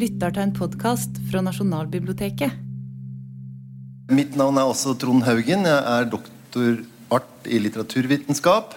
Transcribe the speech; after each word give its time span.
lytter 0.00 0.32
til 0.32 0.46
en 0.46 0.52
podkast 0.56 1.18
fra 1.28 1.42
Nasjonalbiblioteket. 1.44 2.54
Mitt 4.10 4.36
navn 4.38 4.56
er 4.58 4.68
også 4.68 4.94
Trond 4.98 5.26
Haugen. 5.26 5.66
Jeg 5.68 5.76
er 5.76 6.08
doktor 6.08 6.78
art 7.12 7.44
i 7.44 7.60
litteraturvitenskap. 7.60 8.72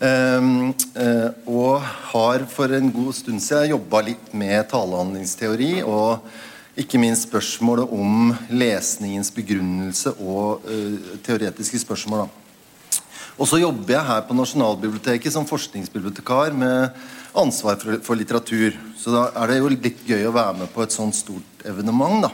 Um, 0.00 0.72
uh, 0.98 1.30
og 1.46 1.84
har 2.10 2.46
for 2.50 2.72
en 2.74 2.88
god 2.92 3.12
stund 3.16 3.42
siden 3.44 3.74
jobba 3.74 4.00
litt 4.08 4.32
med 4.36 4.66
talehandlingsteori 4.72 5.84
og 5.86 6.24
ikke 6.80 6.98
minst 6.98 7.28
spørsmålet 7.28 7.92
om 7.94 8.32
lesningens 8.50 9.30
begrunnelse 9.36 10.16
og 10.18 10.64
uh, 10.66 11.14
teoretiske 11.24 11.82
spørsmål. 11.84 12.26
Og 13.38 13.50
så 13.50 13.60
jobber 13.60 13.96
jeg 13.98 14.08
her 14.08 14.24
på 14.26 14.36
Nasjonalbiblioteket 14.38 15.34
som 15.34 15.46
forskningsbibliotekar 15.46 16.56
med 16.56 17.04
ansvar 17.34 17.76
for, 17.76 17.98
for, 18.02 18.16
litteratur. 18.16 18.76
Så 18.96 19.12
da 19.14 19.26
er 19.42 19.50
det 19.50 19.58
jo 19.58 19.70
litt 19.72 20.02
gøy 20.06 20.26
å 20.28 20.34
være 20.34 20.58
med 20.62 20.72
på 20.74 20.84
et 20.84 20.94
sånt 20.94 21.16
stort 21.16 21.64
evenement, 21.66 22.28
da. 22.28 22.32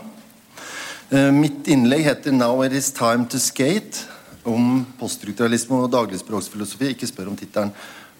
Uh, 1.10 1.30
mitt 1.34 1.66
innlegg 1.66 2.04
heter 2.06 2.32
'Now 2.32 2.62
it 2.62 2.73
is 2.73 2.92
time 2.92 3.26
to 3.26 3.38
skate', 3.38 4.04
om 4.45 4.86
poststrukturalisme 4.98 5.76
og 5.76 5.90
dagligspråksfilosofi. 5.90 6.92
Ikke 6.92 7.09
spør 7.09 7.32
om 7.32 7.36
tittelen, 7.36 7.73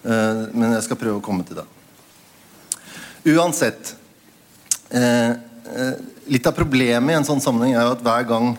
uh, 0.05 0.49
men 0.53 0.73
jeg 0.73 0.83
skal 0.83 0.99
prøve 0.99 1.21
å 1.21 1.23
komme 1.23 1.45
til 1.47 1.61
det. 1.61 1.67
Uansett 3.31 3.95
uh, 4.93 5.33
Litt 6.27 6.47
av 6.47 6.55
problemet 6.55 7.13
i 7.13 7.15
en 7.15 7.25
sånn 7.25 7.39
sammenheng 7.39 7.77
er 7.77 7.85
jo 7.85 7.93
at 7.93 8.01
hver 8.03 8.23
gang 8.27 8.57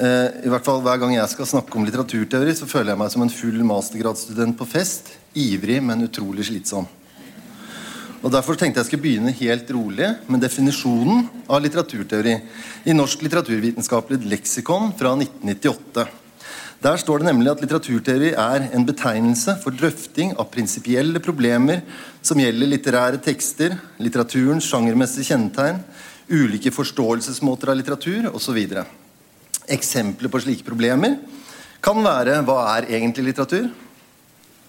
i 0.00 0.48
hvert 0.48 0.64
fall 0.64 0.80
hver 0.80 0.98
gang 1.00 1.12
jeg 1.12 1.28
skal 1.28 1.46
snakke 1.46 1.76
om 1.76 1.84
litteraturteori, 1.84 2.54
så 2.56 2.66
føler 2.68 2.92
jeg 2.92 3.00
meg 3.00 3.10
som 3.12 3.22
en 3.22 3.32
full 3.32 3.58
mastergradsstudent 3.68 4.56
på 4.56 4.66
fest. 4.68 5.10
Ivrig, 5.36 5.82
men 5.84 6.06
utrolig 6.06 6.46
slitsom. 6.48 6.88
Og 8.20 8.28
Derfor 8.28 8.58
tenkte 8.58 8.82
jeg 8.82 8.90
skulle 8.90 9.04
begynne 9.06 9.32
helt 9.32 9.70
rolig 9.72 10.08
med 10.28 10.42
definisjonen 10.44 11.22
av 11.48 11.62
litteraturteori 11.64 12.34
i 12.84 12.96
Norsk 12.96 13.22
litteraturvitenskapelig 13.24 14.26
leksikon 14.28 14.92
fra 14.98 15.14
1998. 15.16 16.04
Der 16.84 17.00
står 17.00 17.20
det 17.20 17.28
nemlig 17.30 17.48
at 17.48 17.64
litteraturteori 17.64 18.34
er 18.36 18.66
en 18.76 18.84
betegnelse 18.88 19.56
for 19.64 19.72
drøfting 19.72 20.34
av 20.36 20.50
prinsipielle 20.52 21.20
problemer 21.24 21.80
som 22.20 22.40
gjelder 22.40 22.68
litterære 22.74 23.22
tekster, 23.24 23.78
litteraturens 24.00 24.68
sjangermessige 24.68 25.32
kjennetegn, 25.32 25.80
ulike 26.28 26.72
forståelsesmåter 26.76 27.72
av 27.72 27.80
litteratur 27.80 28.28
osv. 28.36 28.60
Eksempler 29.64 30.32
på 30.32 30.44
slike 30.44 30.68
problemer 30.68 31.16
kan 31.80 32.04
være 32.04 32.42
hva 32.44 32.62
er 32.76 32.92
egentlig 32.92 33.30
litteratur? 33.30 33.72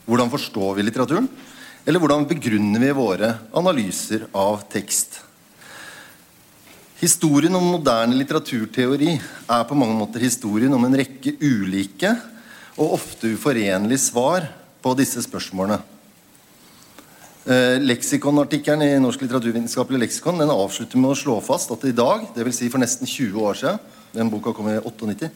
Hvordan 0.07 0.31
forstår 0.31 0.77
vi 0.77 0.87
litteraturen? 0.87 1.27
Eller 1.85 1.97
hvordan 1.97 2.27
begrunner 2.29 2.79
vi 2.83 2.91
våre 2.93 3.33
analyser 3.57 4.27
av 4.37 4.59
tekst? 4.69 5.17
Historien 7.01 7.55
om 7.57 7.71
moderne 7.73 8.13
litteraturteori 8.13 9.15
er 9.15 9.63
på 9.65 9.77
mange 9.77 9.95
måter 9.97 10.21
historien 10.21 10.73
om 10.77 10.85
en 10.85 10.97
rekke 10.99 11.33
ulike 11.41 12.11
og 12.75 12.99
ofte 12.99 13.31
uforenlige 13.33 14.03
svar 14.03 14.45
på 14.81 14.93
disse 14.99 15.23
spørsmålene. 15.25 15.79
Eh, 17.49 17.81
leksikonartikkelen 17.81 18.85
i 18.85 19.01
Norsk 19.01 19.23
litteraturvitenskapelig 19.25 20.03
leksikon 20.03 20.43
den 20.43 20.53
avslutter 20.53 21.01
med 21.01 21.15
å 21.15 21.17
slå 21.17 21.39
fast 21.41 21.73
at 21.73 21.87
i 21.89 21.95
dag, 21.97 22.27
dvs. 22.35 22.59
Si 22.61 22.69
for 22.69 22.83
nesten 22.83 23.09
20 23.09 23.41
år 23.41 23.57
siden, 23.57 23.81
den 24.13 24.29
boka 24.29 24.53
kom 24.53 24.69
i 24.69 24.77
98, 24.77 25.31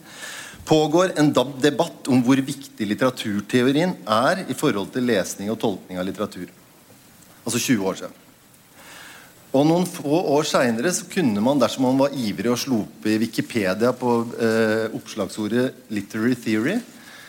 pågår 0.66 1.12
en 1.16 1.32
debatt 1.62 2.08
om 2.10 2.22
hvor 2.26 2.40
viktig 2.42 2.88
litteraturteorien 2.90 3.94
er 4.02 4.44
i 4.50 4.54
forhold 4.58 4.90
til 4.94 5.06
lesning 5.06 5.50
og 5.52 5.60
tolkning 5.62 6.00
av 6.00 6.06
litteratur. 6.08 6.50
Altså 7.46 7.60
20 7.62 7.86
år 7.86 8.00
siden. 8.00 8.22
Og 9.56 9.64
Noen 9.64 9.86
få 9.88 10.18
år 10.34 10.44
seinere 10.44 10.90
kunne 11.08 11.40
man, 11.40 11.60
dersom 11.62 11.86
man 11.86 12.00
var 12.02 12.16
ivrig 12.18 12.50
og 12.52 12.58
slo 12.60 12.82
opp 12.82 13.06
i 13.08 13.16
Wikipedia 13.22 13.92
på 13.96 14.18
eh, 14.42 14.92
oppslagsordet 14.98 15.86
'literary 15.88 16.34
theory', 16.34 16.80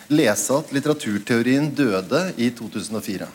lese 0.09 0.57
at 0.57 0.71
litteraturteorien 0.73 1.69
døde 1.75 2.23
i 2.37 2.49
2004. 2.49 3.27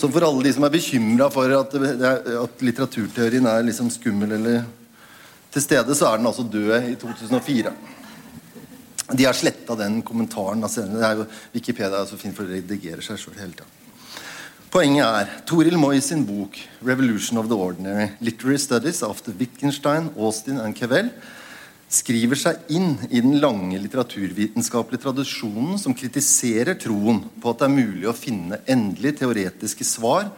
Så 0.00 0.08
for 0.08 0.24
alle 0.24 0.46
de 0.46 0.52
som 0.56 0.64
er 0.64 0.72
bekymra 0.72 1.28
for 1.32 1.52
at, 1.52 1.74
at, 1.76 2.62
litteraturteorien 2.64 3.46
er 3.46 3.66
liksom 3.66 3.90
skummel 3.92 4.32
eller 4.38 4.62
til 5.52 5.64
stede, 5.64 5.94
så 5.96 6.08
er 6.08 6.20
den 6.20 6.30
altså 6.30 6.46
død 6.46 6.92
i 6.92 6.94
2004. 6.96 7.72
De 9.16 9.26
har 9.26 9.36
sletta 9.36 9.76
den 9.78 10.00
kommentaren. 10.06 10.62
Altså, 10.62 10.86
det 10.86 11.02
er 11.04 11.20
jo, 11.20 11.26
Wikipedia 11.54 12.02
er 12.02 12.08
så 12.10 12.18
fint 12.20 12.36
for 12.36 12.46
å 12.46 12.52
redigere 12.52 13.02
seg 13.04 13.18
sjøl 13.18 13.38
hele 13.40 13.56
tida. 13.56 13.76
Poenget 14.70 15.02
er 15.02 15.30
Toril 15.50 15.74
Moy 15.82 15.98
sin 15.98 16.22
bok 16.22 16.54
'Revolution 16.86 17.38
of 17.38 17.48
the 17.50 17.56
Ordinary', 17.58 18.12
Literary 18.20 18.58
Studies 18.58 19.02
after 19.02 19.32
Wittgenstein, 19.32 20.12
Austin 20.16 20.60
and 20.62 20.76
Cavell, 20.78 21.10
skriver 21.90 22.38
seg 22.38 22.70
inn 22.70 22.92
i 23.10 23.18
den 23.18 23.40
lange 23.42 23.80
litteraturvitenskapelige 23.82 25.02
tradisjonen 25.02 25.74
som 25.82 25.94
kritiserer 25.96 26.78
troen 26.78 27.18
på 27.42 27.50
at 27.50 27.58
det 27.58 27.66
er 27.66 27.74
mulig 27.80 28.06
å 28.06 28.14
finne 28.14 28.60
endelige 28.70 29.24
teoretiske 29.24 29.82
svar 29.82 30.30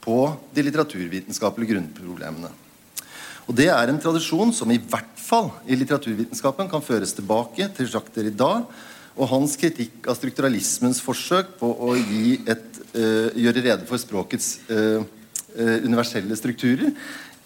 på 0.00 0.20
de 0.54 0.62
litteraturvitenskapelige 0.68 1.74
grunnproblemene. 1.74 2.52
Og 3.50 3.56
Det 3.58 3.66
er 3.66 3.90
en 3.90 3.98
tradisjon 3.98 4.52
som 4.54 4.70
i 4.70 4.78
hvert 4.78 5.16
fall 5.18 5.48
i 5.66 5.74
litteraturvitenskapen 5.74 6.68
kan 6.70 6.84
føres 6.86 7.10
tilbake 7.16 7.66
til 7.74 7.88
Jacques 7.90 8.14
Derrida 8.14 8.50
og 9.18 9.26
hans 9.32 9.56
kritikk 9.58 10.06
av 10.06 10.14
strukturalismens 10.14 11.00
forsøk 11.02 11.56
på 11.58 11.66
å 11.66 11.96
et, 11.98 12.78
uh, 12.94 13.26
gjøre 13.34 13.64
rede 13.64 13.88
for 13.88 13.98
språkets 13.98 14.52
uh, 14.70 15.02
uh, 15.02 15.78
universelle 15.82 16.38
strukturer 16.38 16.94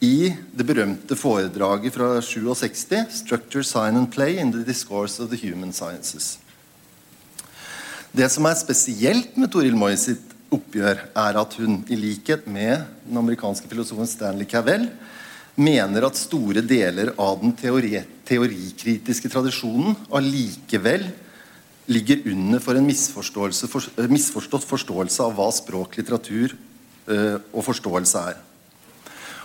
i 0.04 0.28
det 0.28 0.66
berømte 0.69 1.16
foredraget 1.16 1.97
fra 1.97 2.20
67, 2.20 3.25
'Structure, 3.25 3.64
Sign 3.64 3.97
and 3.97 4.12
Play 4.12 4.37
in 4.37 4.53
the 4.53 4.60
Discourse 4.60 5.22
of 5.22 5.32
the 5.32 5.41
Human 5.41 5.72
Sciences'. 5.72 6.37
Det 8.12 8.28
som 8.31 8.44
er 8.44 8.60
spesielt 8.60 9.38
med 9.41 9.48
Toril 9.48 9.75
Moy 9.75 9.97
sitt 9.97 10.37
oppgjør, 10.53 11.00
er 11.16 11.41
at 11.41 11.56
hun, 11.56 11.81
i 11.88 11.97
likhet 11.97 12.44
med 12.47 12.84
den 13.09 13.16
amerikanske 13.16 13.72
filosofen 13.72 14.06
Stanley 14.06 14.44
Cavell, 14.44 14.91
mener 15.54 16.06
at 16.06 16.19
store 16.19 16.62
deler 16.66 17.12
av 17.20 17.38
den 17.42 17.54
teori 17.59 18.00
teorikritiske 18.25 19.28
tradisjonen 19.31 19.94
allikevel 20.15 21.04
ligger 21.92 22.25
under 22.32 22.62
for 22.65 22.75
en 22.75 22.88
for, 23.69 23.82
eh, 23.98 24.09
misforstått 24.09 24.64
forståelse 24.64 25.20
av 25.20 25.34
hva 25.37 25.50
språk, 25.53 25.98
litteratur 25.98 26.56
uh, 27.09 27.38
og 27.53 27.64
forståelse 27.64 28.22
er. 28.31 28.38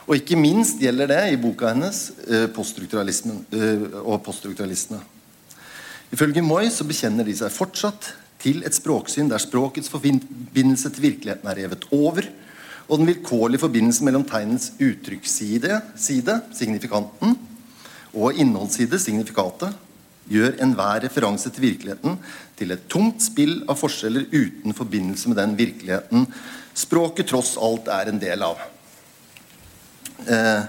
Og 0.08 0.16
ikke 0.16 0.40
minst 0.40 0.80
gjelder 0.80 1.08
det 1.08 1.34
i 1.34 1.38
boka 1.38 1.74
hennes 1.74 2.12
uh, 2.30 2.48
poststrukturalismen 2.48 3.46
uh, 3.52 4.00
og 4.06 4.24
poststrukturalistene. 4.24 5.02
Ifølge 6.16 6.42
Moi 6.42 6.70
så 6.72 6.88
bekjenner 6.88 7.28
de 7.28 7.36
seg 7.36 7.52
fortsatt 7.52 8.14
til 8.40 8.64
et 8.64 8.74
språksyn 8.74 9.28
der 9.30 9.44
språkets 9.44 9.92
forbindelse 9.92 10.90
til 10.96 11.04
virkeligheten 11.10 11.52
er 11.52 11.60
revet 11.60 11.86
over, 11.92 12.24
og 12.90 12.98
den 12.98 13.12
vilkårlige 13.12 13.62
forbindelsen 13.62 14.08
mellom 14.08 14.26
tegnets 14.28 14.72
uttrykksside, 14.82 15.78
side, 16.00 16.40
signifikanten, 16.58 17.36
og 18.18 18.40
innholdsside, 18.42 18.98
signifikatet, 19.02 19.76
gjør 20.30 20.58
enhver 20.62 21.04
referanse 21.06 21.50
til 21.54 21.66
virkeligheten 21.68 22.18
til 22.58 22.74
et 22.74 22.90
tomt 22.92 23.22
spill 23.24 23.62
av 23.70 23.78
forskjeller 23.80 24.28
uten 24.34 24.76
forbindelse 24.78 25.30
med 25.30 25.40
den 25.42 25.56
virkeligheten 25.58 26.28
språket 26.78 27.30
tross 27.32 27.56
alt 27.62 27.90
er 27.94 28.12
en 28.12 28.20
del 28.22 28.44
av. 28.46 28.62
Eh, 30.30 30.62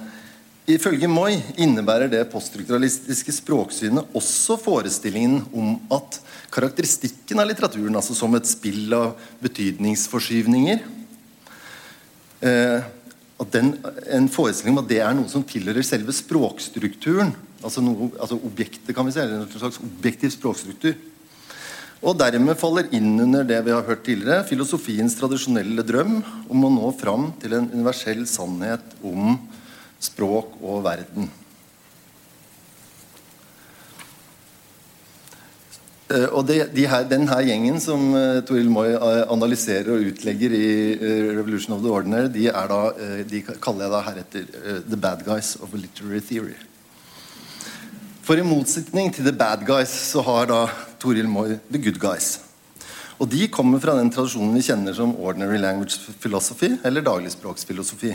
ifølge 0.76 1.10
Moi 1.10 1.34
innebærer 1.60 2.08
det 2.12 2.22
poststrukturalistiske 2.32 3.34
språksynet 3.40 4.16
også 4.16 4.56
forestillingen 4.60 5.42
om 5.52 5.76
at 5.92 6.20
karakteristikken 6.52 7.40
av 7.42 7.50
litteraturen, 7.50 7.96
altså 7.96 8.16
som 8.16 8.34
et 8.36 8.48
spill 8.48 8.92
av 8.96 9.12
betydningsforskyvninger, 9.44 10.80
at 12.40 13.52
den, 13.54 13.74
en 14.12 14.28
forestilling 14.32 14.76
om 14.76 14.82
at 14.82 14.90
det 14.90 15.00
er 15.04 15.14
noe 15.16 15.28
som 15.32 15.44
tilhører 15.46 15.84
selve 15.86 16.14
språkstrukturen. 16.16 17.34
Altså, 17.60 17.82
noe, 17.84 18.10
altså 18.16 18.38
objektet, 18.40 18.94
kan 18.96 19.08
vi 19.08 19.14
si, 19.14 19.20
en 19.24 19.48
slags 19.52 19.80
objektiv 19.84 20.32
språkstruktur. 20.32 20.96
Og 22.00 22.16
dermed 22.16 22.56
faller 22.56 22.88
inn 22.96 23.12
under 23.20 23.44
det 23.44 23.58
vi 23.66 23.74
har 23.74 23.84
hørt 23.84 24.06
tidligere, 24.06 24.46
filosofiens 24.48 25.18
tradisjonelle 25.18 25.84
drøm 25.84 26.22
om 26.48 26.64
å 26.64 26.72
nå 26.72 26.92
fram 26.96 27.28
til 27.42 27.58
en 27.58 27.68
universell 27.74 28.24
sannhet 28.28 28.96
om 29.04 29.36
språk 30.00 30.56
og 30.64 30.80
verden. 30.86 31.28
Og 36.32 36.46
det, 36.48 36.58
de 36.74 36.86
her, 36.90 37.04
den 37.06 37.28
her 37.30 37.44
gjengen 37.46 37.78
som 37.82 38.08
uh, 38.16 38.40
Toril 38.46 38.70
Moi 38.72 38.88
uh, 38.96 39.22
analyserer 39.30 39.92
og 39.94 40.08
utlegger 40.10 40.56
i 40.56 40.70
Revolution 41.36 41.76
of 41.76 41.84
the 41.84 41.92
Ordinary, 41.92 42.30
de, 42.34 42.48
da, 42.50 42.80
de 43.30 43.42
kaller 43.62 43.86
jeg 43.86 43.94
da 43.94 44.02
heretter 44.08 44.50
The 44.88 44.98
Bad 44.98 45.24
Guys 45.28 45.54
of 45.62 45.74
Literary 45.74 46.20
Theory. 46.20 46.58
For 48.26 48.38
i 48.38 48.46
motsetning 48.46 49.10
til 49.14 49.26
The 49.26 49.34
Bad 49.34 49.64
Guys 49.66 49.90
så 50.12 50.22
har 50.22 50.50
da 50.50 50.64
Toril 51.02 51.28
Moy 51.28 51.56
The 51.70 51.80
Good 51.82 52.02
Guys. 52.02 52.40
Og 53.20 53.28
de 53.28 53.48
kommer 53.52 53.80
fra 53.82 53.96
den 53.98 54.08
tradisjonen 54.12 54.54
vi 54.56 54.62
kjenner 54.64 54.94
som 54.96 55.12
Ordinary 55.20 55.58
Language 55.60 56.14
Philosophy, 56.22 56.72
eller 56.84 57.04
dagligspråksfilosofi. 57.04 58.14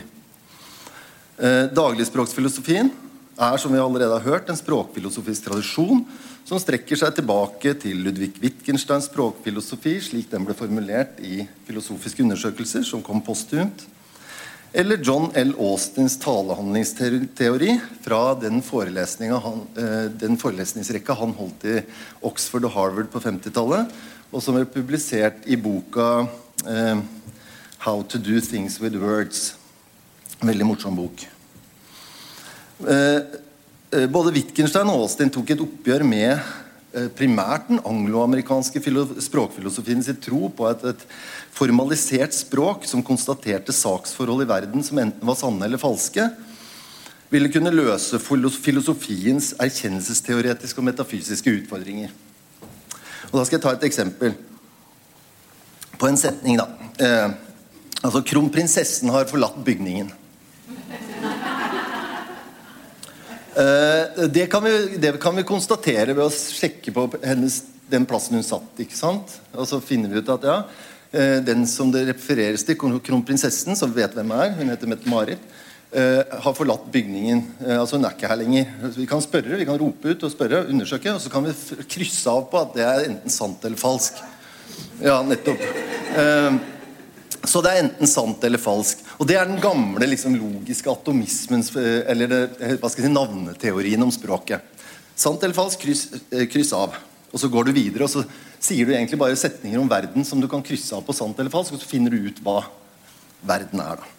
Eh, 1.35 1.65
dagligspråksfilosofien 1.75 2.89
er 3.35 3.57
som 3.61 3.73
vi 3.75 3.81
allerede 3.81 4.17
har 4.17 4.25
hørt, 4.25 4.49
en 4.49 4.57
språkfilosofisk 4.57 5.45
tradisjon 5.49 6.01
som 6.45 6.61
strekker 6.61 6.99
seg 6.99 7.15
tilbake 7.17 7.73
til 7.81 8.03
Ludvig 8.05 8.35
Wittgensteins 8.37 9.07
språkfilosofi, 9.09 9.95
slik 10.03 10.29
den 10.29 10.45
ble 10.45 10.53
formulert 10.57 11.17
i 11.25 11.41
Filosofiske 11.65 12.21
undersøkelser, 12.21 12.85
som 12.85 13.01
kom 13.05 13.23
posthumt. 13.25 13.87
Eller 14.75 14.99
John 15.01 15.31
L. 15.39 15.55
Austins 15.57 16.17
talehandlingsteori 16.21 17.77
fra 18.03 18.35
den, 18.37 18.59
han, 18.61 19.61
eh, 19.79 20.11
den 20.11 20.37
forelesningsrekka 20.37 21.15
han 21.15 21.33
holdt 21.33 21.65
i 21.65 21.77
Oxford 22.21 22.67
og 22.67 22.75
Harvard 22.75 23.09
på 23.09 23.21
50-tallet, 23.23 23.89
og 24.31 24.43
som 24.43 24.57
er 24.59 24.65
publisert 24.65 25.47
i 25.47 25.55
boka 25.55 26.27
eh, 26.67 26.97
'How 27.79 28.03
to 28.03 28.17
do 28.17 28.39
things 28.41 28.81
with 28.81 28.95
words'. 28.95 29.55
Veldig 30.41 30.65
morsom 30.65 30.95
bok. 30.95 31.25
Eh, 32.85 33.44
både 34.11 34.33
Wittgenstein 34.35 34.89
og 34.91 35.05
Austin 35.05 35.31
tok 35.31 35.53
et 35.53 35.61
oppgjør 35.63 36.03
med 36.07 36.31
eh, 36.35 37.07
primært 37.15 37.69
den 37.69 37.79
angloamerikanske 37.85 38.81
språkfilosofien 39.23 40.03
sin 40.03 40.17
tro 40.19 40.49
på 40.51 40.67
et, 40.71 40.83
et, 40.91 41.05
formalisert 41.55 42.35
språk 42.35 42.83
som 42.89 43.03
konstaterte 43.05 43.71
saksforhold 43.71 44.43
i 44.43 44.49
verden 44.49 44.83
som 44.83 44.99
enten 44.99 45.23
var 45.23 45.37
sanne 45.39 45.63
eller 45.63 45.79
falske, 45.79 46.25
ville 47.31 47.47
kunne 47.53 47.71
løse 47.71 48.19
filosofiens 48.19 49.53
erkjennelsesteoretiske 49.63 50.81
og 50.81 50.89
metafysiske 50.89 51.53
utfordringer. 51.61 52.11
Og 53.31 53.39
Da 53.39 53.45
skal 53.47 53.57
jeg 53.57 53.63
ta 53.63 53.73
et 53.77 53.87
eksempel 53.87 54.35
på 55.95 56.11
en 56.11 56.19
setning. 56.19 56.59
da. 56.59 56.67
Eh, 56.99 57.31
altså, 58.03 58.21
Kronprinsessen 58.21 59.09
har 59.09 59.31
forlatt 59.31 59.63
bygningen. 59.63 60.11
Uh, 60.67 61.45
det, 63.55 64.47
kan 64.51 64.63
vi, 64.63 64.97
det, 64.99 65.13
kan 65.21 65.35
vi, 65.37 65.45
konstatere 65.47 66.13
ved 66.13 66.25
å 66.25 66.31
sjekke 66.33 66.91
på 66.95 67.05
hennes, 67.23 67.61
den 67.91 68.07
plassen 68.09 68.35
hun 68.35 68.45
satt. 68.45 68.81
ikke 68.81 68.97
sant? 68.97 69.37
Og 69.55 69.67
så 69.69 69.79
finner 69.83 70.11
vi 70.11 70.19
ut 70.19 70.31
at 70.33 70.47
ja, 70.47 70.57
uh, 70.65 71.37
den 71.45 71.63
som 71.69 71.93
det 71.93 72.07
refereres 72.09 72.65
til, 72.67 72.77
kronprinsessen, 72.77 73.77
som 73.79 73.93
vet 73.95 74.17
hvem 74.17 74.33
er, 74.35 74.57
hun 74.59 74.73
heter 74.73 74.91
Mette-Marit, 74.91 75.41
uh, 75.95 76.21
har 76.43 76.57
forlatt 76.57 76.91
bygningen. 76.91 77.45
altså 77.77 77.99
Hun 77.99 78.09
er 78.09 78.17
ikke 78.17 78.31
her 78.33 78.41
lenger. 78.43 78.75
Vi 78.97 79.07
kan 79.09 79.23
spørre, 79.23 79.55
vi 79.55 79.67
kan 79.69 79.79
rope 79.79 80.11
ut 80.11 80.27
og 80.27 80.35
spørre, 80.35 80.65
undersøke, 80.67 81.15
og 81.15 81.23
så 81.23 81.31
kan 81.31 81.47
vi 81.47 81.85
krysse 81.95 82.31
av 82.31 82.47
på 82.51 82.61
at 82.61 82.75
det 82.75 82.87
er 82.89 83.09
enten 83.09 83.33
sant 83.33 83.63
eller 83.63 83.79
falsk. 83.79 84.19
Ja, 84.99 85.21
nettopp. 85.23 85.61
Så 87.49 87.61
det 87.63 87.71
er 87.71 87.83
enten 87.83 88.09
sant 88.09 88.43
eller 88.47 88.61
falsk. 88.61 89.01
Og 89.19 89.27
Det 89.27 89.37
er 89.37 89.47
den 89.49 89.61
gamle 89.61 90.07
liksom, 90.07 90.37
logiske 90.39 90.91
atomismens 90.91 91.71
eh, 91.75 92.03
Eller 92.11 92.31
det, 92.31 92.41
eh, 92.59 92.77
hva 92.79 92.89
skal 92.89 93.05
jeg 93.05 93.11
si, 93.11 93.15
navneteorien 93.15 94.05
om 94.05 94.13
språket. 94.13 94.61
Sant 95.15 95.43
eller 95.43 95.55
falsk, 95.55 95.79
kryss, 95.85 96.07
eh, 96.31 96.47
kryss, 96.51 96.73
av. 96.73 96.95
Og 97.31 97.39
Så 97.39 97.49
går 97.51 97.65
du 97.67 97.71
videre 97.75 98.07
og 98.07 98.09
så 98.11 98.25
sier 98.59 98.85
du 98.85 98.93
egentlig 98.93 99.19
bare 99.19 99.37
setninger 99.37 99.79
om 99.79 99.89
verden 99.89 100.25
som 100.25 100.39
du 100.41 100.47
kan 100.47 100.63
krysse 100.63 100.95
av 100.95 101.03
på 101.05 101.13
sant 101.13 101.37
eller 101.39 101.53
falsk, 101.53 101.75
og 101.75 101.81
så 101.81 101.89
finner 101.89 102.09
du 102.09 102.29
ut 102.29 102.39
hva 102.41 102.63
verden 103.45 103.81
er. 103.83 103.99
da. 103.99 104.13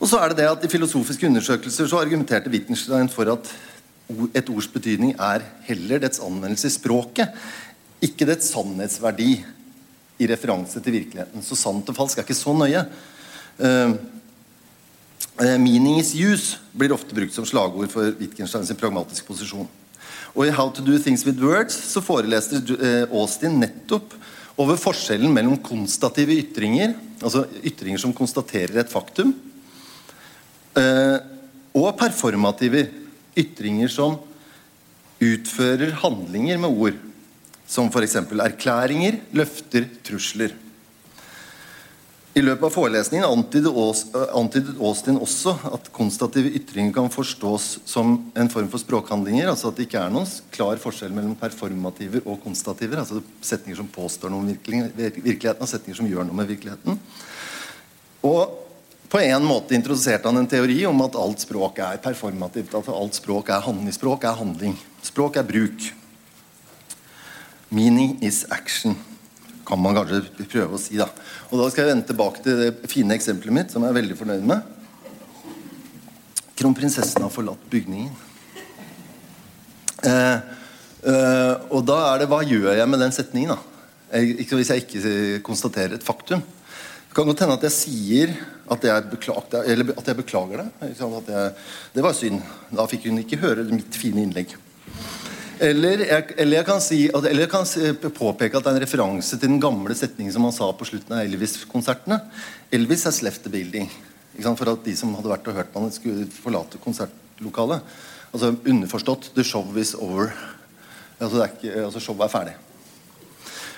Og 0.00 0.08
så 0.08 0.18
er 0.18 0.30
det 0.30 0.40
det 0.40 0.48
at 0.50 0.64
I 0.64 0.70
filosofiske 0.70 1.26
undersøkelser 1.28 1.86
så 1.86 2.00
argumenterte 2.00 2.50
Wittgenstein 2.50 3.10
for 3.12 3.28
at 3.34 3.50
et 4.34 4.48
ords 4.50 4.66
betydning 4.70 5.12
er 5.14 5.44
heller 5.66 6.00
dets 6.02 6.22
anvendelse 6.22 6.66
i 6.70 6.74
språket, 6.74 7.34
ikke 8.02 8.26
dets 8.26 8.50
sannhetsverdi 8.50 9.36
i 10.20 10.28
referanse 10.28 10.80
til 10.82 10.98
virkeligheten. 10.98 11.44
Så 11.44 11.56
sant 11.58 11.88
og 11.88 11.96
falsk 11.96 12.18
er 12.18 12.26
ikke 12.26 12.36
så 12.36 12.54
nøye. 12.56 12.84
Uh, 13.58 13.94
meaning 15.58 15.98
is 16.00 16.12
use 16.14 16.58
blir 16.76 16.92
ofte 16.94 17.14
brukt 17.16 17.34
som 17.34 17.46
slagord 17.48 17.90
for 17.92 18.12
Wittgenstein 18.20 18.66
sin 18.68 18.78
pragmatiske 18.78 19.26
posisjon. 19.26 19.68
Og 20.32 20.46
I 20.46 20.54
How 20.54 20.70
to 20.72 20.84
do 20.84 20.98
things 20.98 21.24
with 21.26 21.40
words 21.42 21.76
så 21.92 22.02
foreleste 22.04 22.62
uh, 22.76 23.06
Austin 23.10 23.60
nettopp 23.60 24.16
over 24.60 24.76
forskjellen 24.76 25.32
mellom 25.32 25.56
konstative 25.64 26.36
ytringer, 26.42 26.92
altså 27.24 27.46
ytringer 27.64 28.00
som 28.02 28.12
konstaterer 28.12 28.82
et 28.82 28.90
faktum, 28.92 29.30
og 31.72 31.88
performative 31.96 32.82
ytringer 33.36 33.88
som 33.92 34.18
utfører 35.22 35.94
handlinger 36.02 36.60
med 36.60 36.84
ord 36.84 37.00
som 37.72 37.88
f.eks. 37.88 38.18
erklæringer, 38.20 39.22
løfter, 39.32 39.88
trusler. 40.04 40.52
I 42.32 42.40
løpet 42.40 42.64
av 42.64 42.72
forelesningen 42.72 43.26
antydet 43.28 44.78
Austin 44.80 45.18
også 45.20 45.52
at 45.68 45.90
konstative 45.92 46.48
ytringer 46.56 46.94
kan 46.96 47.10
forstås 47.12 47.66
som 47.84 48.14
en 48.32 48.48
form 48.52 48.70
for 48.72 48.80
språkhandlinger. 48.80 49.50
altså 49.50 49.68
At 49.68 49.76
det 49.76 49.84
ikke 49.84 50.00
er 50.00 50.14
noen 50.14 50.28
klar 50.54 50.80
forskjell 50.80 51.12
mellom 51.12 51.36
performativer 51.36 52.24
og 52.24 52.40
konstativer. 52.44 53.02
altså 53.02 53.20
Setninger 53.44 53.82
som 53.82 53.92
påstår 53.92 54.32
noe 54.32 54.40
om 54.40 54.48
virkeligheten, 54.48 55.60
og 55.60 55.68
setninger 55.68 56.00
som 56.00 56.08
gjør 56.08 56.28
noe 56.28 56.40
med 56.40 56.48
virkeligheten. 56.54 56.96
Og 58.24 58.58
på 59.12 59.20
en 59.20 59.44
måte 59.44 59.76
introduserte 59.76 60.24
han 60.24 60.40
en 60.40 60.48
teori 60.48 60.78
om 60.88 61.04
at 61.04 61.18
alt 61.20 61.44
språk 61.44 61.82
er 61.84 62.00
performativt. 62.00 62.72
At 62.80 62.88
alt 62.88 63.20
språk 63.20 63.52
er. 63.52 63.92
Språk 63.92 64.24
er 64.24 64.40
handling. 64.40 64.78
Språk 65.04 65.36
er 65.36 65.44
bruk. 65.44 65.92
Meaning 67.72 68.18
is 68.20 68.44
action, 68.52 68.96
kan 69.64 69.80
man 69.80 69.96
kanskje 69.96 70.44
prøve 70.44 70.76
å 70.76 70.80
si. 70.80 70.98
da. 71.00 71.08
Og 71.50 71.62
Da 71.62 71.70
skal 71.72 71.86
jeg 71.86 71.94
vende 71.94 72.08
tilbake 72.10 72.42
til 72.44 72.58
det 72.60 72.90
fine 72.90 73.16
eksempelet 73.16 73.56
mitt, 73.56 73.72
som 73.72 73.84
jeg 73.84 73.94
er 73.94 74.00
veldig 74.00 74.16
fornøyd 74.18 74.44
med. 74.44 74.60
Kronprinsessen 76.58 77.24
har 77.24 77.32
forlatt 77.32 77.62
bygningen. 77.72 78.12
Eh, 80.02 80.38
eh, 81.08 81.54
og 81.70 81.84
da 81.86 81.98
er 82.10 82.22
det 82.22 82.28
Hva 82.28 82.40
gjør 82.42 82.74
jeg 82.76 82.90
med 82.90 83.00
den 83.00 83.14
setningen? 83.14 83.54
da? 83.54 83.58
Jeg, 84.12 84.44
hvis 84.44 84.70
jeg 84.74 84.84
ikke 84.84 85.40
konstaterer 85.46 85.96
et 85.96 86.04
faktum. 86.04 86.42
Det 86.42 87.16
kan 87.16 87.28
godt 87.28 87.40
hende 87.44 87.56
at 87.56 87.64
jeg 87.70 87.76
sier 87.76 88.34
at 88.72 88.84
jeg, 88.84 89.08
beklager, 89.08 89.64
eller 89.64 89.94
at 89.96 90.06
jeg 90.08 90.16
beklager 90.16 90.62
det. 90.62 90.92
Jeg, 90.92 91.48
det 91.96 92.04
var 92.04 92.16
synd. 92.16 92.44
Da 92.72 92.84
fikk 92.88 93.08
hun 93.08 93.20
ikke 93.24 93.40
høre 93.40 93.64
mitt 93.68 93.96
fine 93.96 94.24
innlegg. 94.26 94.52
Eller 95.62 96.00
jeg, 96.02 96.34
eller 96.42 96.58
jeg, 96.58 96.66
kan, 96.66 96.80
si, 96.82 96.96
eller 97.14 97.44
jeg 97.44 97.50
kan 97.52 97.66
påpeke 98.16 98.58
at 98.58 98.64
det 98.64 98.70
er 98.72 98.78
en 98.80 98.82
referanse 98.82 99.36
til 99.36 99.46
den 99.46 99.60
gamle 99.62 99.94
setningen 99.94 100.34
som 100.34 100.46
han 100.48 100.54
sa 100.54 100.66
på 100.74 100.88
slutten 100.88 101.14
av 101.14 101.22
Elvis-konsertene. 101.22 102.18
Elvis 102.74 103.06
has 103.06 103.20
left 103.22 103.44
the 103.44 103.52
building. 103.52 103.86
For 104.42 104.72
at 104.72 104.82
de 104.82 104.94
som 104.98 105.12
hadde 105.14 105.30
vært 105.30 105.46
og 105.52 105.60
hørt 105.60 105.70
på 105.70 105.84
ham, 105.84 105.92
skulle 105.94 106.26
forlate 106.34 106.80
konsertlokalet. 106.82 107.94
Altså 108.32 108.54
Underforstått 108.64 109.30
'the 109.34 109.44
show 109.44 109.78
is 109.78 109.94
over'. 109.94 110.32
Altså, 111.20 111.42
er 111.44 111.52
ikke, 111.52 111.84
altså 111.84 112.00
Showet 112.00 112.26
er 112.26 112.32
ferdig. 112.32 112.54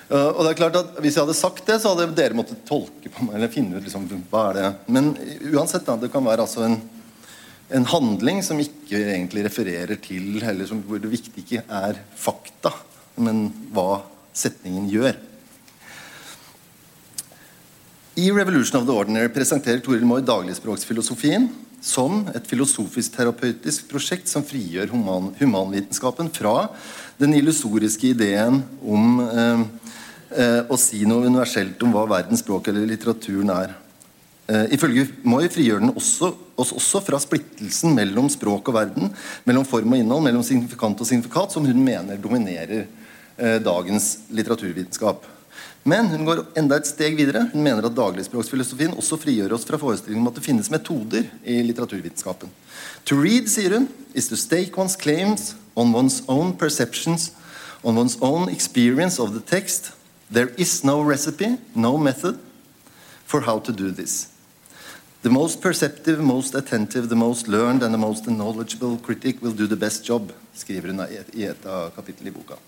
Uh, 0.05 0.31
og 0.37 0.45
det 0.45 0.51
er 0.51 0.59
klart 0.59 0.77
at 0.77 0.99
Hvis 1.01 1.17
jeg 1.17 1.25
hadde 1.25 1.37
sagt 1.37 1.67
det, 1.67 1.79
så 1.81 1.93
hadde 1.93 2.13
dere 2.17 2.37
måttet 2.37 2.65
tolke 2.69 3.09
på 3.09 3.25
meg. 3.25 3.35
eller 3.35 3.49
finne 3.49 3.77
ut 3.77 3.85
liksom, 3.85 4.05
hva 4.31 4.51
er 4.51 4.59
det 4.59 4.73
Men 4.87 5.17
uansett, 5.53 5.85
da, 5.87 5.97
det 5.97 6.13
kan 6.13 6.25
være 6.25 6.45
altså 6.45 6.65
en 6.65 6.77
en 7.73 7.87
handling 7.89 8.43
som 8.45 8.61
ikke 8.61 8.99
egentlig 9.15 9.47
refererer 9.47 9.97
til, 10.03 10.37
eller 10.43 10.69
som, 10.69 10.83
hvor 10.85 11.01
det 11.01 11.13
viktige 11.13 11.45
ikke 11.45 11.63
er 11.65 12.01
fakta, 12.19 12.75
men 13.17 13.47
hva 13.73 14.03
setningen 14.35 14.91
gjør. 14.91 15.17
I 18.17 18.31
'Revolution 18.31 18.79
of 18.79 18.87
the 18.87 18.95
Ordinary' 18.95 19.33
presenterer 19.33 19.81
Toril 19.83 20.05
Moy 20.07 20.21
dagligspråksfilosofien 20.23 21.49
som 21.83 22.29
et 22.35 22.47
filosofisk-terapeutisk 22.47 23.89
prosjekt 23.91 24.31
som 24.31 24.45
frigjør 24.47 24.93
human, 24.95 25.35
humanvitenskapen 25.41 26.31
fra 26.33 26.69
den 27.19 27.35
illusoriske 27.35 28.15
ideen 28.15 28.63
om 28.81 29.21
eh, 29.25 29.65
eh, 30.31 30.61
å 30.65 30.79
si 30.81 31.03
noe 31.05 31.27
universelt 31.27 31.83
om 31.83 31.93
hva 31.93 32.07
verdens 32.09 32.45
språk 32.45 32.71
eller 32.71 32.87
litteraturen 32.89 33.51
er. 33.51 33.75
Uh, 34.45 34.67
ifølge 34.77 35.07
Moi 35.25 35.47
frigjør 35.49 35.81
den 35.81 35.95
også, 35.97 36.35
oss 36.61 36.73
også 36.77 37.01
fra 37.07 37.17
splittelsen 37.23 37.95
mellom 37.97 38.27
språk 38.29 38.69
og 38.69 38.77
verden, 38.77 39.13
mellom 39.49 39.65
form 39.65 39.95
og 39.95 40.03
innhold, 40.03 40.27
mellom 40.27 40.45
signifikant 40.45 41.01
og 41.01 41.09
signifikat, 41.09 41.55
som 41.55 41.65
hun 41.65 41.81
mener 41.81 42.21
dominerer 42.21 42.85
eh, 42.85 43.57
dagens 43.65 44.11
litteraturvitenskap. 44.29 45.25
Men 45.85 46.09
hun 46.13 46.25
går 46.29 46.43
enda 46.61 46.77
et 46.77 46.89
steg 46.89 47.17
videre. 47.17 47.47
Hun 47.53 47.65
mener 47.65 47.85
at 47.85 47.97
dagligspråksfilosofien 47.97 48.93
også 48.97 49.19
frigjør 49.21 49.53
oss 49.57 49.67
fra 49.69 49.81
forestillingen 49.81 50.25
om 50.25 50.31
at 50.31 50.39
det 50.39 50.45
finnes 50.45 50.71
metoder 50.73 51.27
i 51.41 51.59
litteraturvitenskapen. 51.65 52.53
To 53.09 53.19
read, 53.21 53.49
sier 53.53 53.79
hun, 53.79 53.89
is 54.13 54.29
to 54.29 54.37
stake 54.37 54.77
one's 54.81 54.97
claims 54.97 55.55
on 55.77 55.93
one's 55.93 56.23
own 56.29 56.53
perceptions, 56.57 57.33
on 57.85 57.97
one's 57.97 58.17
own 58.21 58.49
experience 58.49 59.21
of 59.21 59.33
the 59.33 59.41
text. 59.41 59.93
There 60.31 60.53
is 60.57 60.85
no 60.85 61.03
recipe, 61.03 61.57
no 61.75 61.99
method 61.99 62.39
for 63.25 63.41
how 63.41 63.59
to 63.61 63.73
do 63.73 63.91
this. 63.91 64.34
The 65.25 65.31
most 65.31 65.63
perceptive, 65.63 66.21
most 66.21 66.55
attentive, 66.55 67.09
the 67.09 67.17
most 67.17 67.49
learned 67.49 67.83
and 67.83 67.95
the 67.95 67.99
most 67.99 68.27
knowledgeable 68.27 68.99
critic 68.99 69.41
will 69.41 69.53
do 69.53 69.67
the 69.67 69.77
best 69.77 70.05
job, 70.05 70.33
skriver 70.53 70.91
hun 70.93 71.01
i 71.33 71.47
et 71.49 71.63
av 71.65 71.95
kapitlene 71.97 72.29
i 72.29 72.35
boka. 72.35 72.59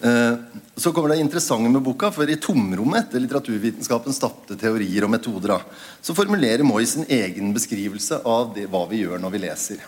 Uh, 0.00 0.38
så 0.76 0.92
kommer 0.96 1.12
det 1.12 1.18
interessante 1.20 1.68
med 1.68 1.84
boka, 1.84 2.08
for 2.10 2.24
i 2.24 2.38
tomrommet 2.40 3.04
etter 3.04 3.20
litteraturvitenskapens 3.20 4.20
tapte 4.22 4.56
teorier 4.56 5.04
og 5.04 5.12
metoder, 5.12 5.60
så 6.00 6.16
formulerer 6.16 6.64
Moi 6.64 6.86
sin 6.88 7.04
egen 7.04 7.52
beskrivelse 7.52 8.22
av 8.24 8.54
det, 8.56 8.64
hva 8.72 8.86
vi 8.88 9.02
gjør 9.02 9.20
når 9.20 9.34
vi 9.34 9.42
leser. 9.42 9.82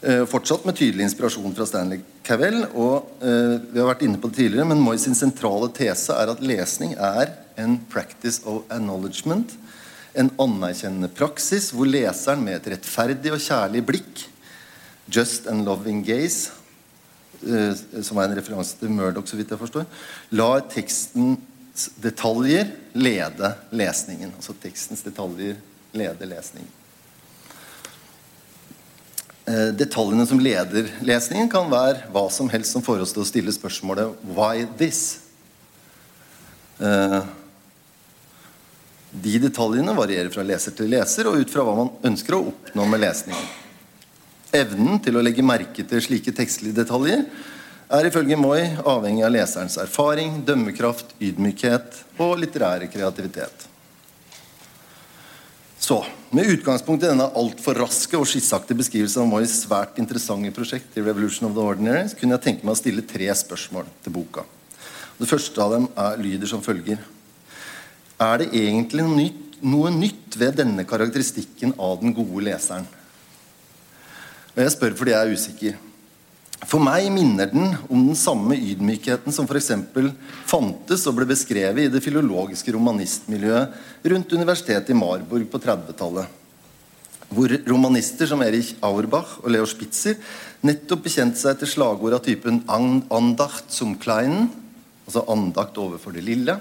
Eh, 0.00 0.22
fortsatt 0.30 0.64
med 0.64 0.78
tydelig 0.80 1.10
inspirasjon 1.10 1.52
fra 1.52 1.66
Stanley 1.68 2.00
Cavell. 2.24 2.62
og 2.72 3.20
eh, 3.20 3.60
Vi 3.68 3.82
har 3.82 3.90
vært 3.90 4.06
inne 4.08 4.16
på 4.16 4.32
det 4.32 4.40
tidligere, 4.40 4.70
men 4.72 4.80
Moi 4.80 4.96
sin 4.96 5.18
sentrale 5.18 5.68
tese 5.76 6.16
er 6.16 6.32
at 6.32 6.40
lesning 6.40 6.96
er 6.96 7.36
en 7.58 7.78
practice 7.90 8.40
of 8.46 8.64
acknowledgement. 8.70 9.56
En 10.18 10.30
anerkjennende 10.40 11.10
praksis 11.12 11.70
hvor 11.74 11.90
leseren 11.90 12.42
med 12.46 12.60
et 12.60 12.72
rettferdig 12.74 13.34
og 13.34 13.42
kjærlig 13.42 13.84
blikk, 13.90 14.24
just 15.12 15.46
and 15.50 15.66
loving 15.68 16.00
gaze, 16.06 16.54
Eh, 17.38 18.02
som 18.02 18.18
er 18.18 18.26
en 18.26 18.34
referanse 18.38 18.74
til 18.80 18.90
Murdoch, 18.90 19.28
så 19.30 19.38
vidt 19.38 19.52
jeg 19.52 19.60
forstår, 19.60 19.86
lar 20.34 20.64
tekstens 20.72 21.86
detaljer 22.02 22.72
lede 22.98 23.52
lesningen. 23.70 24.32
Altså 24.34 24.56
tekstens 24.58 25.04
detaljer 25.06 25.60
leder 25.94 26.30
lesningen. 26.32 26.72
Eh, 29.46 29.70
detaljene 29.78 30.26
som 30.26 30.42
leder 30.42 30.90
lesningen, 31.06 31.50
kan 31.50 31.70
være 31.70 32.10
hva 32.12 32.26
som 32.34 32.50
helst 32.50 32.74
som 32.74 32.82
får 32.84 33.06
oss 33.06 33.14
til 33.14 33.22
å 33.22 33.30
stille 33.30 33.54
spørsmålet 33.54 34.18
'Why 34.26 34.66
this?' 34.76 35.20
De 39.10 39.38
detaljene 39.40 39.94
varierer 39.96 40.28
fra 40.32 40.44
leser 40.44 40.74
til 40.76 40.90
leser 40.92 41.28
og 41.30 41.38
ut 41.40 41.52
fra 41.52 41.64
hva 41.64 41.76
man 41.78 41.94
ønsker 42.10 42.36
å 42.36 42.42
oppnå 42.50 42.84
med 42.90 43.00
lesningen. 43.06 43.46
Evnen 44.52 45.00
til 45.04 45.16
å 45.16 45.22
legge 45.24 45.44
merke 45.44 45.84
til 45.84 46.02
slike 46.04 46.32
tekstlige 46.36 46.76
detaljer 46.82 47.24
er 47.88 48.08
ifølge 48.08 48.36
Moi 48.36 48.60
avhengig 48.84 49.24
av 49.24 49.32
leserens 49.32 49.78
erfaring, 49.80 50.42
dømmekraft, 50.44 51.14
ydmykhet 51.24 52.02
og 52.20 52.36
litterære 52.42 52.90
kreativitet. 52.92 53.68
Så, 55.78 56.04
Med 56.30 56.44
utgangspunkt 56.44 57.00
i 57.00 57.08
denne 57.08 57.30
altfor 57.40 57.78
raske 57.80 58.18
og 58.18 58.26
skissaktige 58.28 58.76
beskrivelsen 58.82 59.22
av 59.22 59.30
Mois 59.30 59.54
svært 59.62 59.96
interessante 59.96 60.50
prosjekt 60.52 60.98
i 61.00 61.04
Revolution 61.06 61.48
of 61.48 61.54
the 61.56 61.62
Ordinary, 61.64 62.10
kunne 62.20 62.36
jeg 62.36 62.44
tenke 62.44 62.68
meg 62.68 62.74
å 62.74 62.80
stille 62.82 63.04
tre 63.08 63.30
spørsmål 63.32 63.88
til 64.04 64.12
boka. 64.12 64.44
Det 65.16 65.28
første 65.30 65.62
av 65.64 65.72
dem 65.72 65.86
er, 65.96 66.20
lyder 66.20 66.50
som 66.50 66.60
følger. 66.60 67.00
Er 68.18 68.40
det 68.42 68.48
egentlig 68.50 69.04
noe 69.06 69.14
nytt, 69.14 69.58
noe 69.62 69.90
nytt 69.94 70.38
ved 70.38 70.56
denne 70.58 70.82
karakteristikken 70.86 71.76
av 71.78 72.00
den 72.02 72.14
gode 72.16 72.42
leseren? 72.48 72.86
Og 74.56 74.64
jeg 74.64 74.74
spør 74.74 74.96
fordi 74.98 75.14
jeg 75.14 75.26
er 75.26 75.38
usikker. 75.38 75.76
For 76.66 76.82
meg 76.82 77.06
minner 77.14 77.46
den 77.46 77.76
om 77.86 78.08
den 78.08 78.16
samme 78.18 78.56
ydmykheten 78.58 79.30
som 79.34 79.46
f.eks. 79.46 79.70
fantes 80.50 81.04
og 81.06 81.14
ble 81.14 81.28
beskrevet 81.30 81.84
i 81.84 81.92
det 81.92 82.02
filologiske 82.02 82.74
romanistmiljøet 82.74 84.10
rundt 84.10 84.34
universitetet 84.34 84.90
i 84.90 84.98
Marburg 84.98 85.46
på 85.52 85.60
30-tallet. 85.62 86.26
Hvor 87.30 87.54
romanister 87.68 88.26
som 88.26 88.42
Erich 88.42 88.72
Auerbach 88.82 89.36
og 89.44 89.52
Leo 89.52 89.68
Spitzer 89.68 90.18
nettopp 90.66 91.04
bekjente 91.06 91.38
seg 91.38 91.60
til 91.60 91.70
slagord 91.70 92.16
av 92.16 92.24
typen 92.24 92.64
'andacht 92.66 93.70
zum 93.70 93.94
kleinen', 93.94 94.50
altså 95.06 95.22
andakt 95.28 95.78
overfor 95.78 96.10
det 96.16 96.24
lille. 96.24 96.58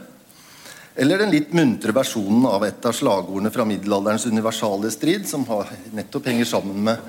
Eller 0.98 1.22
den 1.22 1.30
litt 1.30 1.52
muntre 1.54 1.94
versjonen 1.94 2.48
av 2.50 2.64
et 2.66 2.86
av 2.90 2.96
slagordene 2.98 3.52
fra 3.54 3.68
middelalderens 3.70 4.26
universale 4.26 4.90
strid, 4.90 5.28
som 5.30 5.46
nettopp 5.94 6.32
henger 6.32 6.50
sammen 6.50 6.80
med 6.88 7.04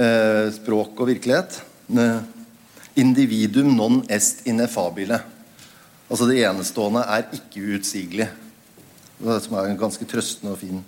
eh, 0.00 0.48
språk 0.56 0.96
og 0.96 1.10
virkelighet. 1.10 1.58
Eh, 1.92 2.22
individum 2.96 3.74
non 3.76 4.00
est 4.08 4.46
ineffabile. 4.48 5.20
Altså 6.08 6.30
det 6.30 6.40
enestående 6.48 7.04
er 7.04 7.28
ikke 7.36 7.76
uutsigelig. 7.76 8.30
Som 9.20 9.58
er 9.60 9.68
en 9.68 9.82
ganske 9.84 10.08
trøstende 10.08 10.56
og 10.56 10.60
fin 10.62 10.80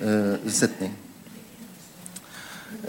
eh, 0.00 0.48
setning. 0.48 0.96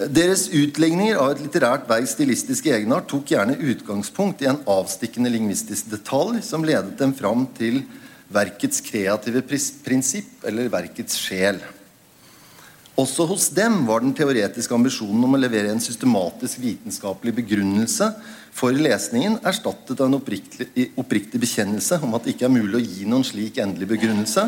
Deres 0.08 0.48
utlegninger 0.54 1.20
av 1.20 1.34
et 1.34 1.44
litterært 1.44 1.88
verks 1.92 2.16
stilistiske 2.16 2.72
egenart 2.72 3.12
tok 3.12 3.36
gjerne 3.36 3.60
utgangspunkt 3.60 4.42
i 4.44 4.48
en 4.48 4.64
avstikkende 4.64 5.32
lingvistisk 5.36 5.92
detalj 5.92 6.40
som 6.48 6.64
ledet 6.64 6.96
dem 7.00 7.12
fram 7.18 7.50
til 7.58 7.84
verkets 8.34 8.82
kreative 8.84 9.42
prinsipp 9.86 10.46
eller 10.48 10.72
verkets 10.72 11.20
sjel. 11.20 11.60
Også 12.98 13.28
hos 13.30 13.52
dem 13.54 13.84
var 13.86 14.02
den 14.02 14.14
teoretiske 14.18 14.74
ambisjonen 14.74 15.22
om 15.28 15.36
å 15.38 15.40
levere 15.40 15.70
en 15.70 15.82
systematisk 15.84 16.58
vitenskapelig 16.64 17.36
begrunnelse 17.44 18.10
for 18.58 18.74
lesningen 18.74 19.38
erstattet 19.46 20.00
av 20.02 20.10
en 20.10 20.18
oppriktig, 20.18 20.88
oppriktig 20.98 21.42
bekjennelse 21.44 22.00
om 22.02 22.18
at 22.18 22.26
det 22.26 22.34
ikke 22.34 22.48
er 22.48 22.56
mulig 22.56 22.80
å 22.80 22.82
gi 22.82 23.06
noen 23.06 23.26
slik 23.28 23.60
endelig 23.62 23.92
begrunnelse. 23.92 24.48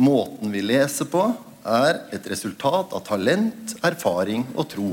Måten 0.00 0.54
vi 0.54 0.64
leser 0.64 1.10
på, 1.12 1.26
er 1.68 2.00
et 2.16 2.24
resultat 2.32 2.96
av 2.96 3.04
talent, 3.04 3.76
erfaring 3.84 4.46
og 4.56 4.70
tro. 4.72 4.88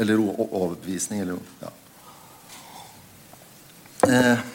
Eller 0.00 0.22
overbevisning. 0.22 1.24
Eller, 1.24 1.42
ja. 1.60 1.72
eh, 4.06 4.46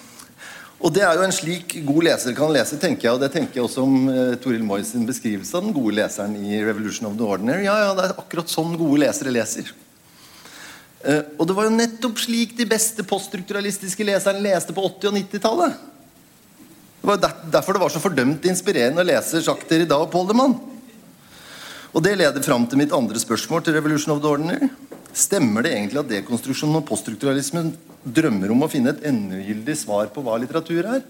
og 0.86 0.92
det 0.94 1.02
er 1.02 1.18
jo 1.18 1.24
en 1.26 1.34
slik 1.34 1.80
god 1.88 2.06
leser 2.06 2.36
kan 2.38 2.52
lese, 2.54 2.78
tenker 2.78 3.08
jeg. 3.08 3.16
Og 3.18 3.24
det 3.24 3.32
tenker 3.34 3.58
jeg 3.58 3.66
også 3.66 3.86
om 3.88 4.10
eh, 4.12 4.36
Toril 4.42 4.62
Moyes 4.62 4.92
sin 4.94 5.08
beskrivelse 5.08 5.58
av 5.58 5.66
den 5.66 5.74
gode 5.74 5.96
leseren 5.98 6.36
i 6.38 6.60
'Revolution 6.62 7.10
of 7.10 7.16
the 7.18 7.26
Ordinary'. 7.26 7.66
Ja, 7.66 7.80
ja, 7.88 7.96
det 7.98 8.06
er 8.06 8.20
akkurat 8.22 8.54
sånn 8.54 8.78
gode 8.78 9.02
lesere 9.02 9.34
leser. 9.34 9.72
Eh, 11.02 11.24
og 11.40 11.50
det 11.50 11.56
var 11.58 11.66
jo 11.66 11.74
nettopp 11.74 12.22
slik 12.22 12.54
de 12.60 12.70
beste 12.70 13.02
poststrukturalistiske 13.02 14.06
leserne 14.06 14.46
leste 14.46 14.78
på 14.78 14.86
80- 14.86 15.10
og 15.10 15.18
90-tallet. 15.18 15.82
Det 17.02 17.10
var 17.10 17.18
der, 17.18 17.34
derfor 17.58 17.74
det 17.74 17.82
var 17.82 17.94
så 17.94 18.04
fordømt 18.04 18.46
inspirerende 18.46 19.02
å 19.02 19.10
lese 19.10 19.42
Jacques 19.42 19.70
Derrida 19.70 19.98
og 19.98 20.12
Poldermann. 20.14 20.54
Man. 20.54 20.76
Og 21.96 22.04
det 22.04 22.18
leder 22.20 22.44
fram 22.44 22.66
til 22.68 22.78
mitt 22.82 22.94
andre 22.94 23.18
spørsmål 23.18 23.64
til 23.64 23.74
'Revolution 23.74 24.14
of 24.14 24.22
the 24.22 24.28
Ordinary'. 24.28 24.70
Stemmer 25.14 25.64
det 25.64 25.72
egentlig 25.74 26.00
at 26.00 26.10
dekonstruksjonen 26.10 26.76
og 26.76 26.86
poststrukturalismen 26.86 27.74
drømmer 28.06 28.54
om 28.54 28.64
å 28.66 28.70
finne 28.72 28.94
et 28.94 29.06
endegyldig 29.10 29.76
svar 29.80 30.10
på 30.14 30.24
hva 30.26 30.38
litteratur 30.42 30.86
er? 30.86 31.04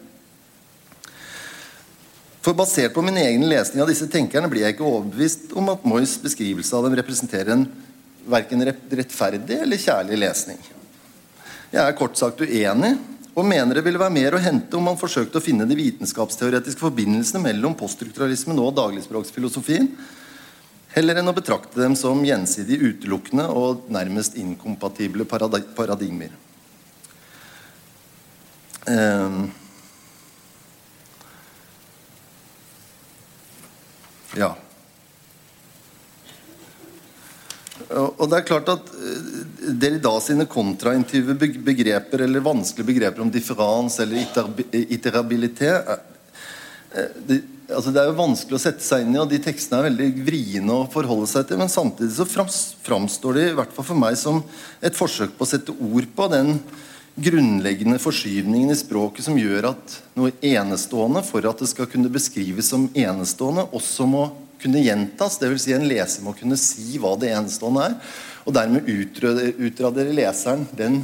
For 2.46 2.54
Basert 2.54 2.94
på 2.94 3.02
min 3.02 3.18
egen 3.18 3.48
lesning 3.50 3.82
av 3.82 3.90
disse 3.90 4.08
tenkerne 4.12 4.50
blir 4.52 4.68
jeg 4.68 4.76
ikke 4.76 4.86
overbevist 4.86 5.56
om 5.58 5.72
at 5.74 5.86
Moys 5.88 6.14
beskrivelse 6.22 6.76
av 6.78 6.86
dem 6.86 6.96
representerer 7.00 7.56
en 7.56 7.66
verken 8.30 8.62
rettferdig 8.66 9.58
eller 9.64 9.82
kjærlig 9.82 10.20
lesning. 10.22 10.60
Jeg 11.74 11.82
er 11.82 11.98
kort 11.98 12.18
sagt 12.20 12.44
uenig 12.46 12.94
og 13.36 13.48
mener 13.50 13.76
det 13.76 13.84
ville 13.84 14.00
være 14.00 14.14
mer 14.14 14.38
å 14.38 14.44
hente 14.44 14.78
om 14.78 14.86
man 14.88 15.00
forsøkte 15.00 15.42
å 15.42 15.44
finne 15.44 15.66
de 15.68 15.76
vitenskapsteoretiske 15.80 16.80
forbindelsene 16.80 17.42
mellom 17.44 17.76
poststrukturalismen 17.78 18.62
og 18.62 18.78
dagligspråksfilosofien 18.78 19.90
heller 20.96 21.20
enn 21.20 21.28
å 21.28 21.36
betrakte 21.36 21.82
dem 21.82 21.98
som 22.00 22.22
gjensidig 22.24 22.78
utelukkende 22.80 23.50
og 23.52 23.90
nærmest 23.92 24.38
inkompatible 24.40 25.26
paradigmer. 25.28 26.32
Um, 28.86 29.52
ja. 34.38 34.52
Og 37.96 38.26
det 38.30 38.38
er 38.38 38.48
klart 38.48 38.70
at 38.72 38.90
eh, 38.94 39.72
Derrida 39.78 40.12
sine 40.24 40.46
kontraintuitive 40.50 41.36
begreper 41.38 42.24
eller 42.26 42.44
vanskelige 42.46 42.88
begreper 42.88 43.24
om 43.26 43.32
differanse 43.34 44.04
eller 44.04 44.86
iterabilitet 44.96 46.12
det, 47.28 47.42
altså 47.70 47.92
det 47.92 48.02
er 48.02 48.10
jo 48.10 48.18
vanskelig 48.20 48.58
å 48.58 48.62
sette 48.62 48.86
seg 48.86 49.04
inn 49.04 49.16
i, 49.16 49.22
og 49.22 49.30
de 49.32 49.40
tekstene 49.44 49.82
er 49.82 49.88
veldig 49.90 50.26
vriene 50.28 50.76
å 50.76 50.88
forholde 50.92 51.28
seg 51.30 51.48
til. 51.50 51.60
Men 51.60 51.72
samtidig 51.72 52.14
så 52.16 52.28
framstår 52.30 53.40
de 53.40 53.46
i 53.50 53.56
hvert 53.58 53.74
fall 53.76 53.88
for 53.90 54.00
meg 54.00 54.18
som 54.20 54.42
et 54.86 54.98
forsøk 54.98 55.36
på 55.36 55.46
å 55.46 55.50
sette 55.50 55.76
ord 55.76 56.10
på 56.16 56.30
den 56.32 56.56
grunnleggende 57.16 58.00
forskyvningen 58.00 58.72
i 58.72 58.78
språket 58.78 59.26
som 59.28 59.38
gjør 59.40 59.70
at 59.72 60.00
noe 60.20 60.34
enestående, 60.44 61.24
for 61.24 61.48
at 61.48 61.62
det 61.64 61.70
skal 61.72 61.88
kunne 61.92 62.12
beskrives 62.12 62.72
som 62.74 62.90
enestående, 62.92 63.68
også 63.76 64.08
må 64.10 64.26
kunne 64.62 64.84
gjentas. 64.84 65.40
Dvs. 65.40 65.68
Si 65.68 65.76
en 65.76 65.88
leser 65.88 66.26
må 66.26 66.36
kunne 66.36 66.60
si 66.60 67.00
hva 67.02 67.16
det 67.20 67.32
enestående 67.36 67.90
er. 67.90 67.96
Og 68.46 68.56
dermed 68.56 68.90
utradere 68.90 70.16
leseren 70.16 70.68
den 70.78 71.02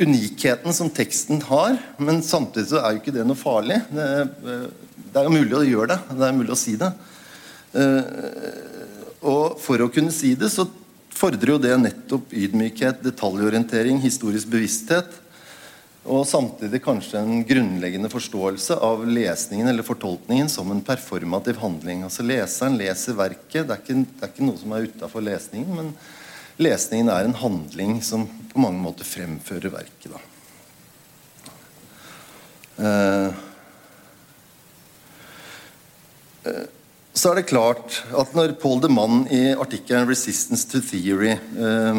unikheten 0.00 0.74
som 0.74 0.90
teksten 0.90 1.44
har. 1.50 1.76
Men 2.00 2.24
samtidig 2.24 2.70
så 2.72 2.80
er 2.80 2.96
jo 2.96 3.02
ikke 3.02 3.14
det 3.14 3.26
noe 3.28 3.38
farlig. 3.38 3.80
Det, 3.92 4.08
det 5.12 5.20
er 5.20 5.28
jo 5.28 5.36
mulig 5.36 5.58
å 5.58 5.64
gjøre 5.66 5.94
det. 5.94 6.00
Det 6.16 6.28
er 6.28 6.36
mulig 6.40 6.56
å 6.56 6.60
si 6.60 6.76
det. 6.80 6.90
Uh, 7.76 8.02
og 9.20 9.60
for 9.60 9.84
å 9.84 9.90
kunne 9.92 10.14
si 10.14 10.32
det, 10.38 10.48
så 10.48 10.64
fordrer 11.14 11.54
jo 11.54 11.58
det 11.62 11.74
nettopp 11.80 12.32
ydmykhet, 12.32 13.02
detaljorientering, 13.04 14.00
historisk 14.02 14.50
bevissthet. 14.52 15.18
Og 16.10 16.24
samtidig 16.24 16.80
kanskje 16.82 17.20
en 17.20 17.42
grunnleggende 17.44 18.08
forståelse 18.08 18.78
av 18.80 19.02
lesningen 19.04 19.68
eller 19.68 19.84
fortolkningen 19.84 20.48
som 20.48 20.70
en 20.72 20.80
performativ 20.84 21.60
handling. 21.60 22.06
Altså 22.06 22.24
Leseren 22.24 22.78
leser 22.80 23.18
verket. 23.18 23.68
Det 23.68 23.76
er 23.76 23.82
ikke, 23.84 23.98
det 24.08 24.24
er 24.24 24.32
ikke 24.32 24.48
noe 24.48 24.60
som 24.62 24.72
er 24.72 24.88
utafor 24.88 25.26
lesningen, 25.26 25.76
men 25.76 25.92
lesningen 26.60 27.12
er 27.12 27.28
en 27.28 27.36
handling 27.36 28.00
som 28.04 28.24
på 28.50 28.64
mange 28.64 28.80
måter 28.80 29.08
fremfører 29.08 29.76
verket. 29.76 30.10
da. 30.16 30.24
Eh, 32.80 33.32
eh, 36.48 36.68
så 37.12 37.32
er 37.32 37.40
det 37.40 37.48
klart 37.50 38.00
at 38.14 38.34
når 38.36 38.54
Paul 38.62 38.80
de 38.82 38.90
Mann 38.92 39.24
i 39.34 39.50
artikkelen 39.52 40.08
'Resistance 40.08 40.68
to 40.70 40.78
Theory' 40.78 41.34
eh, 41.34 41.96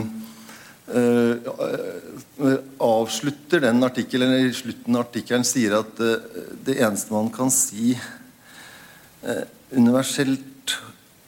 eh, 0.96 2.56
avslutter 2.80 3.60
den 3.60 3.84
artikkelen, 3.84 4.32
eller 4.32 4.50
i 4.50 4.56
slutten 4.56 4.96
av 4.96 5.08
artikkelen 5.08 5.44
sier 5.48 5.76
at 5.82 6.00
eh, 6.00 6.46
det 6.64 6.80
eneste 6.80 7.12
man 7.14 7.30
kan 7.34 7.52
si 7.52 7.92
eh, 7.92 9.44
universelt 9.76 10.78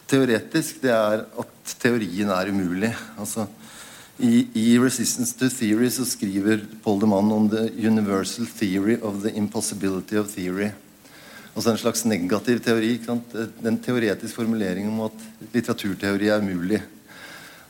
teoretisk, 0.07 0.79
det 0.83 0.93
er 0.93 1.25
at 1.27 1.75
teorien 1.81 2.31
er 2.31 2.51
umulig. 2.53 2.93
Altså, 3.19 3.47
i, 4.19 4.47
I 4.53 4.79
'Resistance 4.79 5.35
to 5.35 5.51
Theory' 5.51 5.91
så 5.91 6.05
skriver 6.07 6.63
Paul 6.83 7.01
de 7.01 7.07
Mann 7.07 7.31
om 7.31 7.49
'the 7.49 7.67
universal 7.87 8.47
theory 8.47 8.97
of 9.01 9.23
the 9.23 9.35
impossibility 9.35 10.15
of 10.15 10.31
theory'. 10.31 10.71
Altså 11.53 11.69
en 11.69 11.77
slags 11.77 12.05
negativ 12.09 12.59
teori. 12.65 12.95
Den 13.61 13.77
teoretiske 13.81 14.33
formuleringen 14.35 14.93
om 14.93 15.05
at 15.05 15.49
litteraturteori 15.53 16.31
er 16.33 16.41
umulig. 16.41 16.81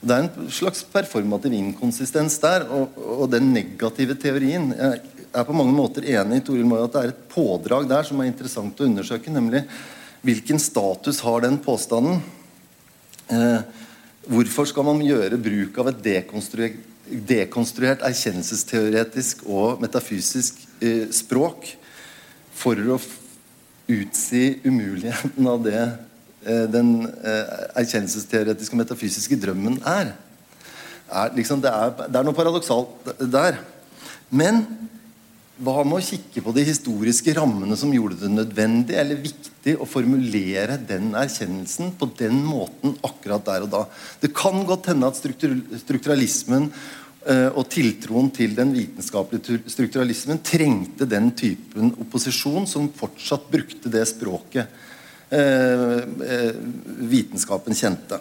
Det 0.04 0.16
er 0.16 0.26
en 0.26 0.52
slags 0.52 0.84
performativ 0.88 1.56
inkonsistens 1.56 2.38
der. 2.44 2.68
Og, 2.72 2.96
og, 2.96 3.26
den 3.32 3.52
negative 3.56 4.16
teorien 4.20 4.72
Jeg 4.76 5.02
er 5.34 5.48
på 5.48 5.56
mange 5.56 5.76
måter 5.76 6.06
enig 6.06 6.40
i 6.40 6.46
Toril 6.46 6.68
Moi 6.68 6.80
at 6.84 6.94
det 6.94 7.02
er 7.02 7.14
et 7.14 7.28
pådrag 7.32 7.88
der 7.90 8.08
som 8.08 8.20
er 8.22 8.30
interessant 8.32 8.80
å 8.80 8.88
undersøke. 8.88 9.32
Nemlig 9.34 9.64
hvilken 10.24 10.60
status 10.62 11.20
har 11.26 11.44
den 11.44 11.58
påstanden? 11.60 12.22
Eh, 13.28 13.62
hvorfor 14.32 14.68
skal 14.70 14.88
man 14.88 15.02
gjøre 15.04 15.40
bruk 15.42 15.80
av 15.82 15.90
et 15.92 16.04
dekonstruert, 16.06 16.78
dekonstruert 17.10 18.06
erkjennelsesteoretisk 18.08 19.44
og 19.50 19.84
metafysisk 19.84 20.62
eh, 20.80 21.10
språk 21.12 21.68
for 22.56 22.80
å 22.94 23.00
utsi 23.92 24.60
umuligheten 24.64 25.48
av 25.50 25.64
det 25.66 25.82
eh, 25.82 26.66
den 26.72 26.94
eh, 27.06 27.56
erkjennelsesteoretiske 27.82 28.76
og 28.76 28.84
metafysiske 28.84 29.40
drømmen 29.40 29.82
er. 29.88 30.14
er, 31.10 31.36
liksom, 31.36 31.62
det, 31.62 31.72
er 31.72 31.94
det 32.08 32.20
er 32.20 32.28
noe 32.28 32.38
paradoksalt 32.38 33.14
der. 33.20 33.60
Men 34.34 34.64
hva 35.64 35.84
med 35.86 36.00
å 36.00 36.04
kikke 36.04 36.42
på 36.42 36.54
de 36.56 36.64
historiske 36.66 37.36
rammene 37.38 37.76
som 37.78 37.92
gjorde 37.94 38.24
det 38.24 38.32
nødvendig 38.34 38.96
eller 38.98 39.22
viktig 39.22 39.76
å 39.78 39.86
formulere 39.88 40.80
den 40.82 41.12
erkjennelsen 41.18 41.94
på 42.00 42.10
den 42.18 42.40
måten 42.42 42.96
akkurat 43.06 43.46
der 43.46 43.68
og 43.68 43.70
da? 43.76 43.84
Det 44.24 44.34
kan 44.36 44.64
godt 44.68 44.90
hende 44.90 45.12
at 45.12 45.20
strukturalismen 45.20 46.72
og 47.56 47.70
tiltroen 47.72 48.28
til 48.36 48.56
den 48.58 48.74
vitenskapelige 48.76 49.62
strukturalismen 49.72 50.42
trengte 50.44 51.08
den 51.08 51.30
typen 51.40 51.94
opposisjon 52.04 52.68
som 52.68 52.90
fortsatt 52.98 53.46
brukte 53.52 53.92
det 53.92 54.04
språket 54.10 54.68
eh, 55.32 56.00
eh, 56.04 56.50
vitenskapen 57.14 57.78
kjente. 57.78 58.20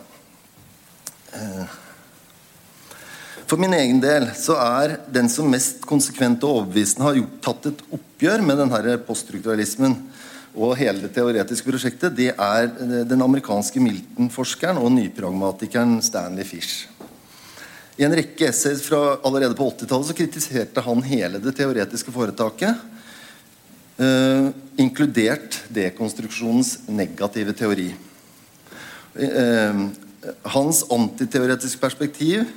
For 3.49 3.61
min 3.61 3.75
egen 3.76 3.99
del 4.00 4.30
så 4.38 4.54
er 4.61 4.94
den 5.12 5.28
som 5.32 5.50
mest 5.50 5.82
konsekvent 5.88 6.44
og 6.44 6.61
overbevisende 6.61 7.09
har 7.09 7.18
tatt 7.44 7.68
et 7.73 7.82
oppgjør 7.92 8.44
med 8.44 8.61
denne 8.62 8.94
poststrukturalismen 9.06 9.97
og 10.52 10.76
hele 10.76 11.06
det 11.06 11.14
teoretiske 11.16 11.68
prosjektet, 11.68 12.12
det 12.16 12.30
er 12.32 12.66
den 13.09 13.25
amerikanske 13.25 13.80
Milton-forskeren 13.80 14.80
og 14.80 14.92
nypragmatikeren 14.92 15.97
Stanley 16.04 16.44
Fish. 16.44 16.92
I 18.02 18.06
en 18.09 18.16
rekke 18.18 18.49
essays 18.49 18.80
fra 18.82 19.21
allerede 19.23 19.54
på 19.54 19.68
80-tallet 19.71 20.09
så 20.09 20.14
kritiserte 20.18 20.82
han 20.82 21.04
hele 21.06 21.38
det 21.38 21.52
teoretiske 21.54 22.11
foretaket. 22.11 22.80
Uh, 23.94 24.49
inkludert 24.82 25.61
dekonstruksjonens 25.71 26.88
negative 26.91 27.54
teori. 27.54 27.93
Uh, 29.15 29.84
hans 30.50 30.82
antiteoretiske 30.91 31.78
perspektiv 31.78 32.49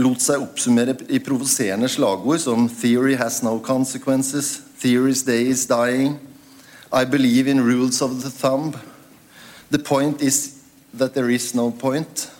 lot 0.00 0.24
seg 0.24 0.40
oppsummere 0.46 0.94
i 1.12 1.20
provoserende 1.20 1.90
slagord 1.92 2.40
som 2.40 2.64
'Theory 2.64 3.18
has 3.20 3.42
no 3.44 3.58
consequences', 3.60 4.62
'Theory's 4.80 5.26
day 5.26 5.50
is 5.50 5.66
dying', 5.68 6.16
'I 6.88 7.04
believe 7.04 7.50
in 7.50 7.60
rules 7.60 8.00
of 8.00 8.22
the 8.22 8.32
thumb', 8.32 8.80
'The 9.68 9.84
point 9.84 10.22
is 10.22 10.54
that 10.96 11.12
there 11.12 11.28
is 11.34 11.54
no 11.54 11.68
point'. 11.68 12.30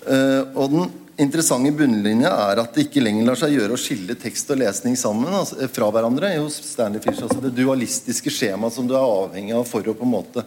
Uh, 0.00 0.56
og 0.56 0.70
den 0.70 0.90
interessante 1.20 1.72
bunnlinja 1.76 2.30
er 2.48 2.60
at 2.62 2.74
det 2.74 2.86
ikke 2.86 3.02
lenger 3.02 3.26
lar 3.28 3.38
seg 3.38 3.54
gjøre 3.54 3.76
å 3.76 3.80
skille 3.80 4.16
tekst 4.18 4.50
og 4.52 4.60
lesning 4.62 4.96
sammen 4.98 5.32
altså, 5.34 5.58
eh, 5.60 5.70
fra 5.70 5.90
hverandre 5.92 6.32
hos 6.38 6.56
Stanley 6.64 7.02
Fish. 7.04 7.22
Altså 7.24 7.42
det 7.44 7.52
dualistiske 7.56 8.32
skjemaet 8.32 8.76
som 8.76 8.88
du 8.88 8.96
er 8.96 9.04
avhengig 9.04 9.54
av 9.56 9.66
for 9.68 9.84
å 9.84 9.96
på 9.96 10.06
en 10.06 10.14
måte 10.14 10.44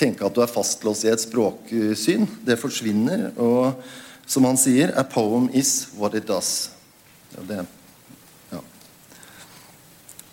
tenke 0.00 0.24
at 0.24 0.36
du 0.36 0.42
er 0.44 0.50
fastlåst 0.50 1.04
i 1.04 1.12
et 1.12 1.22
språksyn, 1.22 2.28
det 2.46 2.58
forsvinner. 2.60 3.30
Og 3.40 3.74
som 4.30 4.46
han 4.48 4.60
sier 4.60 4.94
A 4.98 5.04
poem 5.04 5.50
is 5.52 5.90
what 5.98 6.14
it 6.14 6.28
does. 6.28 6.70
Ja, 7.34 7.44
det, 7.48 7.64
ja. 8.52 8.62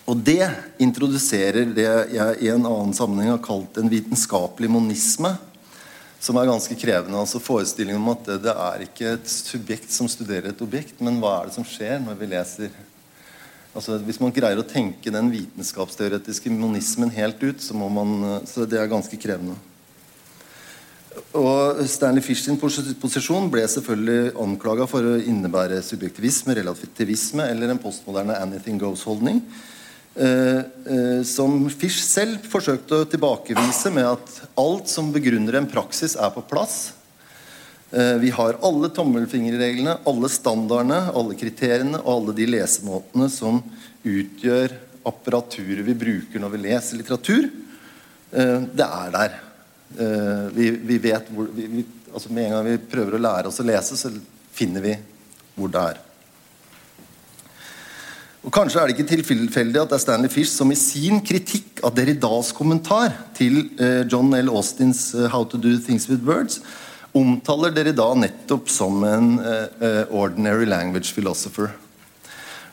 Og 0.08 0.23
det 0.23 0.43
introduserer 0.84 1.67
det 1.76 1.89
jeg 2.15 2.39
i 2.45 2.52
en 2.54 2.67
annen 2.67 2.95
sammenheng 2.95 3.34
har 3.36 3.43
kalt 3.43 3.80
en 3.80 3.91
vitenskapelig 3.91 4.71
monisme 4.71 5.36
som 6.19 6.38
er 6.38 6.49
ganske 6.49 6.75
krevende. 6.80 7.19
altså 7.19 7.39
Forestillingen 7.43 8.01
om 8.01 8.13
at 8.15 8.30
det, 8.43 8.53
er 8.53 8.84
ikke 8.88 9.13
et 9.15 9.30
subjekt 9.30 9.93
som 9.93 10.10
studerer 10.10 10.51
et 10.51 10.62
objekt, 10.65 10.99
men 11.01 11.21
hva 11.21 11.39
er 11.39 11.49
det 11.49 11.58
som 11.58 11.67
skjer 11.67 11.99
når 12.03 12.19
vi 12.19 12.32
leser 12.34 12.84
altså 13.77 13.99
Hvis 14.01 14.17
man 14.17 14.32
greier 14.34 14.58
å 14.58 14.65
tenke 14.65 15.12
den 15.13 15.27
vitenskapsteoretiske 15.30 16.49
monismen 16.49 17.12
helt 17.13 17.43
ut, 17.43 17.60
så 17.62 17.77
man 17.77 18.39
så 18.49 18.65
det 18.65 18.80
er 18.82 18.89
ganske 18.89 19.19
krevende. 19.21 19.53
Og 21.38 21.84
Stanley 21.89 22.23
Fish 22.25 22.45
sin 22.45 22.58
posisjon 22.58 23.49
ble 23.53 23.63
selvfølgelig 23.69 24.34
anklaga 24.41 24.88
for 24.89 25.06
å 25.06 25.19
innebære 25.21 25.84
subjektivisme, 25.86 26.56
relativisme 26.58 27.45
eller 27.51 27.73
en 27.73 27.82
postmoderne 27.82 28.38
anything 28.41 28.82
goes-holdning. 28.82 29.43
Eh, 30.17 30.58
eh, 30.58 31.23
som 31.23 31.67
Fish 31.69 32.01
selv 32.01 32.41
forsøkte 32.49 33.03
å 33.03 33.06
tilbakevise 33.06 33.91
med 33.93 34.08
at 34.15 34.38
alt 34.58 34.89
som 34.89 35.12
begrunner 35.13 35.60
en 35.60 35.69
praksis, 35.69 36.15
er 36.17 36.32
på 36.34 36.41
plass. 36.49 36.93
Eh, 37.91 38.15
vi 38.23 38.32
har 38.34 38.58
alle 38.65 38.89
tommelfingerreglene, 38.89 39.99
alle 40.10 40.32
standardene, 40.34 41.03
alle 41.13 41.38
kriteriene 41.38 42.01
og 42.01 42.10
alle 42.15 42.36
de 42.39 42.47
lesemåtene 42.49 43.30
som 43.30 43.62
utgjør 44.01 44.73
apparaturet 45.08 45.86
vi 45.86 45.95
bruker 45.95 46.41
når 46.41 46.56
vi 46.56 46.63
leser 46.65 46.99
litteratur. 46.99 47.51
Det 48.27 48.84
er 48.84 49.13
der. 49.13 49.38
Vi, 50.51 50.65
vi 50.84 50.97
vet 50.99 51.30
hvor 51.32 51.47
vi, 51.56 51.63
vi, 51.77 51.84
altså 52.12 52.34
Med 52.36 52.49
en 52.49 52.58
gang 52.58 52.65
vi 52.67 52.89
prøver 52.91 53.15
å 53.15 53.21
lære 53.23 53.47
oss 53.47 53.62
å 53.63 53.67
lese, 53.69 53.95
så 53.95 54.12
finner 54.51 54.84
vi 54.84 54.97
hvor 55.56 55.71
det 55.71 55.86
er. 55.93 56.01
Og 58.47 58.53
Kanskje 58.55 58.79
er 58.79 58.88
det 58.88 58.93
ikke 58.95 59.10
tilfeldig 59.12 59.79
at 59.81 59.89
det 59.91 59.97
er 59.97 59.99
Stanley 59.99 60.31
Fish 60.31 60.53
som 60.55 60.69
i 60.71 60.75
sin 60.79 61.19
kritikk 61.19 61.81
av 61.83 61.91
Derridas 61.97 62.53
kommentar 62.55 63.12
til 63.36 63.65
eh, 63.75 64.05
John 64.07 64.31
L. 64.31 64.47
Austins 64.55 65.10
eh, 65.12 65.27
'How 65.27 65.43
to 65.43 65.60
Do 65.60 65.73
Things 65.83 66.07
With 66.07 66.23
Words' 66.23 66.62
omtaler 67.12 67.75
Derrida 67.75 68.07
nettopp 68.15 68.69
som 68.69 69.03
en 69.03 69.39
uh, 69.39 70.05
ordinary 70.12 70.65
language 70.65 71.12
philosopher. 71.12 71.71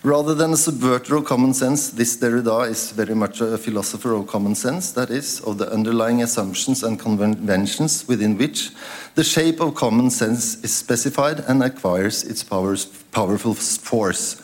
Rather 0.05 0.35
than 0.35 0.53
a 0.53 0.57
subverter 0.57 1.17
of 1.17 1.25
common 1.25 1.55
sense, 1.55 1.91
this 1.91 2.17
Derrida 2.17 2.71
is 2.71 2.93
very 2.93 3.15
much 3.15 3.41
a 3.41 3.57
philosopher 3.57 4.13
of 4.13 4.27
common 4.27 4.55
sense, 4.55 4.93
that 4.93 5.11
is, 5.11 5.41
of 5.41 5.57
the 5.59 5.73
underlying 5.73 6.23
assumptions 6.23 6.85
and 6.85 7.01
conventions 7.01 8.05
within 8.07 8.37
which 8.39 8.71
the 9.15 9.25
shape 9.25 9.61
of 9.61 9.75
common 9.75 10.11
sense 10.11 10.63
is 10.63 10.73
specified 10.73 11.43
and 11.49 11.65
acquires 11.65 12.23
its 12.23 12.45
powers, 12.45 12.85
powerful 13.13 13.55
force. 13.55 14.44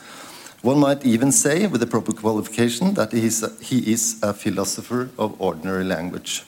One 0.62 0.78
might 0.78 1.06
even 1.06 1.32
say, 1.32 1.66
with 1.66 1.80
the 1.80 1.86
proper 1.86 2.12
qualification, 2.12 2.92
that 2.94 3.12
he 3.12 3.24
is, 3.24 3.42
a, 3.42 3.50
he 3.62 3.78
is 3.92 4.16
a 4.22 4.34
philosopher 4.34 5.08
of 5.16 5.34
ordinary 5.40 5.84
language. 5.84 6.44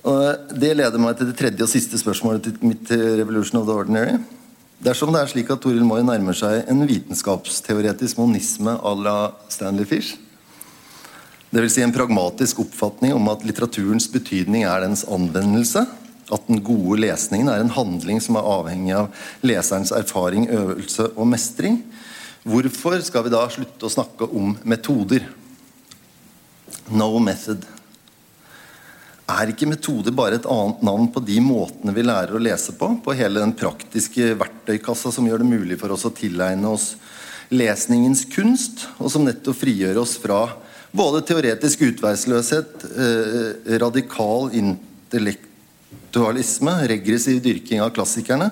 Og 0.00 0.56
det 0.56 0.70
leder 0.78 0.96
meg 0.96 1.18
til 1.18 1.28
det 1.28 1.36
tredje 1.36 1.60
og 1.60 1.68
siste 1.68 1.98
spørsmålet 2.00 2.46
til 2.46 2.62
mitt 2.64 2.88
Revolution 2.88 3.60
of 3.60 3.66
the 3.68 3.76
Ordinary. 3.76 4.16
Dersom 4.80 5.12
det 5.12 5.20
er 5.20 5.28
slik 5.28 5.50
at 5.52 5.60
Toril 5.60 5.84
Moi 5.84 6.00
nærmer 6.00 6.32
seg 6.32 6.64
en 6.72 6.86
vitenskapsteoretisk 6.88 8.16
monisme 8.16 8.78
à 8.80 8.94
la 8.96 9.16
Stanley 9.52 9.84
Fish, 9.84 10.16
dvs. 11.52 11.74
Si 11.74 11.84
en 11.84 11.92
pragmatisk 11.92 12.62
oppfatning 12.64 13.12
om 13.12 13.28
at 13.28 13.44
litteraturens 13.44 14.08
betydning 14.08 14.64
er 14.64 14.86
dens 14.86 15.04
anvendelse, 15.04 15.84
at 16.34 16.46
den 16.48 16.62
gode 16.64 17.00
lesningen 17.02 17.50
er 17.52 17.62
en 17.62 17.74
handling 17.74 18.20
som 18.22 18.38
er 18.38 18.48
avhengig 18.48 18.94
av 18.96 19.10
leserens 19.46 19.92
erfaring, 19.96 20.48
øvelse 20.50 21.10
og 21.14 21.28
mestring. 21.30 21.80
Hvorfor 22.46 23.00
skal 23.04 23.26
vi 23.26 23.34
da 23.34 23.44
slutte 23.52 23.86
å 23.86 23.92
snakke 23.92 24.30
om 24.32 24.54
metoder? 24.64 25.26
No 26.90 27.12
method. 27.22 27.66
Er 29.30 29.52
ikke 29.52 29.68
metode 29.68 30.10
bare 30.14 30.40
et 30.40 30.48
annet 30.48 30.80
navn 30.82 31.06
på 31.12 31.22
de 31.22 31.36
måtene 31.44 31.94
vi 31.94 32.02
lærer 32.06 32.34
å 32.34 32.42
lese 32.42 32.74
på? 32.78 32.88
På 33.04 33.14
hele 33.14 33.42
den 33.42 33.54
praktiske 33.54 34.32
verktøykassa 34.40 35.12
som 35.14 35.28
gjør 35.28 35.44
det 35.44 35.50
mulig 35.52 35.78
for 35.78 35.94
oss 35.94 36.08
å 36.08 36.14
tilegne 36.14 36.72
oss 36.72 36.94
lesningens 37.50 38.24
kunst, 38.30 38.86
og 39.02 39.10
som 39.10 39.24
nettopp 39.26 39.58
frigjør 39.58 40.00
oss 40.02 40.16
fra 40.22 40.44
både 40.94 41.22
teoretisk 41.26 41.82
utveisløshet, 41.88 42.84
eh, 42.90 43.78
radikal 43.82 44.50
intellektualisme, 45.90 46.72
regressiv 46.88 47.42
dyrking 47.42 47.80
av 47.80 47.90
klassikerne, 47.90 48.50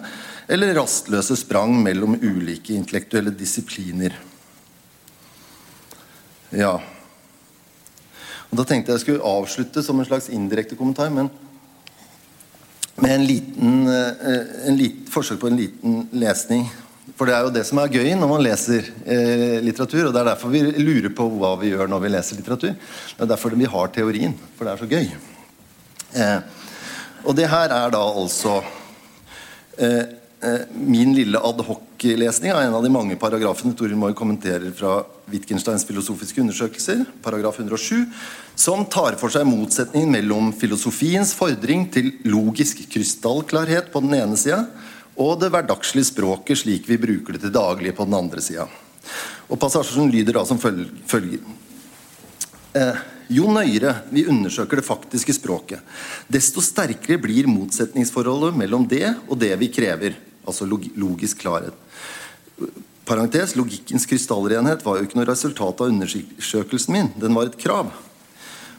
eller 0.49 0.75
rastløse 0.75 1.37
sprang 1.37 1.75
mellom 1.83 2.17
ulike 2.23 2.75
intellektuelle 2.75 3.31
disipliner. 3.31 4.15
Ja. 6.51 6.81
Og 8.51 8.57
Da 8.57 8.65
tenkte 8.65 8.93
jeg 8.93 8.99
jeg 8.99 9.01
skulle 9.01 9.27
avslutte 9.27 9.83
som 9.83 9.99
en 10.01 10.07
slags 10.07 10.29
indirekte 10.29 10.77
kommentar, 10.77 11.11
men 11.11 11.31
med 12.97 13.11
en 13.11 13.27
liten, 13.27 13.89
eh, 13.89 14.67
en 14.67 14.77
liten 14.77 15.07
forsøk 15.07 15.39
på 15.41 15.49
en 15.49 15.57
liten 15.57 16.09
lesning 16.13 16.69
for 17.17 17.27
det 17.27 17.35
er 17.35 17.47
jo 17.47 17.51
det 17.51 17.65
som 17.67 17.79
er 17.79 17.89
gøy 17.91 18.13
når 18.15 18.29
man 18.31 18.43
leser 18.45 18.85
eh, 19.07 19.59
litteratur. 19.65 20.07
Og 20.07 20.13
det 20.15 20.21
er 20.21 20.29
derfor 20.31 20.53
vi 20.53 20.61
lurer 20.79 21.11
på 21.11 21.29
hva 21.35 21.57
vi 21.59 21.73
gjør 21.73 21.89
når 21.91 22.01
vi 22.05 22.13
leser 22.13 22.39
litteratur. 22.39 22.75
Det 22.75 23.25
er 23.25 23.31
derfor 23.33 23.57
vi 23.59 23.65
har 23.65 23.89
teorien. 23.89 24.37
For 24.55 24.65
det 24.65 24.73
er 24.73 24.83
så 24.83 24.91
gøy. 24.93 25.09
Eh, 26.15 26.39
og 27.29 27.37
det 27.37 27.51
her 27.53 27.69
er 27.77 27.93
da 27.93 28.01
altså 28.01 28.63
eh, 29.77 30.17
eh 30.39 30.65
min 30.73 31.13
lille 31.13 31.39
adhoc-lesning 31.39 32.53
av 32.55 32.63
en 32.63 32.75
av 32.79 32.85
de 32.85 32.91
mange 32.95 33.17
paragrafene 33.21 33.75
Toril 33.77 33.99
Moy 33.99 34.15
kommenterer 34.17 34.71
fra 34.73 35.03
Wittgensteins 35.29 35.85
filosofiske 35.85 36.41
undersøkelser, 36.41 37.05
paragraf 37.23 37.59
107, 37.59 38.07
som 38.57 38.87
tar 38.87 39.19
for 39.21 39.35
seg 39.35 39.45
motsetningen 39.45 40.15
mellom 40.15 40.53
filosofiens 40.57 41.35
fordring 41.37 41.89
til 41.93 42.15
logisk 42.25 42.87
krystallklarhet 42.89 43.93
på 43.93 44.01
den 44.07 44.15
ene 44.23 44.39
sida 44.41 44.65
og 45.19 45.41
det 45.43 45.51
hverdagslige 45.51 46.13
språket 46.13 46.63
slik 46.63 46.87
vi 46.89 47.01
bruker 47.03 47.35
det 47.35 47.43
til 47.45 47.55
daglig 47.55 47.93
på 47.97 48.07
den 48.07 48.15
andre 48.15 48.43
sida. 48.43 48.69
Og 49.51 49.59
passasjen 49.59 50.11
lyder 50.13 50.39
da 50.39 50.45
som 50.47 50.61
følger. 50.61 51.43
Eh, 52.79 52.99
jo 53.29 53.49
nøyere 53.53 53.93
vi 54.13 54.25
undersøker 54.31 54.81
det 54.81 54.87
faktiske 54.87 55.35
språket, 55.37 55.83
desto 56.31 56.63
sterkere 56.65 57.19
blir 57.21 57.49
motsetningsforholdet 57.51 58.57
mellom 58.57 58.87
det 58.89 59.11
og 59.27 59.37
det 59.41 59.53
vi 59.61 59.69
krever, 59.73 60.17
altså 60.49 60.69
log 60.69 60.87
logisk 60.97 61.43
klarhet. 61.43 61.75
Parentes, 63.09 63.55
Logikkens 63.57 64.05
krystallrenhet 64.09 64.85
var 64.85 64.99
jo 64.99 65.09
ikke 65.09 65.19
noe 65.19 65.29
resultat 65.29 65.81
av 65.81 65.93
undersøkelsen 65.93 66.95
min, 66.95 67.11
den 67.21 67.37
var 67.37 67.49
et 67.49 67.59
krav. 67.61 67.91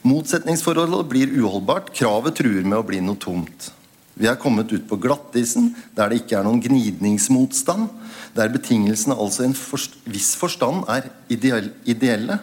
Motsetningsforholdet 0.05 1.09
blir 1.09 1.33
uholdbart, 1.33 1.91
kravet 1.97 2.37
truer 2.39 2.63
med 2.63 2.77
å 2.79 2.85
bli 2.87 3.01
noe 3.03 3.19
tomt. 3.19 3.71
Vi 4.19 4.27
er 4.27 4.39
kommet 4.39 4.71
ut 4.71 4.85
på 4.87 4.99
glattisen, 4.99 5.73
der 5.95 6.11
det 6.11 6.21
ikke 6.21 6.39
er 6.39 6.45
noen 6.47 6.61
gnidningsmotstand. 6.63 7.87
Der 8.35 8.51
betingelsene 8.51 9.15
altså 9.15 9.45
i 9.45 9.49
en 9.49 9.57
forst 9.57 9.95
viss 10.09 10.33
forstand 10.39 10.85
er 10.91 11.07
ideelle, 11.31 12.39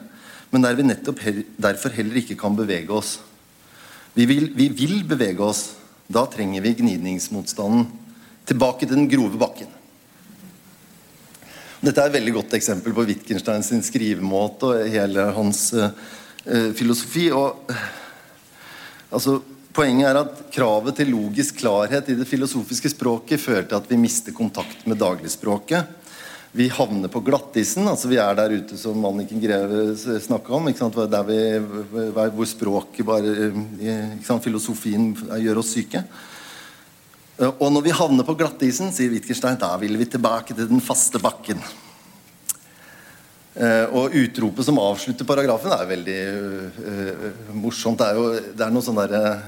men 0.56 0.64
der 0.64 0.76
vi 0.78 0.86
nettopp 0.88 1.18
he 1.20 1.32
derfor 1.60 1.92
heller 1.92 2.16
ikke 2.16 2.38
kan 2.40 2.54
bevege 2.56 2.88
oss. 2.96 3.18
Vi 4.16 4.24
vil, 4.24 4.46
vi 4.56 4.70
vil, 4.72 5.02
bevege 5.04 5.44
oss. 5.44 5.74
Da 6.08 6.22
trenger 6.32 6.64
vi 6.64 6.78
gnidningsmotstanden. 6.78 7.90
Tilbake 8.48 8.86
til 8.86 8.94
den 8.96 9.10
grove 9.10 9.36
bakken. 9.36 9.68
Dette 11.82 12.00
er 12.00 12.08
et 12.08 12.16
veldig 12.16 12.32
godt 12.38 12.56
eksempel 12.56 12.94
på 12.96 13.04
Wittgensteins 13.04 13.68
skrivemåte 13.90 14.70
og 14.70 14.88
hele 14.94 15.26
hans 15.36 15.66
uh, 15.76 15.90
filosofi. 16.78 17.28
og 17.36 17.68
uh, 17.68 17.84
altså 19.10 19.42
Poenget 19.76 20.08
er 20.08 20.22
at 20.22 20.38
kravet 20.54 20.96
til 20.96 21.12
logisk 21.12 21.58
klarhet 21.60 22.08
i 22.08 22.16
det 22.16 22.24
filosofiske 22.24 22.94
språket 22.94 23.42
fører 23.42 23.66
til 23.68 23.76
at 23.76 23.90
vi 23.90 24.00
mister 24.00 24.32
kontakt 24.32 24.86
med 24.88 24.96
dagligspråket. 25.04 25.84
Vi 26.56 26.68
havner 26.72 27.10
på 27.12 27.20
glattisen. 27.20 27.84
altså 27.88 28.08
Vi 28.08 28.16
er 28.16 28.36
der 28.38 28.54
ute 28.56 28.78
som 28.80 29.04
Anniken 29.04 29.42
Greve 29.42 29.90
snakka 30.24 30.54
om. 30.56 30.70
Vi, 30.70 31.42
hvor 32.32 32.48
språket 32.48 33.04
bare 33.04 33.50
Filosofien 34.40 35.10
gjør 35.42 35.60
oss 35.60 35.74
syke. 35.76 36.00
Og 37.58 37.68
når 37.74 37.84
vi 37.84 37.92
havner 37.98 38.24
på 38.24 38.38
glattisen, 38.40 38.88
sier 38.88 39.12
Wittgenstein, 39.12 39.60
da 39.60 39.74
vil 39.76 39.98
vi 40.00 40.08
tilbake 40.08 40.56
til 40.56 40.70
den 40.70 40.80
faste 40.80 41.20
bakken. 41.20 41.60
Uh, 43.56 43.86
og 43.96 44.16
utropet 44.16 44.66
som 44.66 44.80
avslutter 44.80 45.28
paragrafen, 45.28 45.72
er 45.72 45.88
veldig 45.88 46.18
uh, 46.76 47.54
morsomt. 47.56 48.00
Det 48.00 48.08
er 48.08 48.18
jo 48.18 48.26
det 48.52 48.64
er 48.64 48.72
noe 48.72 48.84
sånn 48.84 49.00
derre 49.00 49.38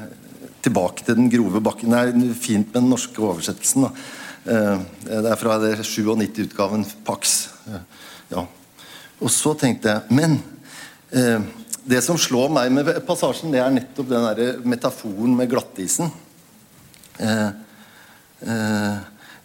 Tilbake 0.58 1.04
til 1.06 1.14
den 1.14 1.28
grove 1.30 1.60
bakken. 1.62 1.92
Det 1.94 1.98
er 2.18 2.32
fint 2.34 2.72
med 2.72 2.82
den 2.82 2.88
norske 2.90 3.22
oversettelsen. 3.22 3.84
Det 4.48 5.28
er 5.28 5.40
fra 5.40 5.58
97-utgaven 5.60 6.86
Pax. 7.04 7.36
ja. 8.32 8.46
Og 9.18 9.32
så 9.34 9.52
tenkte 9.58 9.90
jeg 9.92 10.14
Men 10.14 10.38
det 11.88 12.00
som 12.04 12.18
slår 12.20 12.50
meg 12.52 12.72
med 12.74 12.88
passasjen, 13.06 13.52
det 13.52 13.60
er 13.62 13.72
nettopp 13.72 14.10
den 14.10 14.26
der 14.26 14.58
metaforen 14.68 15.36
med 15.38 15.48
glattisen. 15.50 16.10
Eh, 17.18 17.48
eh, 18.44 18.98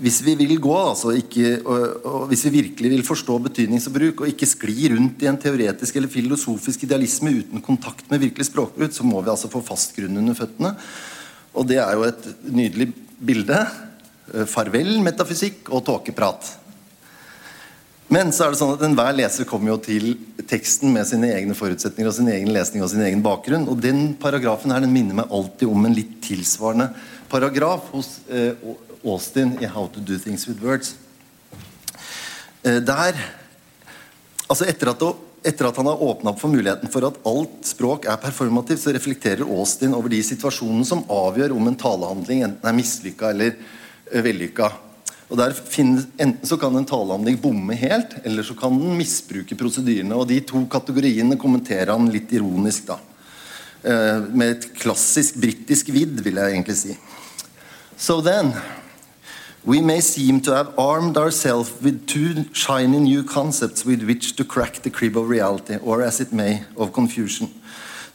hvis 0.03 0.19
vi 0.25 0.33
vil 0.35 0.57
gå, 0.61 0.73
altså 0.75 1.13
ikke, 1.15 1.53
og, 1.61 1.83
og, 2.03 2.25
hvis 2.31 2.43
vi 2.47 2.55
virkelig 2.57 2.91
vil 2.95 3.05
forstå 3.07 3.37
betydningsbruk 3.47 4.23
og 4.23 4.31
ikke 4.31 4.49
skli 4.49 4.89
rundt 4.95 5.23
i 5.23 5.29
en 5.29 5.39
teoretisk 5.39 5.95
eller 5.95 6.11
filosofisk 6.11 6.83
idealisme 6.83 7.31
uten 7.37 7.63
kontakt 7.63 8.09
med 8.11 8.25
virkelig 8.25 8.49
språkbruk, 8.49 8.91
så 8.91 9.07
må 9.07 9.21
vi 9.21 9.31
altså 9.31 9.51
få 9.53 9.63
fast 9.63 9.95
grunn 9.95 10.19
under 10.19 10.37
føttene. 10.37 10.73
Og 11.53 11.69
det 11.69 11.79
er 11.79 11.95
jo 11.95 12.07
et 12.09 12.29
nydelig 12.49 12.89
bilde. 13.23 13.61
Eh, 14.31 14.45
farvel, 14.47 14.95
metafysikk 15.03 15.67
og 15.73 15.83
tåkeprat. 15.87 16.53
Men 18.13 18.29
så 18.35 18.45
er 18.45 18.53
det 18.53 18.59
sånn 18.59 18.75
at 18.75 18.83
enhver 18.85 19.15
leser 19.17 19.47
kommer 19.49 19.73
jo 19.73 19.79
til 19.83 20.13
teksten 20.47 20.93
med 20.93 21.07
sine 21.09 21.31
egne 21.33 21.55
forutsetninger 21.57 22.11
og 22.11 22.15
sin 22.15 22.29
egen 22.31 22.51
lesning 22.55 22.85
og 22.85 22.91
sin 22.93 23.03
egen 23.03 23.23
bakgrunn. 23.25 23.65
Og 23.67 23.81
den 23.83 24.13
paragrafen 24.21 24.71
her 24.71 24.83
den 24.83 24.93
minner 24.93 25.17
meg 25.17 25.33
alltid 25.33 25.67
om 25.71 25.87
en 25.87 25.97
litt 25.97 26.19
tilsvarende 26.23 26.91
paragraf 27.31 27.89
hos 27.91 28.19
eh, 28.29 28.53
Austin 29.03 29.57
i 29.59 29.67
'How 29.67 29.89
to 29.91 29.99
Do 29.99 30.17
Things 30.17 30.47
With 30.47 30.63
Words'. 30.63 30.93
Eh, 32.63 32.79
der 32.79 33.19
altså 34.47 34.69
etter 34.69 34.93
at, 34.93 35.03
etter 35.43 35.67
at 35.67 35.75
han 35.75 35.89
har 35.89 36.03
åpna 36.03 36.31
opp 36.31 36.39
for 36.39 36.53
muligheten 36.53 36.91
for 36.91 37.03
at 37.07 37.19
alt 37.27 37.65
språk 37.65 38.05
er 38.05 38.21
performativt, 38.21 38.79
så 38.79 38.93
reflekterer 38.93 39.43
Austin 39.43 39.93
over 39.93 40.07
de 40.07 40.23
situasjonene 40.23 40.85
som 40.85 41.03
avgjør 41.09 41.57
om 41.57 41.67
en 41.67 41.75
talehandling 41.75 42.43
enten 42.43 42.69
er 42.69 42.77
mislykka 42.77 43.33
eller 43.33 43.57
vellykka. 44.11 44.71
Og 45.29 45.39
der 45.39 45.55
finnes, 45.55 46.05
Enten 46.21 46.45
så 46.45 46.59
kan 46.61 46.75
en 46.77 46.85
talehandling 46.85 47.39
bomme 47.41 47.73
helt, 47.79 48.19
eller 48.23 48.43
så 48.45 48.53
kan 48.53 48.75
den 48.77 48.97
misbruke 48.99 49.55
prosedyrene. 49.57 50.13
Og 50.15 50.27
De 50.29 50.39
to 50.45 50.65
kategoriene 50.69 51.39
kommenterer 51.39 51.91
han 51.91 52.11
litt 52.11 52.31
ironisk. 52.31 52.87
da. 52.87 52.99
Eh, 53.83 54.29
med 54.29 54.49
et 54.51 54.69
klassisk 54.79 55.35
britisk 55.41 55.89
vidd, 55.89 56.21
vil 56.23 56.35
jeg 56.35 56.51
egentlig 56.51 56.77
si. 56.77 56.97
So 57.97 58.21
then 58.21 58.53
We 59.65 59.79
may 59.79 60.01
seem 60.01 60.41
to 60.41 60.51
have 60.51 60.73
armed 60.77 61.17
ourselves 61.17 61.71
with 61.81 62.05
two 62.05 62.43
shiny 62.51 62.99
new 62.99 63.23
concepts 63.23 63.85
with 63.85 64.03
which 64.03 64.35
to 64.35 64.43
crack 64.43 64.81
the 64.83 64.89
crib 64.89 65.15
of 65.15 65.29
reality, 65.29 65.77
or 65.81 66.01
as 66.01 66.19
it 66.19 66.33
may, 66.33 66.63
of 66.75 66.91
confusion. 66.91 67.49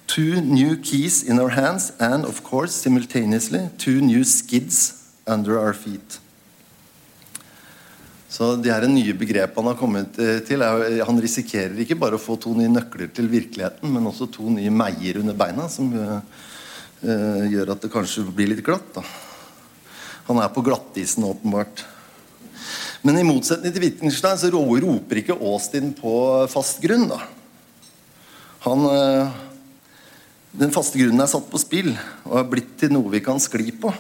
Two 0.07 0.42
new 0.42 0.77
keys 0.77 1.22
in 1.22 1.40
our 1.40 1.48
hands, 1.48 1.90
and 1.98 2.27
of 2.27 2.44
course, 2.44 2.74
simultaneously, 2.74 3.70
two 3.79 4.03
new 4.03 4.24
skids 4.24 4.98
under 5.29 5.61
our 5.61 5.77
feet. 5.77 6.21
Så 8.29 8.51
de 8.61 8.69
her 8.69 8.85
nye 8.91 9.14
begrepene 9.17 9.62
han 9.62 9.71
har 9.73 9.79
kommet 9.81 10.19
eh, 10.21 10.38
til, 10.45 10.61
er, 10.61 11.01
Han 11.09 11.21
risikerer 11.23 11.79
ikke 11.81 11.97
bare 11.99 12.19
å 12.19 12.23
få 12.23 12.37
to 12.41 12.53
nye 12.57 12.71
nøkler 12.71 13.09
til 13.14 13.31
virkeligheten, 13.33 13.88
men 13.88 14.11
også 14.11 14.29
to 14.35 14.51
nye 14.53 14.73
meier 14.73 15.23
under 15.23 15.37
beina, 15.38 15.64
som 15.73 15.88
uh, 15.97 16.21
gjør 17.49 17.73
at 17.73 17.87
det 17.87 17.93
kanskje 17.93 18.27
blir 18.29 18.53
litt 18.53 18.64
glatt. 18.67 18.91
da. 18.99 19.05
Han 20.29 20.43
er 20.43 20.53
på 20.53 20.64
glattisen, 20.67 21.25
åpenbart. 21.25 21.87
Men 23.01 23.17
i 23.17 23.25
motsetning 23.25 23.73
til 23.73 23.87
Wittgenstein 23.87 24.37
så 24.37 24.51
roper 24.53 25.23
ikke 25.23 25.38
Austin 25.38 25.95
på 25.97 26.12
fast 26.53 26.83
grunn. 26.85 27.09
da. 27.09 27.23
Han, 28.67 28.85
uh, 28.93 29.33
den 30.53 30.75
faste 30.75 31.01
grunnen 31.01 31.25
er 31.25 31.33
satt 31.33 31.49
på 31.49 31.62
spill 31.62 31.95
og 32.27 32.37
er 32.43 32.53
blitt 32.53 32.77
til 32.83 32.93
noe 32.93 33.09
vi 33.17 33.25
kan 33.25 33.41
skli 33.41 33.73
på. 33.73 33.95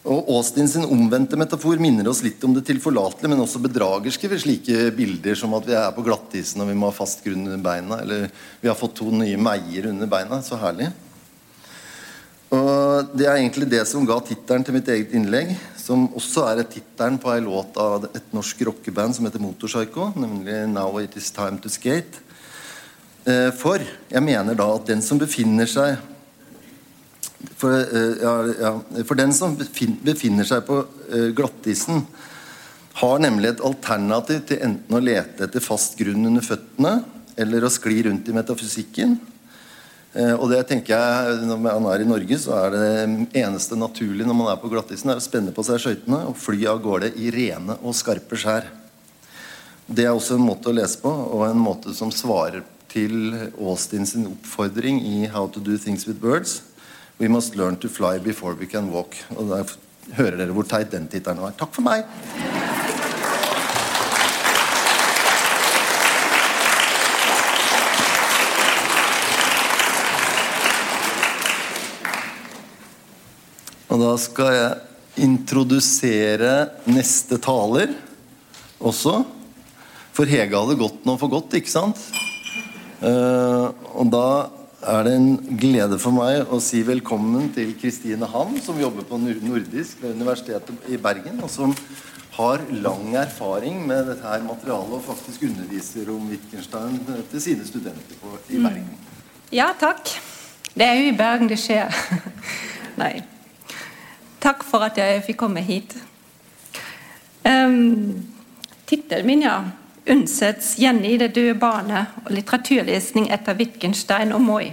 Og 0.00 0.30
Austin 0.32 0.68
sin 0.70 0.86
omvendte 0.88 1.36
metafor 1.36 1.76
minner 1.82 2.06
oss 2.08 2.22
litt 2.24 2.40
om 2.46 2.54
det 2.56 2.62
tilforlatelige, 2.64 3.28
men 3.28 3.42
også 3.44 3.60
bedragerske 3.60 4.30
ved 4.32 4.40
slike 4.40 4.86
bilder 4.96 5.36
som 5.36 5.52
at 5.58 5.66
vi 5.68 5.76
er 5.76 5.90
på 5.92 6.04
glattisen 6.06 6.62
og 6.64 6.70
vi 6.70 6.76
må 6.78 6.88
ha 6.88 6.96
fast 6.96 7.20
grunn 7.26 7.44
under 7.44 7.60
beina, 7.60 7.98
eller 8.00 8.30
vi 8.62 8.70
har 8.70 8.78
fått 8.78 8.96
to 9.02 9.10
nye 9.12 9.36
meier 9.36 9.90
under 9.90 10.08
beina. 10.08 10.40
Så 10.40 10.56
herlig. 10.60 10.88
Og 12.50 13.12
Det 13.16 13.26
er 13.26 13.36
egentlig 13.36 13.68
det 13.70 13.84
som 13.86 14.06
ga 14.08 14.16
tittelen 14.24 14.64
til 14.64 14.74
mitt 14.74 14.88
eget 14.88 15.12
innlegg, 15.16 15.52
som 15.78 16.08
også 16.16 16.46
er 16.48 16.64
tittelen 16.64 17.20
på 17.20 17.30
ei 17.34 17.44
låt 17.44 17.76
av 17.80 18.08
et 18.08 18.32
norsk 18.36 18.64
rockeband 18.66 19.14
som 19.16 19.28
heter 19.28 19.40
Motorpsycho, 19.40 20.12
nemlig 20.16 20.64
'Now 20.66 20.98
It 21.02 21.16
Is 21.16 21.30
Time 21.30 21.58
To 21.60 21.68
Skate'. 21.68 22.24
Eh, 23.26 23.50
for 23.50 23.78
jeg 24.10 24.22
mener 24.22 24.54
da 24.54 24.74
at 24.74 24.86
den 24.86 25.02
som 25.02 25.18
befinner 25.18 25.66
seg 25.66 25.98
For, 27.56 27.72
eh, 27.72 28.16
ja, 28.20 28.34
ja, 28.60 28.72
for 29.08 29.16
den 29.16 29.32
som 29.36 29.56
befinner 29.56 30.44
seg 30.48 30.64
på 30.66 30.82
eh, 31.08 31.30
glattisen, 31.36 32.04
har 33.00 33.22
nemlig 33.22 33.54
et 33.54 33.62
alternativ 33.64 34.42
til 34.48 34.60
enten 34.66 34.96
å 34.96 35.00
lete 35.00 35.46
etter 35.46 35.64
fast 35.64 35.96
grunn 35.96 36.26
under 36.28 36.44
føttene 36.44 36.98
eller 37.40 37.64
å 37.64 37.72
skli 37.72 38.02
rundt 38.04 38.28
i 38.28 38.34
metafysikken. 38.36 39.14
Eh, 40.12 40.34
og 40.34 40.50
det 40.50 40.64
tenker 40.68 40.96
jeg, 40.96 41.46
Når 41.46 41.60
man 41.62 41.86
er 41.92 42.02
i 42.02 42.08
Norge, 42.08 42.38
så 42.42 42.56
er 42.58 42.74
det 42.74 43.28
eneste 43.40 43.78
naturlige 43.78 44.26
når 44.26 44.36
man 44.36 44.50
er 44.52 44.60
på 44.60 44.70
glattisen, 44.72 45.12
er 45.12 45.20
å 45.20 45.24
spenne 45.24 45.54
på 45.54 45.64
seg 45.64 45.80
skøytene 45.80 46.24
og 46.28 46.36
fly 46.36 46.66
av 46.66 46.82
gårde 46.82 47.12
i 47.16 47.30
rene 47.30 47.78
og 47.80 47.96
skarpe 47.96 48.36
skjær. 48.36 48.66
Det 49.86 50.04
er 50.04 50.12
også 50.12 50.36
en 50.36 50.46
måte 50.46 50.70
å 50.70 50.74
lese 50.74 51.00
på, 51.02 51.10
og 51.10 51.48
en 51.48 51.62
måte 51.62 51.94
som 51.96 52.12
svarer 52.14 52.66
til 52.90 53.32
Austin 53.58 54.06
sin 54.06 54.26
oppfordring 54.26 55.00
i 55.00 55.26
'How 55.26 55.46
to 55.46 55.60
do 55.60 55.78
things 55.78 56.06
with 56.06 56.20
birds'. 56.20 56.60
We 57.20 57.28
must 57.28 57.54
learn 57.54 57.76
to 57.76 57.88
fly 57.88 58.18
before 58.18 58.54
we 58.54 58.66
can 58.66 58.86
walk. 58.88 59.12
Og 59.36 59.50
da 59.50 59.58
hører 60.16 60.38
dere 60.40 60.54
hvor 60.56 60.64
teit 60.64 60.88
den 60.88 61.04
tittelen 61.04 61.42
var. 61.44 61.52
Takk 61.52 61.74
for 61.76 61.84
meg! 61.84 62.06
Og 73.90 74.00
da 74.00 74.14
skal 74.22 74.54
jeg 74.56 75.26
introdusere 75.26 76.54
neste 76.88 77.36
taler 77.44 77.92
også. 78.80 79.18
For 80.16 80.24
Hege 80.24 80.56
hadde 80.56 80.78
gått 80.80 81.04
nå 81.04 81.18
for 81.20 81.36
godt, 81.36 81.58
ikke 81.60 81.74
sant? 81.74 82.00
Uh, 83.04 83.68
og 83.92 84.08
da 84.08 84.24
er 84.80 85.02
det 85.04 85.12
en 85.16 85.56
glede 85.60 85.98
for 86.00 86.14
meg 86.14 86.48
å 86.48 86.58
si 86.64 86.80
velkommen 86.86 87.50
til 87.52 87.74
Kristine 87.80 88.28
Ham, 88.32 88.54
som 88.64 88.78
jobber 88.80 89.04
på 89.08 89.18
Nordisk 89.20 90.00
ved 90.00 90.14
Universitetet 90.16 90.88
i 90.88 90.96
Bergen, 91.00 91.40
og 91.44 91.50
som 91.52 91.74
har 92.36 92.62
lang 92.72 93.14
erfaring 93.20 93.82
med 93.86 94.08
dette 94.08 94.24
her 94.24 94.40
materialet 94.46 94.96
og 94.96 95.04
faktisk 95.04 95.44
underviser 95.50 96.08
om 96.12 96.30
Wittgenstein 96.30 96.96
til 97.32 97.42
sine 97.44 97.66
studenter 97.68 98.16
på, 98.22 98.32
i 98.48 98.62
Bergen. 98.62 98.88
Ja, 99.52 99.72
takk. 99.76 100.14
Det 100.72 100.86
er 100.86 100.96
jo 101.00 101.10
i 101.10 101.16
Bergen 101.18 101.50
det 101.50 101.58
skjer. 101.60 101.92
Nei. 103.02 103.18
Takk 104.40 104.64
for 104.64 104.86
at 104.86 104.96
jeg 104.96 105.20
fikk 105.26 105.42
komme 105.42 105.60
hit. 105.66 105.92
Um, 107.44 108.22
Tittelen 108.88 109.28
min, 109.28 109.44
ja. 109.44 109.58
'Undsets 110.06 110.78
Jenny 110.78 111.18
det 111.18 111.34
døde 111.34 111.54
barnet' 111.54 112.06
og 112.24 112.32
litteraturlesning 112.32 113.32
etter 113.32 113.54
Wittgenstein 113.54 114.32
og 114.32 114.40
Moi. 114.40 114.72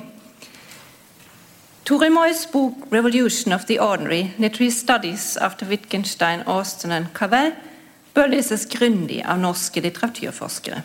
Tore 1.86 2.10
Moys 2.10 2.46
bok 2.52 2.74
'Revolution 2.92 3.54
of 3.54 3.66
the 3.66 3.82
Ordinary 3.82 4.28
Literary 4.38 4.72
Studies 4.72 5.38
after 5.38 5.66
Wittgenstein, 5.66 6.42
Austin 6.46 6.92
and 6.92 7.06
Cavell' 7.14 7.56
bør 8.14 8.28
leses 8.28 8.66
grundig 8.66 9.24
av 9.26 9.40
norske 9.40 9.82
litteraturforskere. 9.82 10.82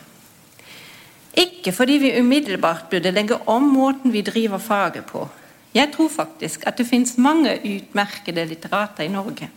Ikke 1.33 1.71
fordi 1.71 1.93
vi 1.93 2.19
umiddelbart 2.19 2.89
burde 2.89 3.11
legge 3.11 3.39
om 3.47 3.63
måten 3.63 4.13
vi 4.13 4.21
driver 4.21 4.57
faget 4.57 5.05
på, 5.05 5.27
jeg 5.73 5.89
tror 5.95 6.09
faktisk 6.09 6.67
at 6.67 6.77
det 6.77 6.87
finnes 6.87 7.17
mange 7.17 7.57
utmerkede 7.65 8.45
litterater 8.45 9.03
i 9.03 9.07
Norge. 9.07 9.49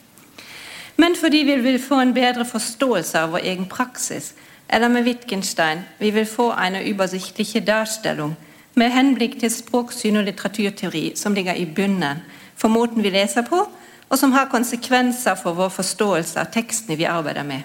Men 0.96 1.16
fordi 1.16 1.36
vi 1.36 1.56
vil 1.60 1.82
få 1.82 2.00
en 2.00 2.14
bedre 2.14 2.44
forståelse 2.44 3.20
av 3.20 3.34
vår 3.34 3.44
egen 3.44 3.66
praksis, 3.68 4.32
eller 4.68 4.88
med 4.88 5.04
Wittgenstein 5.04 5.84
vi 5.98 6.10
vil 6.10 6.26
få 6.26 6.50
en 6.52 6.76
übersichtliche 6.76 7.60
Darstellung 7.60 8.36
med 8.74 8.90
henblikk 8.92 9.38
til 9.40 9.50
språksyn 9.50 10.16
og 10.20 10.26
litteraturteori 10.26 11.12
som 11.16 11.34
ligger 11.34 11.54
i 11.54 11.64
bunnen 11.66 12.20
for 12.56 12.68
måten 12.68 13.02
vi 13.04 13.10
leser 13.12 13.44
på, 13.44 13.68
og 14.08 14.18
som 14.18 14.32
har 14.32 14.50
konsekvenser 14.50 15.36
for 15.40 15.56
vår 15.56 15.72
forståelse 15.74 16.40
av 16.40 16.52
tekstene 16.52 16.96
vi 16.96 17.08
arbeider 17.08 17.44
med. 17.44 17.64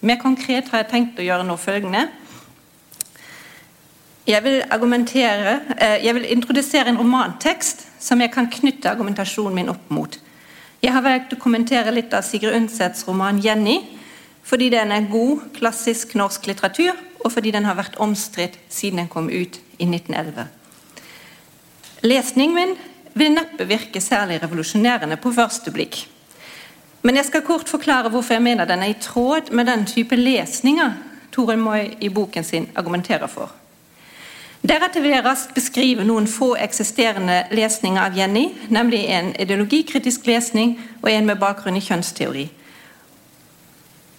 Mer 0.00 0.18
konkret 0.22 0.68
har 0.70 0.82
jeg 0.82 0.90
tenkt 0.90 1.18
å 1.18 1.26
gjøre 1.26 1.46
noe 1.46 1.58
følgende. 1.58 2.08
Jeg 4.26 4.42
vil, 4.44 4.62
eh, 4.62 6.04
jeg 6.04 6.14
vil, 6.14 6.24
introdusere 6.30 6.88
en 6.88 6.98
romantekst 6.98 7.86
som 7.98 8.20
jeg 8.20 8.30
kan 8.32 8.46
knytte 8.46 8.90
argumentasjonen 8.90 9.54
min 9.54 9.68
opp 9.68 9.90
mot. 9.90 10.18
Jeg 10.82 10.92
har 10.92 11.02
valgt 11.02 11.32
å 11.32 11.38
kommentere 11.38 11.94
litt 11.94 12.14
av 12.14 12.22
Sigrid 12.22 12.54
Undsets 12.54 13.08
roman 13.08 13.40
'Jenny', 13.40 13.86
fordi 14.42 14.68
den 14.72 14.92
er 14.92 15.10
god, 15.10 15.40
klassisk 15.54 16.14
norsk 16.18 16.46
litteratur, 16.46 16.96
og 17.24 17.32
fordi 17.32 17.50
den 17.54 17.64
har 17.64 17.78
vært 17.78 17.98
omstridt 18.02 18.58
siden 18.68 18.98
den 18.98 19.08
kom 19.08 19.30
ut 19.30 19.60
i 19.78 19.86
1911. 19.86 20.48
Lesningen 22.02 22.54
min 22.54 22.74
vil 23.14 23.34
neppe 23.34 23.68
virke 23.68 24.00
særlig 24.00 24.40
revolusjonerende 24.42 25.16
på 25.16 25.32
første 25.32 25.70
blikk. 25.70 26.02
Men 27.02 27.16
jeg 27.16 27.28
skal 27.28 27.46
kort 27.46 27.68
forklare 27.68 28.10
hvorfor 28.10 28.34
jeg 28.34 28.42
mener 28.42 28.64
den 28.64 28.82
er 28.82 28.94
i 28.94 29.00
tråd 29.00 29.50
med 29.52 29.66
den 29.66 29.86
type 29.86 30.16
lesninger 30.16 30.92
Toril 31.32 31.58
Moi 31.58 31.90
i 32.00 32.08
boken 32.08 32.44
sin 32.44 32.68
argumenterer 32.74 33.26
for. 33.26 33.52
Deretter 34.62 35.02
vil 35.02 35.10
jeg 35.10 35.24
raskt 35.24 35.54
beskrive 35.54 36.04
noen 36.06 36.28
få 36.30 36.52
eksisterende 36.54 37.40
lesninger 37.50 38.02
av 38.02 38.14
Jenny, 38.14 38.44
nemlig 38.70 39.00
en 39.10 39.32
ideologikritisk 39.34 40.26
lesning 40.26 40.76
og 41.02 41.10
en 41.10 41.26
med 41.26 41.40
bakgrunn 41.40 41.76
i 41.76 41.82
kjønnsteori. 41.82 42.44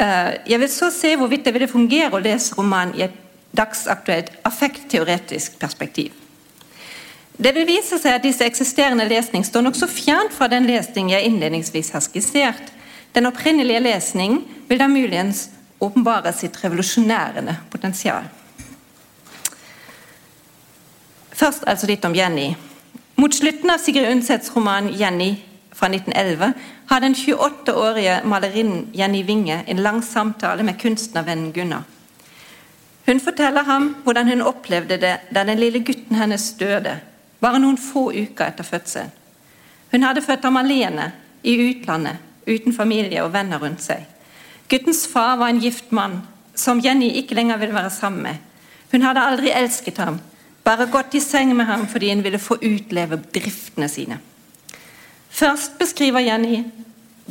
Eh, 0.03 0.33
jeg 0.49 0.59
vil 0.59 0.69
så 0.71 0.89
se 0.91 1.15
hvorvidt 1.15 1.45
det 1.45 1.53
ville 1.55 1.69
fungere 1.71 2.17
å 2.17 2.23
lese 2.23 2.55
romanen 2.57 2.95
i 2.97 3.05
et 3.05 3.15
dagsaktuelt 3.55 4.31
affektteoretisk 4.43 5.59
perspektiv. 5.61 6.11
Det 7.37 7.53
vil 7.55 7.67
vise 7.67 7.97
seg 8.01 8.17
at 8.17 8.25
disse 8.25 8.45
eksisterende 8.45 9.05
lesning 9.09 9.45
står 9.45 9.63
nokså 9.65 9.87
fjernt 9.89 10.33
fra 10.35 10.49
den 10.51 10.67
lesning 10.69 11.11
jeg 11.13 11.29
innledningsvis 11.29 11.93
har 11.95 12.03
skissert. 12.05 12.73
Den 13.13 13.29
opprinnelige 13.29 13.81
lesningen 13.85 14.43
vil 14.69 14.81
da 14.81 14.89
muligens 14.89 15.47
åpenbare 15.81 16.33
sitt 16.33 16.57
revolusjonærende 16.63 17.55
potensial. 17.71 18.27
Først 21.33 21.65
altså 21.67 21.89
litt 21.89 22.05
om 22.05 22.15
Jenny. 22.15 22.53
Mot 23.17 23.33
slutten 23.33 23.69
av 23.69 23.81
Sigrid 23.81 24.09
Undsets 24.09 24.51
roman 24.55 24.89
'Jenny' 24.93 25.41
fra 25.73 25.89
1911 25.89 26.53
har 26.87 26.99
den 26.99 27.15
28-årige 27.15 28.21
malerinnen 28.25 28.87
Jenny 28.93 29.23
Winge 29.23 29.63
en 29.67 29.81
lang 29.83 30.01
samtale 30.03 30.63
med 30.63 30.79
kunstnervennen 30.81 31.51
Gunnar. 31.53 31.83
Hun 33.05 33.19
forteller 33.19 33.63
ham 33.63 33.95
hvordan 34.03 34.29
hun 34.29 34.41
opplevde 34.41 34.97
det 34.97 35.15
da 35.35 35.43
den 35.43 35.59
lille 35.59 35.79
gutten 35.83 36.15
hennes 36.15 36.53
døde, 36.59 36.99
bare 37.43 37.59
noen 37.59 37.77
få 37.77 38.11
uker 38.11 38.47
etter 38.47 38.63
fødselen. 38.63 39.11
Hun 39.91 40.03
hadde 40.03 40.23
født 40.25 40.45
ham 40.47 40.57
alene, 40.57 41.11
i 41.43 41.57
utlandet, 41.59 42.17
uten 42.47 42.73
familie 42.73 43.23
og 43.23 43.33
venner 43.33 43.59
rundt 43.59 43.83
seg. 43.83 44.05
Guttens 44.71 45.03
far 45.11 45.35
var 45.37 45.51
en 45.51 45.59
gift 45.59 45.91
mann, 45.91 46.21
som 46.55 46.79
Jenny 46.79 47.09
ikke 47.19 47.35
lenger 47.35 47.59
ville 47.59 47.75
være 47.75 47.91
sammen 47.91 48.23
med. 48.23 48.39
Hun 48.91 49.03
hadde 49.03 49.25
aldri 49.27 49.51
elsket 49.51 49.99
ham, 49.99 50.21
bare 50.63 50.87
gått 50.87 51.17
i 51.17 51.21
seng 51.21 51.51
med 51.57 51.67
ham 51.67 51.87
fordi 51.91 52.13
hun 52.13 52.23
ville 52.23 52.39
få 52.39 52.57
utleve 52.61 53.19
driftene 53.35 53.89
sine. 53.91 54.19
Først 55.33 55.79
beskriver 55.79 56.19
Jenny 56.19 56.63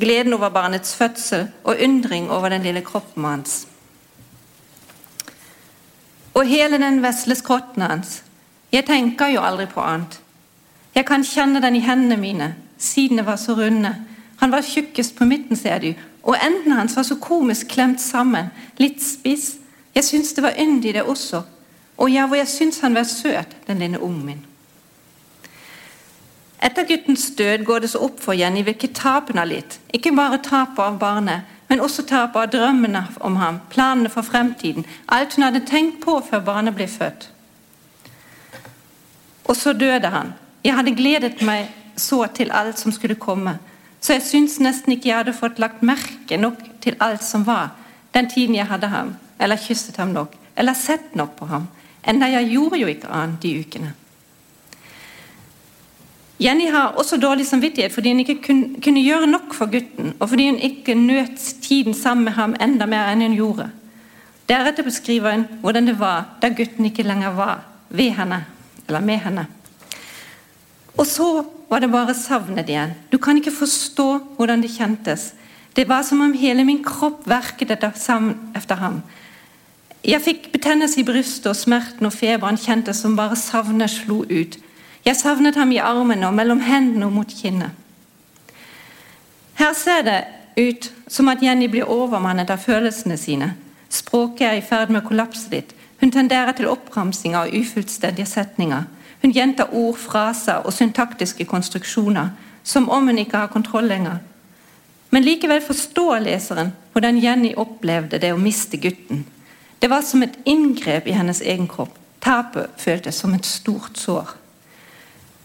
gleden 0.01 0.33
over 0.33 0.49
barnets 0.49 0.97
fødsel 0.97 1.49
og 1.65 1.77
undring 1.85 2.31
over 2.31 2.49
den 2.49 2.63
lille 2.63 2.81
kroppen 2.81 3.25
hans. 3.25 3.69
Og 6.35 6.47
hele 6.47 6.79
den 6.79 7.03
vesle 7.03 7.35
skrotten 7.35 7.83
hans. 7.83 8.23
Jeg 8.73 8.87
tenker 8.89 9.31
jo 9.31 9.45
aldri 9.45 9.67
på 9.71 9.81
annet. 9.81 10.19
Jeg 10.95 11.07
kan 11.07 11.25
kjenne 11.25 11.63
den 11.63 11.77
i 11.77 11.85
hendene 11.85 12.17
mine. 12.17 12.55
Sidene 12.79 13.27
var 13.27 13.37
så 13.37 13.55
runde. 13.55 13.95
Han 14.41 14.53
var 14.53 14.67
tjukkest 14.67 15.15
på 15.17 15.25
midten, 15.25 15.57
ser 15.57 15.79
du, 15.79 15.93
og 16.23 16.37
endene 16.43 16.81
hans 16.81 16.97
var 16.97 17.07
så 17.07 17.15
komisk 17.23 17.69
klemt 17.71 18.01
sammen, 18.01 18.51
litt 18.83 18.99
spiss. 19.03 19.53
Jeg 19.95 20.05
syns 20.05 20.33
det 20.35 20.43
var 20.43 20.59
yndig, 20.59 20.95
det 20.95 21.03
også, 21.03 21.43
og 21.97 22.11
ja, 22.11 22.27
hvor 22.27 22.41
jeg 22.41 22.49
syns 22.49 22.81
han 22.81 22.95
var 22.95 23.07
søt, 23.07 23.55
den 23.67 23.79
lille 23.79 24.01
ungen 24.01 24.25
min. 24.27 24.47
Etter 26.63 26.87
guttens 26.87 27.25
død 27.37 27.65
går 27.67 27.83
det 27.83 27.91
så 27.91 28.05
opp 28.07 28.21
for 28.23 28.39
Jenny 28.39 28.63
hvilket 28.63 28.95
tap 28.95 29.33
hun 29.33 29.41
har 29.41 29.49
litt. 29.51 29.81
Ikke 29.91 30.13
bare 30.15 30.39
tapet 30.39 30.79
av 30.85 30.99
barnet, 31.01 31.49
men 31.69 31.83
også 31.83 32.05
tapet 32.07 32.39
av 32.39 32.53
drømmene 32.53 33.03
om 33.27 33.37
ham, 33.41 33.59
planene 33.73 34.13
for 34.13 34.23
fremtiden, 34.23 34.87
alt 35.11 35.35
hun 35.35 35.49
hadde 35.49 35.65
tenkt 35.67 35.99
på 36.05 36.21
før 36.29 36.45
barnet 36.47 36.77
ble 36.79 36.87
født. 36.87 37.27
Og 39.51 39.59
så 39.59 39.75
døde 39.75 40.13
han. 40.15 40.35
Jeg 40.63 40.79
hadde 40.79 40.95
gledet 40.95 41.43
meg 41.43 41.73
så 41.99 42.23
til 42.35 42.55
alt 42.55 42.79
som 42.79 42.95
skulle 42.95 43.19
komme, 43.19 43.57
så 44.01 44.15
jeg 44.17 44.27
syns 44.27 44.61
nesten 44.63 44.95
ikke 44.95 45.11
jeg 45.11 45.19
hadde 45.19 45.35
fått 45.35 45.59
lagt 45.63 45.83
merke 45.83 46.39
nok 46.39 46.63
til 46.83 46.95
alt 47.03 47.27
som 47.27 47.47
var, 47.47 47.75
den 48.15 48.31
tiden 48.31 48.55
jeg 48.55 48.71
hadde 48.71 48.91
ham, 48.93 49.17
eller 49.43 49.59
kysset 49.59 49.99
ham 49.99 50.15
nok, 50.15 50.39
eller 50.57 50.79
sett 50.79 51.17
nok 51.19 51.35
på 51.39 51.51
ham, 51.51 51.67
Enda 52.03 52.27
jeg 52.27 52.51
gjorde 52.51 52.81
jo 52.81 52.89
ikke 52.91 53.11
annet 53.15 53.43
de 53.43 53.51
ukene. 53.63 53.93
Jenny 56.43 56.67
har 56.71 56.97
også 56.99 57.21
dårlig 57.23 57.47
samvittighet 57.47 57.93
fordi 57.95 58.13
hun 58.13 58.21
ikke 58.25 58.41
kunne, 58.83 59.05
gjøre 59.05 59.27
nok 59.31 59.55
for 59.55 59.71
gutten, 59.71 60.15
og 60.19 60.29
fordi 60.29 60.49
hun 60.49 60.59
ikke 60.59 60.95
nøt 60.99 61.39
tiden 61.63 61.95
sammen 61.95 62.25
med 62.25 62.33
ham 62.33 62.57
enda 62.61 62.87
mer 62.87 63.13
enn 63.13 63.23
hun 63.27 63.37
gjorde. 63.37 63.69
Deretter 64.49 64.83
beskriver 64.83 65.37
hun 65.37 65.47
hvordan 65.63 65.87
det 65.87 65.99
var 66.01 66.25
da 66.43 66.51
gutten 66.51 66.89
ikke 66.89 67.07
lenger 67.07 67.37
var 67.37 67.63
ved 67.91 68.11
henne, 68.17 68.45
eller 68.89 69.01
med 69.01 69.19
henne. 69.23 69.47
Og 70.99 71.07
så 71.07 71.45
var 71.71 71.81
det 71.81 71.93
bare 71.93 72.15
savnet 72.15 72.69
igjen. 72.69 72.93
Du 73.13 73.19
kan 73.19 73.37
ikke 73.37 73.55
forstå 73.55 74.09
hvordan 74.37 74.63
det 74.63 74.75
kjentes. 74.75 75.33
Det 75.77 75.89
var 75.89 76.03
som 76.03 76.21
om 76.21 76.33
hele 76.37 76.65
min 76.65 76.83
kropp 76.85 77.23
verket 77.29 77.71
etter 77.71 78.75
ham. 78.77 79.03
Jeg 80.05 80.21
fikk 80.21 80.51
betennelse 80.53 81.01
i 81.01 81.07
brystet, 81.07 81.47
og 81.47 81.57
smerten 81.57 82.07
og 82.07 82.13
feberen 82.13 82.59
kjentes 82.59 83.01
som 83.01 83.17
bare 83.17 83.39
savnet 83.39 83.91
slo 83.91 84.25
ut. 84.27 84.59
Jeg 85.05 85.17
savnet 85.19 85.57
ham 85.59 85.73
i 85.73 85.81
armene 85.83 86.29
og 86.29 86.35
mellom 86.35 86.61
hendene 86.63 87.09
og 87.09 87.13
mot 87.13 87.35
kinnet. 87.41 87.71
Her 89.59 89.75
ser 89.75 90.03
det 90.07 90.21
ut 90.57 90.93
som 91.09 91.29
at 91.29 91.43
Jenny 91.43 91.69
blir 91.71 91.91
overmannet 91.91 92.51
av 92.51 92.63
følelsene 92.63 93.17
sine. 93.19 93.53
Språket 93.91 94.47
er 94.47 94.59
i 94.59 94.65
ferd 94.65 94.91
med 94.91 95.03
å 95.03 95.09
kollapse 95.09 95.51
litt. 95.53 95.75
Hun 96.01 96.11
tenderer 96.11 96.55
til 96.57 96.71
oppramsinger 96.71 97.47
og 97.47 97.57
ufullstendige 97.61 98.27
setninger. 98.27 98.87
Hun 99.23 99.35
gjentar 99.35 99.71
ord, 99.71 99.97
fraser 99.99 100.65
og 100.67 100.75
syntaktiske 100.75 101.47
konstruksjoner, 101.47 102.33
som 102.65 102.89
om 102.91 103.07
hun 103.07 103.21
ikke 103.23 103.45
har 103.45 103.53
kontroll 103.53 103.87
lenger. 103.91 104.19
Men 105.11 105.27
likevel 105.27 105.61
forstår 105.63 106.23
leseren 106.25 106.73
hvordan 106.93 107.21
Jenny 107.21 107.53
opplevde 107.59 108.19
det 108.19 108.33
å 108.33 108.41
miste 108.41 108.81
gutten. 108.81 109.27
Det 109.79 109.91
var 109.91 110.03
som 110.07 110.23
et 110.23 110.39
inngrep 110.49 111.07
i 111.07 111.15
hennes 111.17 111.43
egen 111.43 111.69
kropp. 111.69 111.99
Tapet 112.23 112.71
føltes 112.79 113.19
som 113.19 113.35
et 113.35 113.47
stort 113.47 113.99
sår. 113.99 114.42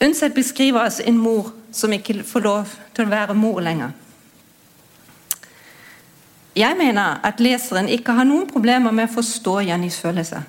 Undset 0.04 0.34
beskriver 0.34 0.80
altså 0.80 1.04
en 1.06 1.18
mor 1.18 1.54
som 1.72 1.94
ikke 1.94 2.24
får 2.24 2.40
lov 2.40 2.74
til 2.96 3.06
å 3.06 3.10
være 3.10 3.34
mor 3.34 3.62
lenger. 3.62 3.96
Jeg 6.58 6.74
mener 6.78 7.20
at 7.26 7.40
leseren 7.40 7.90
ikke 7.90 8.16
har 8.18 8.26
noen 8.26 8.48
problemer 8.50 8.92
med 8.92 9.10
å 9.10 9.16
forstå 9.20 9.60
Jennys 9.68 10.00
følelser, 10.02 10.42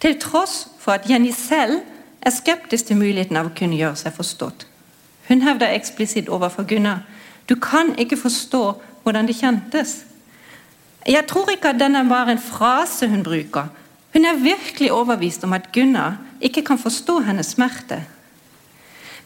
til 0.00 0.18
tross 0.22 0.68
for 0.78 0.94
at 0.94 1.10
Jenny 1.10 1.32
selv 1.34 1.80
er 2.22 2.34
skeptisk 2.34 2.86
til 2.86 2.98
muligheten 3.00 3.38
av 3.38 3.50
å 3.50 3.54
kunne 3.56 3.78
gjøre 3.78 3.98
seg 3.98 4.14
forstått. 4.14 4.66
Hun 5.28 5.42
hevder 5.42 5.74
eksplisitt 5.74 6.30
overfor 6.30 6.66
Gunnar 6.70 7.02
du 7.48 7.54
kan 7.54 7.94
ikke 7.98 8.18
forstå 8.18 8.62
hvordan 9.02 9.26
det 9.26 9.38
kjentes. 9.38 10.02
Jeg 11.06 11.26
tror 11.30 11.50
ikke 11.50 11.70
at 11.70 11.80
denne 11.80 12.02
bare 12.08 12.34
en 12.34 12.42
frase 12.42 13.06
hun 13.08 13.22
bruker. 13.22 13.68
Hun 14.12 14.24
er 14.24 14.40
virkelig 14.42 14.92
overbevist 14.92 15.44
om 15.44 15.52
at 15.52 15.70
Gunnar 15.72 16.16
ikke 16.40 16.64
kan 16.66 16.78
forstå 16.78 17.20
hennes 17.28 17.54
smerte. 17.54 18.00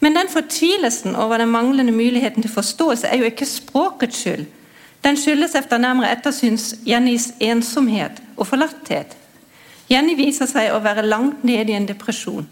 Men 0.01 0.17
den 0.17 0.29
fortvilelsen 0.33 1.15
over 1.15 1.37
den 1.37 1.51
manglende 1.53 1.93
muligheten 1.93 2.41
til 2.41 2.51
forståelse 2.51 3.07
er 3.07 3.21
jo 3.21 3.29
ikke 3.29 3.45
språkets 3.45 4.17
skyld. 4.23 4.45
Den 5.03 5.17
skyldes 5.17 5.55
efter 5.55 5.77
nærmere 5.77 6.11
ettersyns 6.11 6.75
Jennys 6.85 7.31
ensomhet 7.39 8.21
og 8.37 8.47
forlatthet. 8.47 9.17
Jenny 9.89 10.15
viser 10.17 10.49
seg 10.49 10.71
å 10.71 10.81
være 10.81 11.05
langt 11.05 11.43
nede 11.43 11.73
i 11.73 11.77
en 11.77 11.87
depresjon. 11.89 12.47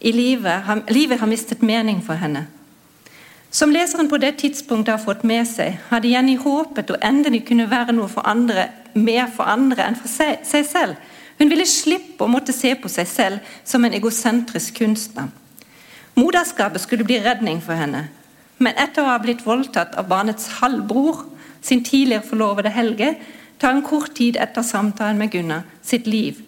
I 0.00 0.12
livet, 0.12 0.68
livet 0.92 1.20
har 1.20 1.28
mistet 1.28 1.62
mening 1.62 2.00
for 2.04 2.20
henne. 2.20 2.46
Som 3.50 3.72
leseren 3.72 4.08
på 4.10 4.18
det 4.18 4.34
tidspunktet 4.40 4.96
har 4.96 5.04
fått 5.04 5.24
med 5.24 5.46
seg, 5.48 5.78
hadde 5.90 6.10
Jenny 6.10 6.36
håpet 6.40 6.90
å 6.90 7.00
endelig 7.04 7.44
kunne 7.48 7.68
være 7.70 7.94
noe 7.94 8.08
for 8.10 8.26
andre, 8.26 8.68
mer 8.94 9.28
for 9.32 9.48
andre 9.48 9.88
enn 9.88 9.98
for 9.98 10.10
seg, 10.10 10.40
seg 10.46 10.66
selv. 10.66 10.96
Hun 11.38 11.50
ville 11.50 11.66
slippe 11.66 12.24
å 12.24 12.30
måtte 12.30 12.54
se 12.54 12.74
på 12.78 12.90
seg 12.90 13.08
selv 13.10 13.54
som 13.64 13.84
en 13.84 13.94
egosentrisk 13.94 14.80
kunstner. 14.82 15.30
Moderskapet 16.14 16.80
skulle 16.80 17.04
bli 17.04 17.18
redning 17.20 17.60
for 17.62 17.74
henne, 17.74 18.08
men 18.58 18.76
etter 18.78 19.02
å 19.02 19.10
ha 19.10 19.18
blitt 19.22 19.42
voldtatt 19.46 19.96
av 19.98 20.06
barnets 20.08 20.46
halvbror, 20.60 21.24
sin 21.64 21.82
tidligere 21.84 22.26
forlovede 22.28 22.70
Helge, 22.70 23.14
tar 23.58 23.72
hun 23.72 23.82
kort 23.82 24.14
tid 24.14 24.36
etter 24.36 24.62
samtalen 24.62 25.18
med 25.18 25.32
Gunnar 25.32 25.64
sitt 25.82 26.06
liv. 26.06 26.42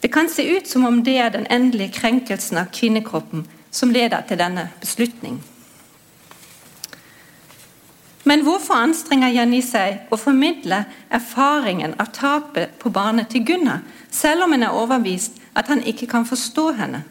Det 0.00 0.10
kan 0.12 0.28
se 0.28 0.42
ut 0.56 0.68
som 0.68 0.86
om 0.86 1.02
det 1.04 1.18
er 1.18 1.30
den 1.30 1.46
endelige 1.50 1.98
krenkelsen 2.00 2.58
av 2.58 2.72
kvinnekroppen 2.74 3.46
som 3.70 3.90
leder 3.90 4.22
til 4.26 4.38
denne 4.38 4.68
beslutning. 4.80 5.38
Men 8.28 8.42
hvorfor 8.44 8.76
anstrenger 8.76 9.32
Jenny 9.32 9.60
seg 9.64 10.10
å 10.12 10.18
formidle 10.20 10.82
erfaringen 11.14 11.94
av 12.02 12.10
tapet 12.12 12.74
på 12.82 12.90
barnet 12.92 13.30
til 13.32 13.46
Gunnar, 13.46 13.84
selv 14.10 14.44
om 14.44 14.52
hun 14.52 14.66
er 14.66 14.74
overbevist 14.74 15.38
at 15.56 15.70
han 15.72 15.80
ikke 15.80 16.10
kan 16.10 16.26
forstå 16.28 16.66
henne? 16.80 17.04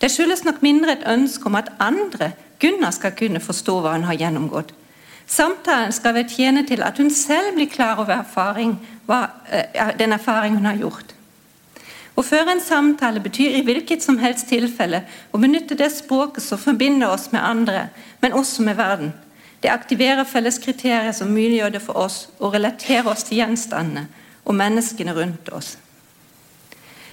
Det 0.00 0.10
skyldes 0.12 0.44
nok 0.44 0.62
mindre 0.62 0.92
et 0.92 1.06
ønske 1.08 1.46
om 1.48 1.56
at 1.56 1.72
andre, 1.80 2.32
Gunnar, 2.60 2.92
skal 2.92 3.14
kunne 3.16 3.40
forstå 3.40 3.80
hva 3.80 3.96
hun 3.96 4.06
har 4.08 4.18
gjennomgått. 4.20 4.72
Samtalen 5.26 5.92
skal 5.92 6.14
vel 6.14 6.28
tjene 6.30 6.62
til 6.66 6.84
at 6.86 6.98
hun 7.02 7.10
selv 7.10 7.56
blir 7.56 7.68
klar 7.70 7.98
over 7.98 8.14
erfaring, 8.20 8.76
hva, 9.08 9.26
uh, 9.50 9.92
den 9.98 10.12
erfaring 10.14 10.54
hun 10.56 10.68
har 10.68 10.78
gjort. 10.80 11.16
Å 12.16 12.24
føre 12.24 12.54
en 12.54 12.62
samtale 12.64 13.20
betyr 13.20 13.58
i 13.58 13.64
hvilket 13.64 14.04
som 14.04 14.16
helst 14.22 14.48
tilfelle 14.48 15.02
å 15.36 15.40
benytte 15.40 15.76
det 15.76 15.90
språket 15.92 16.44
som 16.44 16.60
forbinder 16.60 17.12
oss 17.12 17.28
med 17.32 17.44
andre, 17.44 17.88
men 18.22 18.36
også 18.36 18.64
med 18.64 18.78
verden. 18.78 19.12
Det 19.60 19.72
aktiverer 19.72 20.24
felleskriterier 20.24 21.12
som 21.12 21.32
muliggjør 21.32 21.74
det 21.74 21.82
for 21.84 21.98
oss 22.00 22.28
å 22.38 22.52
relatere 22.52 23.08
oss 23.10 23.26
til 23.26 23.42
gjenstandene 23.42 24.06
og 24.46 24.56
menneskene 24.56 25.12
rundt 25.16 25.50
oss. 25.52 25.74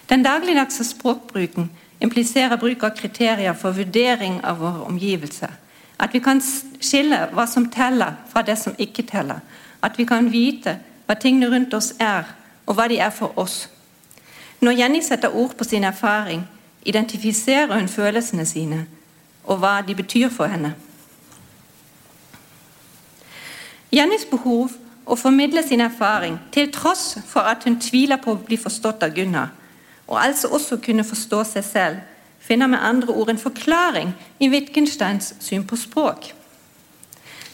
Den 0.07 0.23
dagligdagse 0.23 0.85
språkbruken 0.85 1.71
impliserer 2.03 2.59
bruk 2.59 2.83
av 2.83 2.95
kriterier 2.97 3.53
for 3.57 3.75
vurdering 3.75 4.41
av 4.43 4.59
våre 4.59 4.87
omgivelser. 4.87 5.51
At 5.99 6.13
vi 6.13 6.19
kan 6.19 6.41
skille 6.81 7.19
hva 7.33 7.45
som 7.47 7.69
teller, 7.71 8.17
fra 8.29 8.41
det 8.41 8.57
som 8.59 8.75
ikke 8.77 9.05
teller. 9.07 9.39
At 9.81 9.97
vi 9.97 10.05
kan 10.05 10.31
vite 10.31 10.77
hva 11.05 11.15
tingene 11.15 11.51
rundt 11.51 11.73
oss 11.73 11.93
er, 11.99 12.27
og 12.65 12.75
hva 12.75 12.87
de 12.91 12.99
er 12.99 13.11
for 13.11 13.31
oss. 13.39 13.69
Når 14.61 14.77
Jenny 14.79 15.01
setter 15.01 15.35
ord 15.35 15.55
på 15.57 15.63
sin 15.63 15.83
erfaring, 15.83 16.43
identifiserer 16.85 17.79
hun 17.79 17.87
følelsene 17.87 18.45
sine 18.45 18.85
og 19.43 19.59
hva 19.59 19.81
de 19.87 19.95
betyr 19.95 20.29
for 20.31 20.47
henne. 20.47 20.73
Jennys 23.93 24.25
behov 24.25 24.71
å 25.05 25.17
formidle 25.19 25.61
sin 25.67 25.83
erfaring, 25.83 26.39
til 26.51 26.71
tross 26.73 27.17
for 27.27 27.45
at 27.45 27.65
hun 27.67 27.75
tviler 27.81 28.21
på 28.23 28.33
å 28.33 28.39
bli 28.39 28.57
forstått 28.57 29.03
av 29.03 29.13
Gunnar, 29.13 29.51
og 30.07 30.25
altså 30.25 30.47
også 30.47 30.77
kunne 30.77 31.03
forstå 31.03 31.43
seg 31.43 31.63
selv, 31.63 31.97
finner 32.39 32.67
med 32.67 32.79
andre 32.81 33.13
ord 33.13 33.29
en 33.29 33.37
forklaring 33.37 34.15
i 34.39 34.49
Wittgensteins 34.49 35.33
syn 35.39 35.63
på 35.63 35.75
språk. 35.75 36.33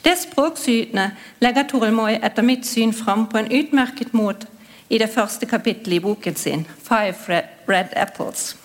Det 0.04 0.16
språksynet 0.18 1.12
legger 1.44 1.68
Toril 1.68 1.94
Moi 1.94 2.16
etter 2.16 2.46
mitt 2.46 2.66
syn 2.68 2.94
fram 2.94 3.28
på 3.30 3.38
en 3.38 3.52
utmerket 3.52 4.14
måte 4.14 4.48
i 4.90 4.98
det 4.98 5.10
første 5.14 5.46
kapittelet 5.46 6.00
i 6.00 6.00
boken 6.00 6.36
sin, 6.36 6.68
'Five 6.84 7.44
Red 7.68 7.94
Apples'. 7.96 8.56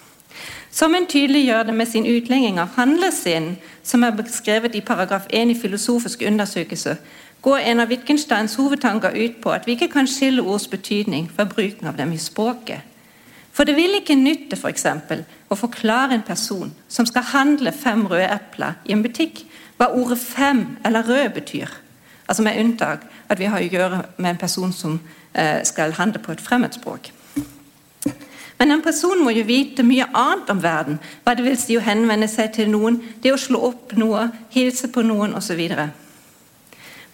Som 0.70 0.94
en 0.94 1.06
tydeliggjør 1.06 1.62
det 1.62 1.74
med 1.74 1.86
sin 1.86 2.06
utlegging 2.06 2.58
av 2.58 2.68
handlesinn, 2.76 3.56
som 3.82 4.02
er 4.02 4.10
beskrevet 4.10 4.74
i 4.74 4.80
paragraf 4.80 5.26
1 5.30 5.50
i 5.50 5.60
Filosofisk 5.60 6.22
undersøkelse, 6.26 6.96
går 7.42 7.56
en 7.56 7.80
av 7.80 7.88
Wittgensteins 7.88 8.54
hovedtanker 8.54 9.10
ut 9.24 9.36
på 9.42 9.50
at 9.50 9.66
vi 9.66 9.72
ikke 9.72 9.88
kan 9.88 10.06
skille 10.06 10.42
ords 10.42 10.66
betydning 10.66 11.30
fra 11.36 11.44
bruken 11.44 11.86
av 11.86 11.96
dem 11.96 12.12
i 12.12 12.18
språket. 12.18 12.80
For 13.54 13.64
det 13.64 13.76
vil 13.76 13.94
ikke 14.00 14.16
nytte 14.18 14.58
for 14.58 14.68
eksempel, 14.68 15.22
å 15.50 15.56
forklare 15.58 16.16
en 16.16 16.26
person 16.26 16.72
som 16.90 17.06
skal 17.06 17.22
handle 17.30 17.72
fem 17.72 18.02
røde 18.10 18.26
epler 18.34 18.80
i 18.84 18.94
en 18.96 19.02
butikk, 19.04 19.44
hva 19.78 19.92
ordet 19.94 20.18
'fem' 20.18 20.76
eller 20.84 21.02
'rød' 21.02 21.34
betyr. 21.34 21.68
Altså 22.28 22.42
Med 22.42 22.58
unntak 22.60 23.06
at 23.28 23.38
vi 23.38 23.44
har 23.44 23.60
å 23.60 23.70
gjøre 23.72 24.04
med 24.16 24.30
en 24.30 24.36
person 24.36 24.72
som 24.72 25.00
eh, 25.34 25.64
skal 25.64 25.92
handle 25.92 26.18
på 26.18 26.32
et 26.32 26.40
fremmedspråk. 26.40 27.12
Men 28.58 28.70
en 28.70 28.82
person 28.82 29.24
må 29.24 29.30
jo 29.30 29.44
vite 29.44 29.82
mye 29.82 30.06
annet 30.14 30.50
om 30.50 30.62
verden. 30.62 30.98
Hva 31.24 31.34
det 31.34 31.44
vil 31.44 31.56
si 31.58 31.76
å 31.76 31.82
henvende 31.84 32.28
seg 32.28 32.52
til 32.54 32.70
noen, 32.70 33.00
det 33.22 33.32
å 33.32 33.40
slå 33.40 33.60
opp 33.68 33.92
noe, 33.98 34.28
hilse 34.50 34.88
på 34.88 35.02
noen 35.02 35.34
osv. 35.34 35.60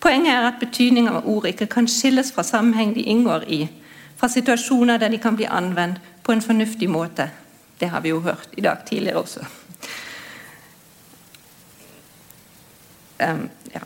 Poenget 0.00 0.35
er 0.35 0.46
at 0.48 0.61
betydning 0.61 1.09
av 1.09 1.26
ord 1.29 1.46
ikke 1.46 1.66
kan 1.66 1.88
skilles 1.88 2.33
fra 2.33 2.42
sammenheng 2.42 2.94
de 2.94 3.03
inngår 3.03 3.44
i, 3.48 3.68
fra 4.16 4.29
situasjoner 4.29 5.00
der 5.00 5.09
de 5.09 5.18
kan 5.18 5.37
bli 5.37 5.48
anvendt 5.48 6.00
en 6.32 6.42
fornuftig 6.42 6.90
måte. 6.90 7.30
Det 7.80 7.88
har 7.88 8.00
vi 8.00 8.12
jo 8.12 8.20
hørt 8.20 8.48
i 8.56 8.60
dag 8.60 8.84
tidligere 8.86 9.22
også. 9.22 9.40
Um, 13.20 13.48
ja. 13.74 13.80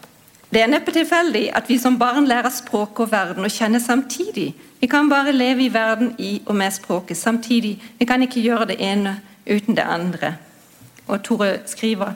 Det 0.51 0.63
er 0.63 0.71
neppe 0.71 0.93
tilfeldig 0.95 1.49
at 1.57 1.69
vi 1.69 1.79
som 1.79 1.99
barn 1.99 2.27
lærer 2.31 2.51
språk 2.55 3.01
og 3.03 3.11
verden 3.13 3.47
å 3.47 3.51
kjenne 3.51 3.81
samtidig. 3.83 4.53
Vi 4.81 4.87
kan 4.87 5.09
bare 5.11 5.33
leve 5.35 5.65
i 5.65 5.73
verden 5.75 6.15
i 6.19 6.43
og 6.47 6.57
med 6.57 6.75
språket 6.75 7.17
samtidig. 7.17 7.83
Vi 7.99 8.07
kan 8.07 8.23
ikke 8.23 8.43
gjøre 8.43 8.69
det 8.71 8.77
ene 8.79 9.21
uten 9.47 9.77
det 9.77 9.83
andre. 9.83 10.37
Og 11.07 11.23
Tore 11.25 11.59
skriver 11.67 12.15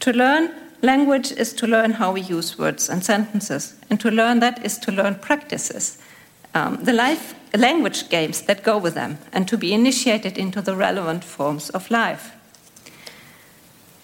To 0.00 0.10
learn 0.12 0.48
Language 0.80 1.32
is 1.32 1.52
to 1.54 1.66
learn 1.66 1.92
how 1.92 2.12
we 2.12 2.20
use 2.20 2.56
words 2.58 2.88
and 2.88 3.04
sentences, 3.04 3.74
and 3.90 3.98
to 3.98 4.10
learn 4.10 4.40
that 4.40 4.64
is 4.64 4.78
to 4.78 4.92
learn 4.92 5.16
practices, 5.16 5.98
um, 6.54 6.78
the 6.84 6.92
life, 6.92 7.34
language 7.54 8.08
games 8.08 8.42
that 8.42 8.62
go 8.62 8.78
with 8.78 8.94
them, 8.94 9.18
and 9.32 9.48
to 9.48 9.56
be 9.56 9.72
initiated 9.72 10.38
into 10.38 10.60
the 10.60 10.76
relevant 10.76 11.24
forms 11.24 11.70
of 11.70 11.90
life. 11.90 12.32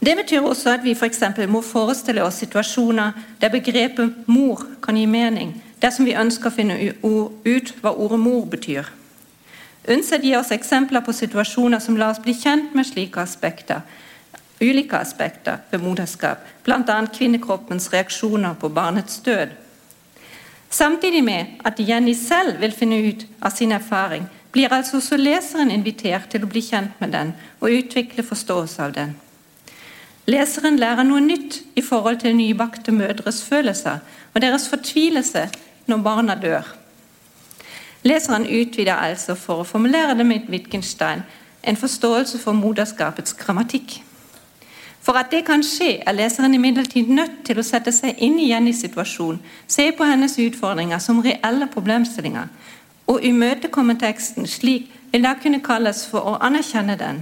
Det 0.04 0.16
betyr 0.16 0.40
også 0.40 0.70
at 0.70 0.84
vi 0.84 0.90
f.eks. 0.90 1.18
For 1.36 1.46
må 1.46 1.60
forestille 1.60 2.22
oss 2.22 2.34
situasjoner 2.34 3.12
der 3.40 3.48
begrepet 3.48 4.14
'mor' 4.26 4.66
kan 4.82 4.96
gi 4.96 5.06
mening, 5.06 5.62
dersom 5.82 6.04
vi 6.04 6.14
ønsker 6.14 6.50
å 6.50 6.54
finne 6.54 6.92
ut 7.44 7.74
hva 7.80 7.90
ordet 7.96 8.20
'mor' 8.20 8.50
betyr. 8.50 8.84
Unnsett 9.88 10.22
gir 10.24 10.38
oss 10.38 10.52
eksempler 10.52 11.00
på 11.00 11.12
situasjoner 11.12 11.78
som 11.78 11.96
lar 11.96 12.10
oss 12.10 12.22
bli 12.22 12.34
kjent 12.34 12.74
med 12.74 12.86
slike 12.86 13.20
aspekter, 13.20 13.80
ulike 14.60 14.96
aspekter 14.96 15.56
ved 15.70 15.80
moderskap, 15.80 16.38
bl.a. 16.64 17.06
kvinnekroppens 17.06 17.92
reaksjoner 17.92 18.54
på 18.60 18.68
barnets 18.68 19.20
død. 19.20 19.48
Samtidig 20.74 21.24
med 21.24 21.60
at 21.64 21.78
Jenny 21.78 22.12
selv 22.18 22.60
vil 22.60 22.72
finne 22.74 22.96
ut 23.06 23.26
av 23.42 23.52
sin 23.54 23.72
erfaring, 23.72 24.24
blir 24.52 24.72
altså 24.74 24.96
også 24.96 25.16
leseren 25.16 25.70
invitert 25.70 26.26
til 26.32 26.42
å 26.42 26.48
bli 26.50 26.62
kjent 26.66 26.96
med 27.02 27.12
den 27.14 27.30
og 27.60 27.70
utvikle 27.70 28.24
forståelse 28.26 28.82
av 28.82 28.94
den. 28.96 29.12
Leseren 30.26 30.80
lærer 30.80 31.06
noe 31.06 31.20
nytt 31.22 31.60
i 31.78 31.82
forhold 31.84 32.22
til 32.22 32.34
nybakte 32.34 32.94
mødres 32.96 33.42
følelser 33.46 34.00
og 34.32 34.42
deres 34.42 34.66
fortvilelse 34.72 35.44
når 35.86 36.02
barna 36.02 36.34
dør. 36.42 36.66
Leseren 38.02 38.46
utvider 38.48 38.98
altså, 38.98 39.36
for 39.38 39.62
å 39.62 39.68
formulere 39.68 40.16
det 40.18 40.26
med 40.26 40.50
Wittgenstein, 40.50 41.22
en 41.62 41.78
forståelse 41.78 42.40
for 42.42 42.56
moderskapets 42.56 43.36
grammatikk. 43.38 44.00
For 45.04 45.18
at 45.20 45.30
det 45.30 45.42
kan 45.44 45.60
skje, 45.60 45.98
er 46.06 46.16
leseren 46.16 46.54
imidlertid 46.56 47.10
nødt 47.12 47.42
til 47.44 47.58
å 47.60 47.66
sette 47.66 47.92
seg 47.92 48.16
inn 48.24 48.38
i 48.40 48.48
Jennys 48.48 48.80
situasjon, 48.80 49.36
se 49.68 49.90
på 49.92 50.06
hennes 50.08 50.38
utfordringer 50.40 51.02
som 51.02 51.20
reelle 51.24 51.68
problemstillinger, 51.68 52.48
og 53.06 53.20
imøtekomme 53.28 53.98
teksten 54.00 54.48
slik 54.48 54.88
vil 55.12 55.26
da 55.26 55.34
kunne 55.42 55.60
kalles 55.60 56.06
for 56.08 56.24
å 56.24 56.38
anerkjenne 56.40 56.96
den. 56.96 57.20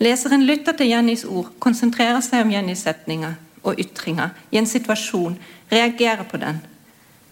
Leseren 0.00 0.46
lytter 0.48 0.72
til 0.72 0.88
Jennys 0.94 1.26
ord, 1.28 1.52
konsentrerer 1.60 2.24
seg 2.24 2.46
om 2.46 2.54
Jennys 2.56 2.86
setninger 2.88 3.36
og 3.68 3.76
ytringer 3.76 4.32
i 4.48 4.56
en 4.56 4.66
situasjon, 4.66 5.36
reagerer 5.68 6.24
på 6.24 6.40
den. 6.40 6.64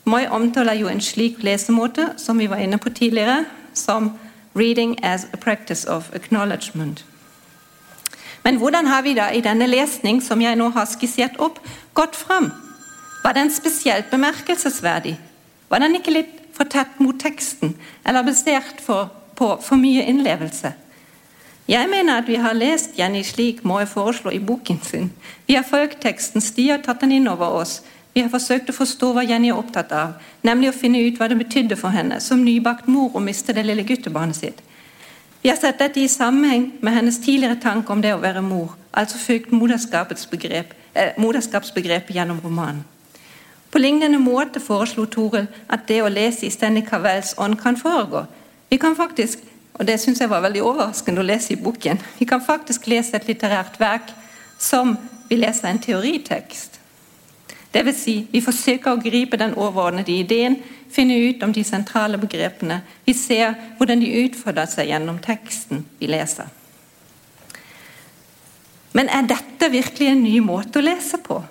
Moi 0.04 0.26
omtaler 0.28 0.76
jo 0.76 0.92
en 0.92 1.00
slik 1.00 1.40
lesemåte, 1.44 2.10
som 2.20 2.38
vi 2.38 2.46
var 2.46 2.60
inne 2.60 2.76
på 2.78 2.92
tidligere, 2.92 3.44
som 3.74 4.18
'reading 4.54 4.98
as 5.02 5.24
a 5.32 5.36
practice 5.36 5.88
of 5.88 6.10
acknowledgement'. 6.12 7.04
Men 8.48 8.56
hvordan 8.56 8.86
har 8.86 9.02
vi 9.04 9.12
da 9.12 9.26
i 9.28 9.42
denne 9.44 9.66
lesning 9.68 10.22
som 10.24 10.40
jeg 10.40 10.56
nå 10.56 10.70
har 10.72 10.86
skissert 10.88 11.34
opp, 11.36 11.58
gått 11.92 12.14
fram? 12.16 12.46
Var 13.20 13.34
den 13.36 13.50
spesielt 13.52 14.06
bemerkelsesverdig? 14.08 15.18
Var 15.68 15.82
den 15.84 15.98
ikke 15.98 16.14
litt 16.14 16.38
for 16.56 16.64
tett 16.64 16.94
mot 16.96 17.18
teksten, 17.20 17.74
eller 18.08 18.24
basert 18.24 18.80
for, 18.80 19.10
på 19.36 19.50
for 19.60 19.76
mye 19.76 20.06
innlevelse? 20.08 20.70
Jeg 21.68 21.90
mener 21.92 22.22
at 22.22 22.30
vi 22.32 22.38
har 22.40 22.56
lest 22.56 22.96
Jenny 22.96 23.20
slik 23.20 23.60
må 23.68 23.82
jeg 23.82 23.90
foreslå 23.92 24.32
i 24.32 24.40
boken 24.40 24.80
sin. 24.80 25.10
Vi 25.44 25.58
har 25.58 25.68
fulgt 25.68 26.00
teksten 26.06 26.40
sti 26.40 26.70
og 26.72 26.86
tatt 26.88 27.04
den 27.04 27.12
inn 27.18 27.28
over 27.28 27.60
oss. 27.60 27.82
Vi 28.16 28.24
har 28.24 28.32
forsøkt 28.32 28.72
å 28.72 28.78
forstå 28.78 29.12
hva 29.12 29.26
Jenny 29.28 29.52
er 29.52 29.60
opptatt 29.60 29.92
av, 29.92 30.16
nemlig 30.40 30.72
å 30.72 30.78
finne 30.78 31.04
ut 31.04 31.20
hva 31.20 31.28
det 31.28 31.36
betydde 31.44 31.76
for 31.76 31.92
henne 31.92 32.16
som 32.24 32.40
nybakt 32.48 32.88
mor 32.88 33.12
å 33.12 33.20
miste 33.20 33.52
det 33.52 33.68
lille 33.68 33.84
guttebarnet 33.84 34.40
sitt. 34.40 34.64
Vi 35.42 35.48
har 35.48 35.56
sett 35.56 35.78
dette 35.78 36.00
i 36.00 36.08
sammenheng 36.08 36.72
med 36.80 36.94
hennes 36.94 37.20
tidligere 37.22 37.60
tanke 37.62 37.92
om 37.92 38.00
det 38.02 38.10
å 38.14 38.22
være 38.22 38.42
mor, 38.42 38.74
altså 38.92 39.18
fulgt 39.18 39.52
begrep, 40.30 40.74
eh, 40.94 41.12
moderskapsbegrepet 41.16 42.14
gjennom 42.14 42.40
romanen. 42.40 42.84
På 43.70 43.78
lignende 43.78 44.18
måte 44.18 44.60
foreslo 44.60 45.04
Toril 45.06 45.46
at 45.68 45.86
det 45.88 46.02
å 46.02 46.08
lese 46.08 46.46
i 46.46 46.50
Stanley 46.50 46.82
Cavells 46.82 47.34
ånd 47.38 47.58
kan 47.60 47.76
foregå. 47.76 48.26
Vi 48.70 48.76
kan 48.76 48.96
faktisk, 48.96 49.38
og 49.74 49.86
det 49.86 50.00
syns 50.00 50.20
jeg 50.20 50.30
var 50.30 50.40
veldig 50.40 50.62
overraskende 50.62 51.20
å 51.20 51.26
lese 51.26 51.52
i 51.52 51.56
boken, 51.56 51.98
vi 52.18 52.24
kan 52.24 52.40
faktisk 52.40 52.86
lese 52.86 53.16
et 53.16 53.28
litterært 53.28 53.78
verk 53.80 54.10
som 54.58 54.96
vi 55.28 55.36
leser 55.36 55.68
en 55.68 55.78
teoritekst. 55.78 56.77
Dvs. 57.74 57.98
Si, 58.00 58.16
vi 58.32 58.40
forsøker 58.40 58.94
å 58.94 59.00
gripe 59.02 59.36
den 59.36 59.54
overordnede 59.58 60.14
ideen 60.14 60.56
finne 60.92 61.18
ut 61.28 61.42
om 61.42 61.52
de 61.52 61.64
sentrale 61.64 62.18
begrepene. 62.18 62.80
Vi 63.04 63.14
ser 63.16 63.54
hvordan 63.76 64.00
de 64.00 64.12
utfordrer 64.24 64.70
seg 64.70 64.88
gjennom 64.92 65.18
teksten 65.24 65.84
vi 66.00 66.10
leser. 66.10 66.48
Men 68.96 69.10
er 69.12 69.28
dette 69.28 69.68
virkelig 69.70 70.08
en 70.10 70.24
ny 70.24 70.38
måte 70.42 70.80
å 70.80 70.84
lese 70.84 71.20
på? 71.22 71.42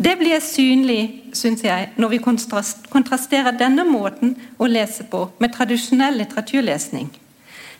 Det 0.00 0.14
blir 0.16 0.40
synlig, 0.40 1.32
synes 1.36 1.64
jeg, 1.64 1.90
når 2.00 2.12
vi 2.14 2.20
kontrasterer 2.22 3.56
denne 3.56 3.84
måten 3.84 4.36
å 4.56 4.68
lese 4.68 5.04
på 5.10 5.26
med 5.40 5.52
tradisjonell 5.52 6.16
litteraturlesning. 6.20 7.10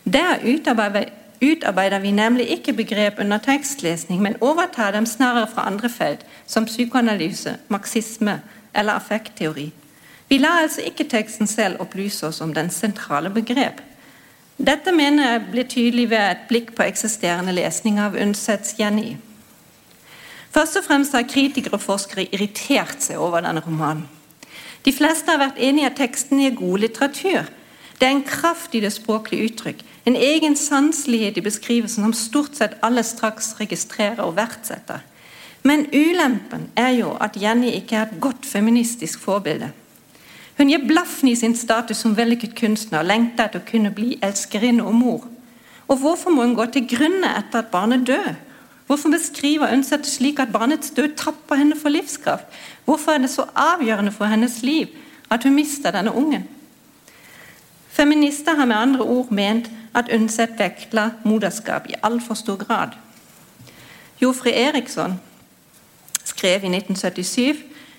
Der 0.04 0.42
utarbeider 0.44 1.12
vi 1.40 2.10
nemlig 2.10 2.48
ikke 2.50 2.72
begrep 2.72 3.18
under 3.18 3.38
tekstlesning, 3.38 4.22
men 4.22 4.36
overtar 4.40 4.90
dem 4.92 5.06
snarere 5.06 5.46
fra 5.54 5.66
andre 5.66 5.88
felt, 5.88 6.26
som 6.46 6.66
psykoanalyse, 6.66 7.56
marxisme 7.68 8.40
eller 8.74 8.92
affektteori. 8.92 9.72
Vi 10.28 10.38
lar 10.38 10.62
altså 10.62 10.80
ikke 10.80 11.04
teksten 11.04 11.46
selv 11.46 11.80
opplyse 11.80 12.26
oss 12.26 12.40
om 12.40 12.54
den 12.54 12.70
sentrale 12.70 13.30
begrep. 13.30 13.80
Dette 14.66 14.92
mener 14.92 15.30
jeg 15.30 15.44
blir 15.50 15.64
tydelig 15.64 16.10
ved 16.10 16.18
et 16.18 16.46
blikk 16.48 16.74
på 16.76 16.82
eksisterende 16.82 17.52
lesning 17.52 17.98
av 18.00 18.14
Undsets 18.14 18.74
Jenny. 18.78 19.16
Først 20.50 20.76
og 20.76 20.84
fremst 20.84 21.14
har 21.16 21.22
kritikere 21.22 21.78
og 21.78 21.80
forskere 21.82 22.26
irritert 22.34 23.02
seg 23.02 23.18
over 23.18 23.40
denne 23.40 23.62
romanen. 23.64 24.08
De 24.84 24.92
fleste 24.92 25.30
har 25.30 25.40
vært 25.40 25.58
enige 25.60 25.86
i 25.86 25.88
at 25.90 25.96
teksten 25.96 26.40
er 26.40 26.56
god 26.56 26.78
litteratur. 26.78 27.48
Det 28.00 28.06
er 28.08 28.14
en 28.14 28.24
kraft 28.24 28.74
i 28.74 28.80
det 28.80 28.92
språklige 28.92 29.50
uttrykk, 29.50 29.82
en 30.04 30.16
egen 30.16 30.56
sanselighet 30.56 31.36
i 31.36 31.44
beskrivelsen 31.44 32.04
som 32.04 32.16
stort 32.16 32.56
sett 32.56 32.78
alle 32.82 33.02
straks 33.04 33.54
registrerer 33.60 34.22
og 34.24 34.36
verdsetter. 34.38 35.02
Men 35.62 35.86
ulempen 35.92 36.70
er 36.76 36.94
jo 36.96 37.12
at 37.20 37.36
Jenny 37.36 37.74
ikke 37.76 37.96
er 37.96 38.08
et 38.08 38.20
godt 38.20 38.46
feministisk 38.48 39.20
forbilde. 39.20 39.72
Hun 40.56 40.68
gir 40.68 40.84
blaffen 40.84 41.28
i 41.28 41.36
sin 41.36 41.56
status 41.56 42.00
som 42.02 42.16
vellykket 42.16 42.56
kunstner 42.56 43.02
og 43.02 43.08
lengter 43.08 43.48
etter 43.48 43.60
å 43.60 43.68
kunne 43.68 43.92
bli 43.96 44.16
elskerinne 44.24 44.84
og 44.84 44.96
mor. 44.96 45.26
Og 45.88 46.00
hvorfor 46.00 46.32
må 46.32 46.44
hun 46.46 46.56
gå 46.56 46.66
til 46.72 46.88
grunne 46.88 47.32
etter 47.38 47.62
at 47.62 47.72
barnet 47.72 48.06
dør? 48.08 48.34
Hvorfor 48.86 49.12
beskriver 49.12 49.72
Undset 49.72 50.06
slik 50.06 50.40
at 50.42 50.52
barnets 50.52 50.90
død 50.90 51.14
tapper 51.16 51.60
henne 51.60 51.76
for 51.78 51.92
livskraft? 51.92 52.44
Hvorfor 52.84 53.12
er 53.12 53.22
det 53.22 53.30
så 53.30 53.46
avgjørende 53.54 54.12
for 54.12 54.26
hennes 54.26 54.62
liv 54.62 54.88
at 55.30 55.44
hun 55.44 55.54
mister 55.54 55.94
denne 55.94 56.12
ungen? 56.12 56.48
Feminister 57.88 58.56
har 58.56 58.66
med 58.66 58.76
andre 58.76 59.04
ord 59.04 59.30
ment 59.30 59.70
at 59.94 60.10
Undset 60.14 60.58
vektla 60.58 61.10
moderskap 61.24 61.88
i 61.90 61.98
altfor 62.02 62.34
stor 62.34 62.56
grad. 62.56 62.94
Jofri 64.22 64.52
Eriksson 64.52 65.20
skrev 66.24 66.64
i 66.64 66.72
1977 66.76 67.56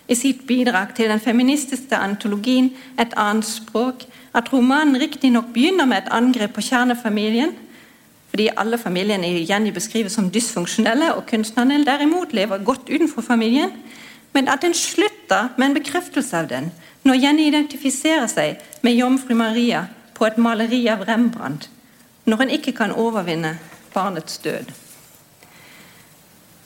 i 0.08 0.16
sitt 0.16 0.48
bidrag 0.48 0.96
til 0.96 1.10
den 1.10 1.20
feministiske 1.20 1.96
antologien 1.96 2.72
'Et 3.00 3.14
annet 3.18 3.46
språk' 3.46 4.08
at 4.34 4.54
romanen 4.54 5.02
riktignok 5.02 5.46
begynner 5.54 5.86
med 5.86 5.98
et 5.98 6.12
angrep 6.12 6.54
på 6.54 6.62
kjernefamilien, 6.62 7.52
fordi 8.30 8.50
alle 8.58 8.78
familiene 8.78 9.28
igjen 9.28 9.74
beskrives 9.74 10.12
som 10.12 10.30
dysfunksjonelle, 10.30 11.14
og 11.16 11.26
kunstnerne 11.26 11.86
derimot 11.86 12.34
lever 12.34 12.64
godt 12.64 12.90
utenfor 12.90 13.22
familien, 13.22 13.72
men 14.34 14.48
at 14.48 14.62
den 14.62 14.74
slutter 14.74 15.50
med 15.58 15.68
en 15.68 15.74
bekreftelse 15.74 16.38
av 16.38 16.48
den, 16.48 16.72
når 17.04 17.14
Jenny 17.14 17.48
identifiserer 17.48 18.28
seg 18.28 18.58
med 18.82 18.94
jomfru 18.94 19.36
Maria 19.36 19.86
på 20.14 20.26
et 20.26 20.38
maleri 20.38 20.88
av 20.88 21.04
Rembrandt, 21.08 21.70
når 22.26 22.42
en 22.42 22.50
ikke 22.50 22.72
kan 22.72 22.92
overvinne 22.92 23.58
barnets 23.94 24.38
død. 24.38 24.72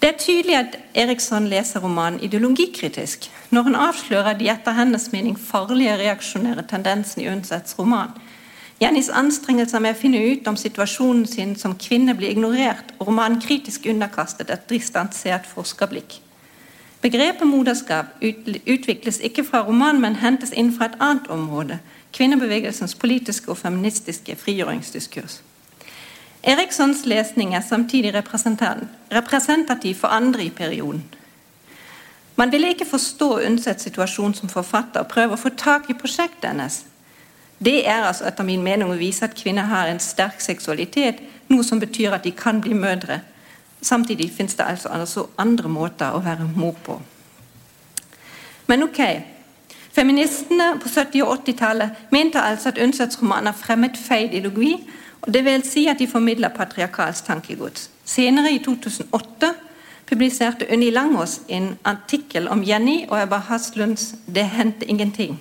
Det 0.02 0.14
er 0.14 0.18
tydelig 0.18 0.56
at 0.56 0.78
Eriksson 0.94 1.48
leser 1.48 1.80
romanen 1.80 2.20
ideologikritisk 2.20 3.32
når 3.50 3.62
han 3.62 3.76
avslører 3.76 4.38
de 4.38 4.50
etter 4.50 4.76
hennes 4.78 5.12
mening 5.12 5.40
farlige 5.40 5.96
reaksjonære 5.98 6.68
tendensene 6.70 7.24
i 7.24 7.30
Undsets 7.32 7.80
roman. 7.80 8.12
Jennys 8.82 9.10
anstrengelser 9.10 9.80
med 9.80 9.96
å 9.96 9.98
finne 9.98 10.20
ut 10.20 10.48
om 10.52 10.58
situasjonen 10.60 11.26
sin 11.26 11.56
som 11.56 11.78
kvinne 11.80 12.14
blir 12.14 12.36
ignorert, 12.36 12.92
og 13.00 13.08
romanen 13.08 13.40
kritisk 13.42 13.88
underkastet 13.88 14.52
et 14.52 14.70
distansert 14.70 15.48
forskerblikk. 15.48 16.20
Begrepet 17.02 17.48
moderskap 17.48 18.18
utvikles 18.22 19.22
ikke 19.24 19.46
fra 19.48 19.64
romanen, 19.64 20.02
men 20.02 20.20
hentes 20.20 20.52
inn 20.52 20.74
fra 20.76 20.90
et 20.90 21.00
annet 21.00 21.30
område, 21.32 21.80
kvinnebevegelsens 22.16 22.96
politiske 22.96 23.52
og 23.52 23.58
feministiske 23.60 24.36
frigjøringsdiskurs. 24.40 25.42
Erikssons 26.46 27.06
lesning 27.06 27.56
er 27.56 27.62
samtidig 27.62 28.14
representativ 29.12 29.96
for 29.96 30.08
andre 30.08 30.44
i 30.44 30.50
perioden. 30.50 31.04
Man 32.36 32.52
ville 32.52 32.70
ikke 32.70 32.86
forstå 32.86 33.40
Undsets 33.48 33.84
situasjon 33.84 34.34
som 34.34 34.50
forfatter 34.50 35.02
og 35.02 35.08
prøve 35.08 35.34
å 35.34 35.40
få 35.40 35.50
tak 35.58 35.90
i 35.90 35.96
prosjektet 35.98 36.50
hennes. 36.52 36.84
Det 37.60 37.88
er 37.88 38.04
altså 38.04 38.28
etter 38.28 38.44
min 38.44 38.64
mening 38.64 38.92
å 38.92 39.00
vise 39.00 39.26
at 39.26 39.38
kvinner 39.38 39.70
har 39.72 39.88
en 39.88 40.00
sterk 40.04 40.42
seksualitet, 40.44 41.22
noe 41.48 41.64
som 41.64 41.80
betyr 41.80 42.14
at 42.14 42.28
de 42.28 42.34
kan 42.36 42.60
bli 42.62 42.76
mødre. 42.76 43.22
Samtidig 43.82 44.32
finnes 44.36 44.58
det 44.60 44.66
altså 44.68 45.30
andre 45.38 45.70
måter 45.72 46.12
å 46.12 46.24
være 46.26 46.50
mor 46.56 46.76
på. 46.84 47.00
Men 48.68 48.84
ok, 48.84 49.02
Feministene 49.96 50.74
på 50.82 50.90
70- 50.90 51.24
og 51.24 51.38
80-tallet 51.48 51.90
mente 52.12 52.42
altså 52.42 52.70
at 52.70 52.80
Undsets 52.84 53.22
romaner 53.22 53.56
fremmet 53.56 53.98
feil 53.98 54.34
ideologi 54.34 54.76
det 55.32 55.42
vil 55.46 55.64
si 55.66 55.88
at 55.88 56.00
de 56.00 56.08
formidler 56.08 56.52
patriarkalsk 56.54 57.26
tankegods. 57.26 57.90
Senere, 58.06 58.52
i 58.52 58.60
2008, 58.60 59.54
publiserte 60.06 60.68
Unni 60.74 60.90
Langås 60.90 61.42
en 61.48 61.78
artikkel 61.84 62.48
om 62.48 62.64
Jenny 62.68 63.06
og 63.10 63.24
Ebba 63.24 63.38
Haslunds 63.38 64.16
'Det 64.28 64.50
hendte 64.50 64.86
ingenting'. 64.86 65.36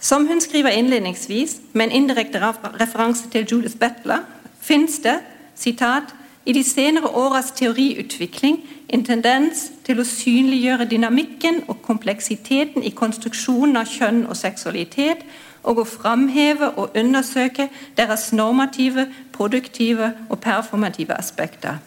Som 0.00 0.26
hun 0.26 0.40
skriver 0.40 0.68
innledningsvis, 0.68 1.56
med 1.72 1.86
en 1.86 1.92
indirekte 1.92 2.40
referanse 2.80 3.30
til 3.30 3.46
Judith 3.52 3.76
Butler, 3.76 4.18
fins 4.60 4.98
det 4.98 5.18
sitat, 5.54 6.14
i 6.46 6.52
de 6.52 6.64
senere 6.64 7.06
åras 7.06 7.50
teoriutvikling 7.50 8.68
en 8.92 9.04
tendens 9.04 9.70
til 9.86 10.00
å 10.02 10.04
synliggjøre 10.06 10.84
dynamikken 10.90 11.62
og 11.68 11.80
kompleksiteten 11.84 12.84
i 12.84 12.92
konstruksjonen 12.92 13.78
av 13.80 13.88
kjønn 13.88 14.26
og 14.26 14.36
seksualitet, 14.36 15.24
og 15.62 15.78
å 15.78 15.86
framheve 15.86 16.72
og 16.76 16.96
undersøke 16.98 17.68
deres 17.96 18.32
normative, 18.34 19.06
produktive 19.32 20.12
og 20.28 20.40
performative 20.42 21.14
aspekter. 21.14 21.78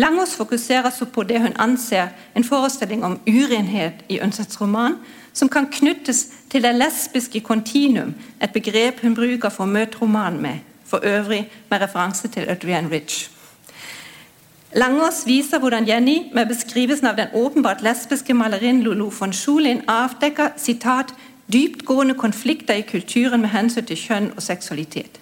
Langås 0.00 0.36
fokuserer 0.38 0.90
så 0.90 1.04
på 1.04 1.22
det 1.22 1.40
hun 1.42 1.56
anser 1.58 2.14
en 2.34 2.44
forestilling 2.44 3.02
om 3.04 3.18
urenhet 3.26 4.04
i 4.08 4.20
Undsets 4.22 4.60
roman, 4.60 4.96
som 5.32 5.48
kan 5.48 5.66
knyttes 5.66 6.28
til 6.50 6.62
det 6.62 6.72
lesbiske 6.74 7.40
kontinuum, 7.40 8.14
et 8.40 8.52
begrep 8.54 9.02
hun 9.02 9.14
bruker 9.14 9.50
for 9.50 9.66
å 9.66 9.74
møte 9.74 10.00
romanen 10.00 10.40
med, 10.42 10.64
for 10.86 11.04
øvrig 11.04 11.42
med 11.68 11.82
referanse 11.82 12.28
til 12.28 12.48
Adrian 12.48 12.88
Rich. 12.90 13.28
Langås 14.72 15.24
viser 15.26 15.58
hvordan 15.58 15.86
Jenny, 15.88 16.30
med 16.34 16.46
beskrivelsen 16.46 17.06
av 17.06 17.16
den 17.16 17.32
åpenbart 17.34 17.80
lesbiske 17.82 18.34
malerinnen 18.34 18.84
Lolo 18.86 19.08
von 19.10 19.32
Schulin, 19.32 19.80
avdekker 19.88 20.52
sitat, 20.56 21.10
dyptgående 21.52 22.14
konflikter 22.14 22.78
i 22.78 22.84
kulturen 22.86 23.42
med 23.42 23.50
hensyn 23.50 23.88
til 23.88 23.98
kjønn 23.98 24.28
og 24.36 24.42
seksualitet. 24.46 25.18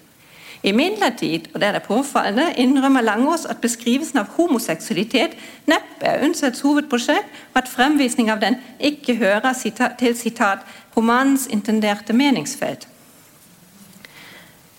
Imidlertid, 0.63 1.47
og 1.53 1.61
det 1.61 1.67
er 1.67 1.79
det 1.79 1.87
påfallende, 1.87 2.53
innrømmer 2.61 3.01
Langås 3.01 3.47
at 3.49 3.57
beskrivelsen 3.63 4.21
av 4.21 4.29
homoseksualitet 4.37 5.33
neppe 5.65 6.05
er 6.05 6.21
Undsets 6.27 6.61
hovedprosjekt, 6.61 7.33
og 7.55 7.63
at 7.63 7.73
fremvisning 7.73 8.29
av 8.29 8.43
den 8.45 8.59
ikke 8.79 9.17
hører 9.17 9.57
til 9.97 10.17
sitat, 10.17 10.61
romanens 10.97 11.47
intenderte 11.47 12.13
meningsfelt. 12.13 12.85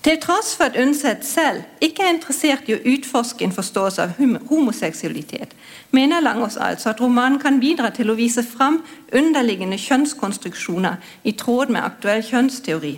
Til 0.03 0.17
tross 0.21 0.55
for 0.57 0.63
at 0.63 0.77
Undset 0.81 1.25
selv 1.25 1.61
ikke 1.81 2.01
er 2.01 2.15
interessert 2.15 2.69
i 2.69 2.73
å 2.73 2.81
utforske 2.89 3.45
en 3.45 3.53
forståelse 3.53 4.01
av 4.01 4.39
homoseksualitet, 4.49 5.53
mener 5.93 6.23
Langås 6.25 6.57
altså 6.57 6.89
at 6.89 7.01
romanen 7.01 7.37
kan 7.39 7.59
bidra 7.61 7.91
til 7.93 8.09
å 8.09 8.17
vise 8.17 8.41
fram 8.43 8.79
underliggende 9.13 9.77
kjønnskonstruksjoner 9.77 10.97
i 11.23 11.35
tråd 11.37 11.69
med 11.69 11.85
aktuell 11.85 12.25
kjønnsteori. 12.25 12.95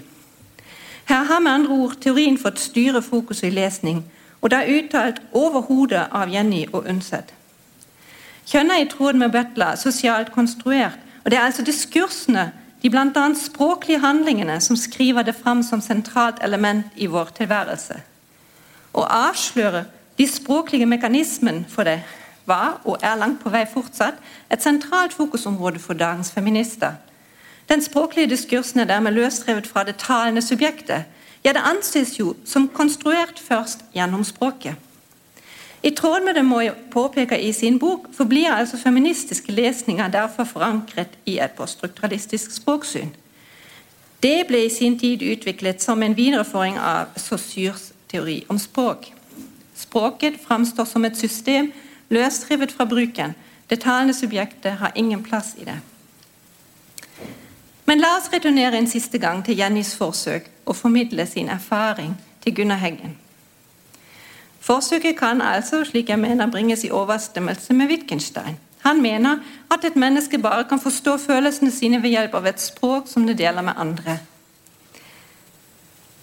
Her 1.12 1.28
har 1.28 1.44
med 1.44 1.52
andre 1.52 1.76
ord 1.76 2.00
teorien 2.00 2.40
fått 2.40 2.64
styre 2.64 3.02
fokuset 3.04 3.50
i 3.50 3.56
lesning, 3.58 4.06
og 4.40 4.52
det 4.52 4.62
er 4.62 4.74
uttalt 4.78 5.22
over 5.36 5.68
hodet 5.68 6.08
av 6.08 6.32
Jenny 6.32 6.66
og 6.72 6.88
Undset. 6.88 7.36
Kjønn 8.48 8.72
er 8.72 8.84
i 8.84 8.88
tråd 8.92 9.20
med 9.20 9.36
Butler 9.36 9.76
sosialt 9.76 10.32
konstruert, 10.32 11.00
og 11.24 11.32
det 11.32 11.40
er 11.40 11.50
altså 11.50 11.68
diskursene 11.68 12.52
de 12.84 12.90
bl.a. 12.90 13.34
språklige 13.36 14.00
handlingene 14.00 14.60
som 14.62 14.76
skriver 14.76 15.24
det 15.24 15.36
fram 15.36 15.64
som 15.64 15.82
sentralt 15.82 16.44
element 16.44 16.86
i 16.96 17.08
vår 17.08 17.32
tilværelse. 17.38 18.02
Å 18.94 19.06
avsløre 19.08 19.86
de 20.20 20.28
språklige 20.28 20.86
mekanismene 20.86 21.64
for 21.70 21.88
det 21.88 22.02
var, 22.46 22.82
og 22.84 23.00
er 23.00 23.16
langt 23.16 23.40
på 23.40 23.50
vei 23.50 23.64
fortsatt, 23.72 24.20
et 24.52 24.62
sentralt 24.62 25.16
fokusområde 25.16 25.80
for 25.80 25.96
dagens 25.96 26.32
feminister. 26.32 27.00
Den 27.72 27.82
språklige 27.82 28.30
diskursen 28.30 28.84
er 28.84 28.92
dermed 28.92 29.16
løsrevet 29.16 29.68
fra 29.68 29.86
det 29.88 29.96
talende 29.96 30.42
subjektet. 30.42 31.08
Ja, 31.44 31.54
det 31.56 31.64
anses 31.64 32.20
jo 32.20 32.36
som 32.46 32.68
konstruert 32.68 33.40
først 33.40 33.86
gjennom 33.96 34.24
språket. 34.28 34.76
I 35.84 35.92
tråd 35.92 36.24
med 36.24 36.36
det 36.36 36.44
Moi 36.44 36.72
påpeker 36.92 37.36
i 37.36 37.54
sin 37.54 37.80
bok, 37.80 38.06
forblir 38.16 38.54
altså 38.54 38.78
feministiske 38.78 39.52
lesninger 39.52 40.08
derfor 40.08 40.44
forankret 40.44 41.18
i 41.26 41.40
et 41.44 41.52
poststrukturalistisk 41.58 42.52
språksyn. 42.56 43.12
Det 44.24 44.46
ble 44.48 44.62
i 44.66 44.70
sin 44.72 44.96
tid 45.00 45.22
utviklet 45.22 45.84
som 45.84 46.04
en 46.04 46.16
videreføring 46.16 46.78
av 46.80 47.12
Saussures 47.20 47.92
teori 48.08 48.46
om 48.48 48.60
språk. 48.60 49.10
Språket 49.76 50.40
framstår 50.48 50.86
som 50.86 51.06
et 51.06 51.18
system 51.18 51.74
løsrevet 52.10 52.72
fra 52.72 52.86
bruken. 52.86 53.34
Det 53.70 53.82
talende 53.84 54.14
subjektet 54.14 54.80
har 54.80 54.92
ingen 54.96 55.24
plass 55.24 55.56
i 55.60 55.66
det. 55.66 55.80
Men 57.86 58.00
la 58.00 58.14
oss 58.18 58.32
returnere 58.32 58.78
en 58.80 58.88
siste 58.88 59.20
gang 59.20 59.44
til 59.44 59.60
Jennys 59.60 59.96
forsøk 60.00 60.48
å 60.66 60.74
formidle 60.74 61.28
sin 61.28 61.52
erfaring 61.52 62.16
til 62.44 62.56
Gunnar 62.56 62.80
Heggen. 62.80 63.18
Forsøket 64.64 65.18
kan 65.20 65.42
altså, 65.42 65.84
slik 65.84 66.10
jeg 66.10 66.20
mener, 66.20 66.52
bringes 66.52 66.84
i 66.84 66.92
overstemmelse 66.92 67.74
med 67.74 67.88
Wittgenstein. 67.88 68.58
Han 68.84 69.02
mener 69.02 69.38
at 69.72 69.84
et 69.86 69.96
menneske 69.96 70.38
bare 70.38 70.64
kan 70.64 70.80
forstå 70.80 71.18
følelsene 71.18 71.72
sine 71.72 72.04
ved 72.04 72.10
hjelp 72.10 72.36
av 72.36 72.48
et 72.48 72.62
språk 72.62 73.08
som 73.12 73.28
det 73.28 73.38
deler 73.38 73.62
med 73.62 73.74
andre. 73.78 74.18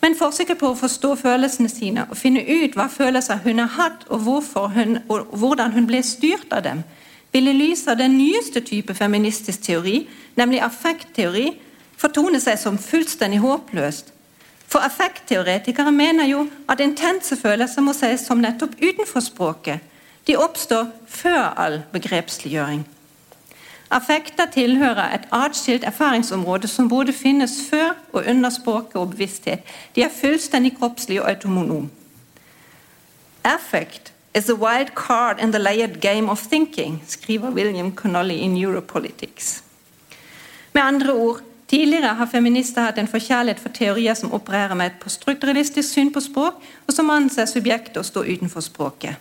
Men 0.01 0.17
forsøket 0.17 0.59
på 0.59 0.71
å 0.73 0.77
forstå 0.77 1.15
følelsene 1.21 1.69
sine 1.69 2.07
og 2.09 2.17
finne 2.17 2.41
ut 2.41 2.77
hva 2.77 2.89
følelser 2.89 3.43
hun 3.45 3.61
har 3.61 3.75
hatt, 3.77 4.07
og, 4.09 4.25
hun, 4.75 4.99
og 5.09 5.35
hvordan 5.37 5.77
hun 5.77 5.89
ble 5.89 6.01
styrt 6.03 6.53
av 6.53 6.65
dem, 6.65 6.81
vil 7.33 7.49
i 7.49 7.57
lys 7.57 7.85
av 7.89 8.01
den 8.01 8.17
nyeste 8.17 8.61
type 8.65 8.95
feministisk 8.97 9.61
teori, 9.69 10.07
nemlig 10.41 10.63
affektteori, 10.65 11.51
fortone 12.01 12.41
seg 12.41 12.57
som 12.59 12.81
fullstendig 12.81 13.43
håpløst 13.45 14.15
for 14.71 14.79
affektteoretikere 14.87 15.93
mener 15.93 16.29
jo 16.31 16.45
at 16.71 16.81
intense 16.81 17.37
følelser 17.37 17.83
må 17.83 17.95
sies 17.97 18.23
som 18.27 18.39
nettopp 18.39 18.77
utenfor 18.79 19.25
språket. 19.25 19.81
De 20.27 20.37
oppstår 20.39 20.93
før 21.11 21.55
all 21.59 21.81
begrepsliggjøring. 21.93 22.85
Affekter 23.91 24.47
tilhører 24.55 25.17
et 25.17 25.27
atskilt 25.35 25.85
erfaringsområde 25.85 26.69
som 26.71 26.89
både 26.89 27.13
finnes 27.13 27.57
før 27.71 27.97
og 28.13 28.29
under 28.31 28.51
språket 28.55 29.01
og 29.01 29.11
bevissthet. 29.17 29.67
De 29.97 30.05
er 30.07 30.15
fullstendig 30.15 30.77
kroppslige 30.79 31.25
og 31.25 31.31
autonom. 31.31 31.91
Affect 33.45 34.13
is 34.35 34.49
a 34.49 34.55
wild 34.55 34.95
card 34.95 35.43
in 35.43 35.51
the 35.51 35.59
layered 35.59 36.01
game 36.01 36.31
of 36.31 36.39
thinking, 36.39 37.03
skriver 37.07 37.51
William 37.51 37.91
Connolly 37.97 38.35
i 38.35 38.47
Neuropolitics. 38.47 39.65
Med 40.73 40.83
andre 40.83 41.13
ord 41.13 41.43
Tidligere 41.71 42.17
har 42.19 42.27
feminister 42.27 42.83
hatt 42.83 42.99
en 42.99 43.09
forkjærlighet 43.09 43.61
for 43.63 43.71
teorier 43.71 44.15
som 44.19 44.33
opererer 44.35 44.75
med 44.75 44.91
et 44.91 44.97
poststrukturalistisk 45.03 45.93
syn 45.93 46.09
på 46.11 46.21
språk, 46.25 46.57
og 46.87 46.95
som 46.95 47.13
anser 47.15 47.47
subjektet 47.47 48.01
å 48.01 48.03
stå 48.03 48.25
utenfor 48.27 48.65
språket. 48.67 49.15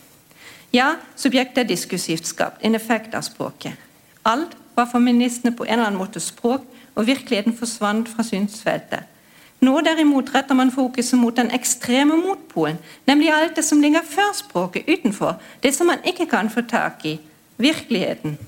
Ja, 0.73 0.95
subjektet 1.15 1.61
er 1.61 1.69
diskursivt 1.69 2.25
skapt, 2.25 2.65
en 2.65 2.75
effekt 2.75 3.13
av 3.13 3.21
språket. 3.27 3.77
Alt 4.25 4.57
var 4.75 4.89
feministene 4.89 5.53
på 5.53 5.67
en 5.67 5.75
eller 5.75 5.91
annen 5.91 6.01
måte 6.01 6.19
språk, 6.19 6.65
og 6.95 7.05
virkeligheten 7.05 7.53
forsvant 7.53 8.09
fra 8.09 8.25
synsfeltet. 8.25 9.05
Nå 9.61 9.79
derimot 9.85 10.33
retter 10.33 10.57
man 10.57 10.71
fokuset 10.71 11.19
mot 11.19 11.35
den 11.37 11.51
ekstreme 11.53 12.17
motpolen, 12.17 12.79
nemlig 13.05 13.29
alt 13.29 13.59
det 13.59 13.65
som 13.67 13.81
ligger 13.81 14.01
før 14.01 14.33
språket, 14.33 14.89
utenfor, 14.89 15.37
det 15.63 15.75
som 15.75 15.91
man 15.91 16.01
ikke 16.01 16.25
kan 16.31 16.49
få 16.49 16.65
tak 16.65 17.05
i, 17.05 17.19
virkeligheten. 17.57 18.39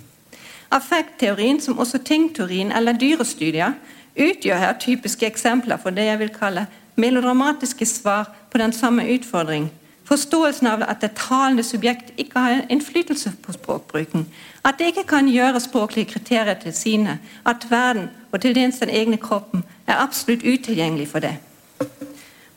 Affektteorien, 0.72 1.62
som 1.62 1.80
også 1.80 1.98
tingteorien 1.98 2.72
eller 2.72 2.94
dyrestudier, 2.94 3.74
utgjør 4.16 4.58
her 4.58 4.80
typiske 4.80 5.26
eksempler 5.26 5.78
for 5.78 5.90
det 5.96 6.06
jeg 6.06 6.20
vil 6.20 6.34
kalle 6.36 6.68
melodramatiske 6.96 7.86
svar 7.86 8.32
på 8.52 8.58
den 8.58 8.74
samme 8.74 9.08
utfordring. 9.14 9.72
Forståelsen 10.04 10.68
av 10.68 10.82
at 10.84 11.02
det 11.02 11.14
talende 11.16 11.64
subjekt 11.64 12.10
ikke 12.20 12.40
har 12.40 12.66
innflytelse 12.70 13.32
på 13.44 13.54
språkbruken. 13.56 14.26
At 14.64 14.80
det 14.80 14.92
ikke 14.92 15.06
kan 15.08 15.30
gjøre 15.30 15.60
språklige 15.60 16.10
kriterier 16.10 16.58
til 16.60 16.74
sine. 16.74 17.20
At 17.46 17.68
verden, 17.70 18.10
og 18.32 18.42
til 18.42 18.56
dels 18.56 18.80
den 18.80 18.90
egne 18.90 19.18
kroppen, 19.18 19.64
er 19.88 20.04
absolutt 20.04 20.44
utilgjengelig 20.44 21.08
for 21.08 21.20
det. 21.20 21.36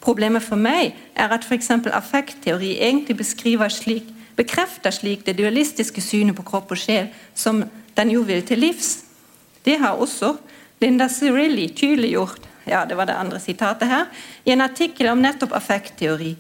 Problemet 0.01 0.43
for 0.43 0.57
meg 0.57 0.97
er 1.15 1.31
at 1.33 1.45
f.eks. 1.45 1.71
affektteori 1.71 2.75
egentlig 2.81 3.17
beskriver 3.17 3.69
slik, 3.69 4.05
bekrefter 4.37 4.91
slik 4.91 5.27
det 5.27 5.39
dualistiske 5.39 6.01
synet 6.01 6.37
på 6.37 6.43
kropp 6.43 6.75
og 6.75 6.79
sjel 6.79 7.09
som 7.35 7.63
den 7.97 8.11
jo 8.11 8.21
vil 8.21 8.43
til 8.47 8.59
livs. 8.59 9.05
Det 9.65 9.79
har 9.79 10.01
også 10.01 10.37
Linda 10.81 11.09
Cirilli 11.09 11.69
tydeliggjort 11.69 12.49
ja, 12.67 12.85
det 12.85 12.97
var 12.97 13.05
det 13.05 13.13
andre 13.13 13.41
sitatet 13.41 13.89
her, 13.89 14.05
i 14.45 14.51
en 14.51 14.61
artikkel 14.61 15.09
om 15.09 15.19
nettopp 15.19 15.53
affektteori. 15.53 16.37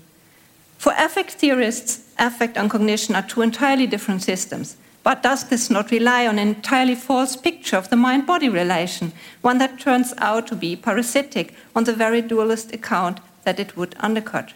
For 0.78 0.90
affect 0.90 1.38
theorists, 1.38 2.00
affect 2.18 2.56
and 2.56 2.70
cognition 2.70 3.16
are 3.16 3.28
two 3.28 3.42
entirely 3.42 3.86
different 3.86 4.22
systems. 4.22 4.76
But 5.04 5.22
does 5.22 5.44
this 5.44 5.70
not 5.70 5.90
rely 5.92 6.26
on 6.28 6.38
an 6.38 6.48
entirely 6.48 6.94
false 6.96 7.36
picture 7.36 7.78
of 7.78 7.88
the 7.88 7.96
mind 7.96 8.26
body 8.26 8.48
relation, 8.48 9.12
one 9.42 9.58
that 9.58 9.78
turns 9.78 10.14
out 10.18 10.46
to 10.46 10.56
be 10.56 10.76
parasitic 10.76 11.54
on 11.74 11.84
the 11.84 11.92
very 11.92 12.22
dualist 12.22 12.72
account 12.72 13.18
that 13.44 13.58
it 13.58 13.76
would 13.76 13.96
undercut? 14.00 14.54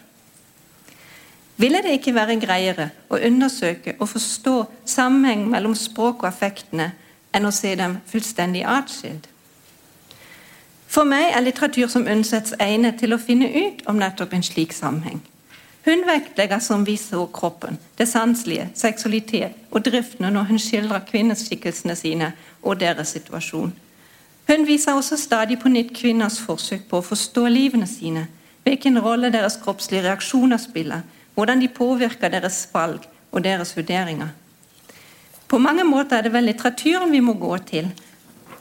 Ville 1.59 1.81
det 1.83 1.97
ikke 1.97 2.13
være 2.15 2.37
greiere 2.39 2.89
å 3.11 3.17
undersøke 3.19 3.97
og 3.99 4.07
forstå 4.13 4.53
sammenheng 4.87 5.43
mellom 5.51 5.75
språk 5.75 6.23
og 6.23 6.29
affektene 6.29 6.93
enn 7.35 7.47
å 7.47 7.51
se 7.51 7.73
dem 7.75 7.97
fullstendig 8.07 8.63
atskilt? 8.63 9.27
For 10.89 11.05
meg 11.05 11.33
er 11.35 11.43
litteratur 11.43 11.91
som 11.91 12.07
Undsets 12.07 12.55
egnet 12.63 12.97
til 13.03 13.13
å 13.13 13.19
finne 13.21 13.49
ut 13.51 13.83
om 13.91 13.99
nettopp 13.99 14.31
en 14.33 14.45
slik 14.45 14.71
sammenheng. 14.73 15.19
Hun 15.85 16.01
vektlegger 16.07 16.63
som 16.63 16.87
viser 16.87 17.27
kroppen, 17.33 17.77
det 17.97 18.07
sanselige, 18.07 18.69
seksualitet 18.75 19.59
og 19.71 19.83
driftene 19.85 20.31
når 20.31 20.49
hun 20.49 20.59
skildrer 20.63 21.05
kvinneskikkelsene 21.11 21.95
sine 21.95 22.31
og 22.63 22.79
deres 22.79 23.13
situasjon. 23.15 23.75
Hun 24.49 24.65
viser 24.67 24.95
også 24.95 25.17
stadig 25.17 25.59
på 25.59 25.69
nytt 25.69 25.91
kvinners 25.93 26.39
forsøk 26.41 26.87
på 26.89 26.99
å 26.99 27.05
forstå 27.05 27.45
livene 27.51 27.87
sine, 27.87 28.27
hvilken 28.63 28.99
rolle 29.03 29.31
deres 29.33 29.59
kroppslige 29.61 30.07
reaksjoner 30.07 30.57
spiller, 30.57 31.03
hvordan 31.39 31.63
de 31.63 31.71
påvirker 31.71 32.31
deres 32.33 32.65
valg 32.73 33.05
og 33.31 33.43
deres 33.45 33.71
vurderinger. 33.77 34.33
På 35.47 35.57
mange 35.57 35.85
måter 35.87 36.19
er 36.19 36.27
det 36.27 36.33
vel 36.33 36.49
litteraturen 36.51 37.11
vi 37.15 37.23
må 37.23 37.37
gå 37.39 37.55
til 37.69 37.87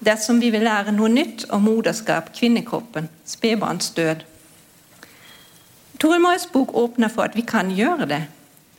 dersom 0.05 0.39
vi 0.39 0.53
vil 0.55 0.62
lære 0.62 0.95
noe 0.95 1.11
nytt 1.11 1.49
om 1.51 1.64
moderskap, 1.66 2.31
kvinnekroppen, 2.37 3.09
spedbarns 3.26 3.91
død. 3.97 4.22
Toril 5.99 6.22
Moys 6.22 6.47
bok 6.53 6.70
åpner 6.79 7.11
for 7.11 7.26
at 7.26 7.35
vi 7.35 7.43
kan 7.43 7.72
gjøre 7.74 8.07
det. 8.07 8.20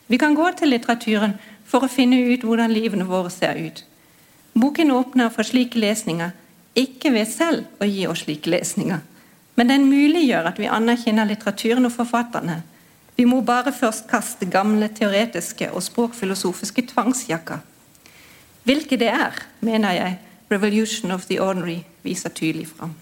Vi 0.08 0.18
kan 0.18 0.36
gå 0.36 0.48
til 0.56 0.72
litteraturen 0.72 1.36
for 1.68 1.84
å 1.84 1.92
finne 1.92 2.22
ut 2.32 2.46
hvordan 2.48 2.72
livene 2.72 3.08
våre 3.10 3.30
ser 3.34 3.60
ut. 3.60 3.84
Boken 4.56 4.96
åpner 4.96 5.28
for 5.34 5.44
slike 5.44 5.80
lesninger, 5.80 6.32
ikke 6.80 7.12
ved 7.12 7.28
selv 7.28 7.84
å 7.84 7.86
gi 7.90 8.08
oss 8.08 8.24
slike 8.24 8.50
lesninger, 8.50 9.04
men 9.60 9.68
den 9.68 9.90
muliggjør 9.92 10.54
at 10.54 10.60
vi 10.62 10.72
anerkjenner 10.72 11.28
litteraturen 11.28 11.90
og 11.90 11.98
forfatterne. 12.00 12.62
Vi 13.20 13.26
må 13.28 13.42
bare 13.44 13.74
først 13.76 14.06
kaste 14.08 14.48
gamle 14.48 14.88
teoretiske 14.96 15.68
og 15.76 15.84
språkfilosofiske 15.84 16.86
tvangsjakker. 16.88 17.58
Hvilke 18.64 18.96
det 18.96 19.10
er, 19.12 19.36
mener 19.60 19.92
jeg, 19.92 20.20
'Revolution 20.52 21.12
of 21.12 21.26
the 21.26 21.42
Ordinary' 21.42 21.84
viser 22.04 22.30
tydelig 22.30 22.68
fram. 22.68 22.94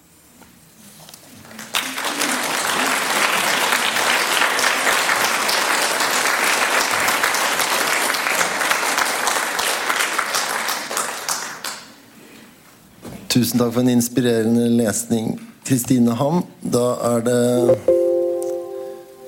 Tusen 13.29 13.59
takk 13.59 13.73
for 13.73 13.81
en 13.81 13.89
inspirerende 13.89 14.69
lesning, 14.69 15.39
Kristine 15.65 16.15
Ham. 16.15 16.43
Da 16.73 16.87
er 17.13 17.21
det 17.21 18.06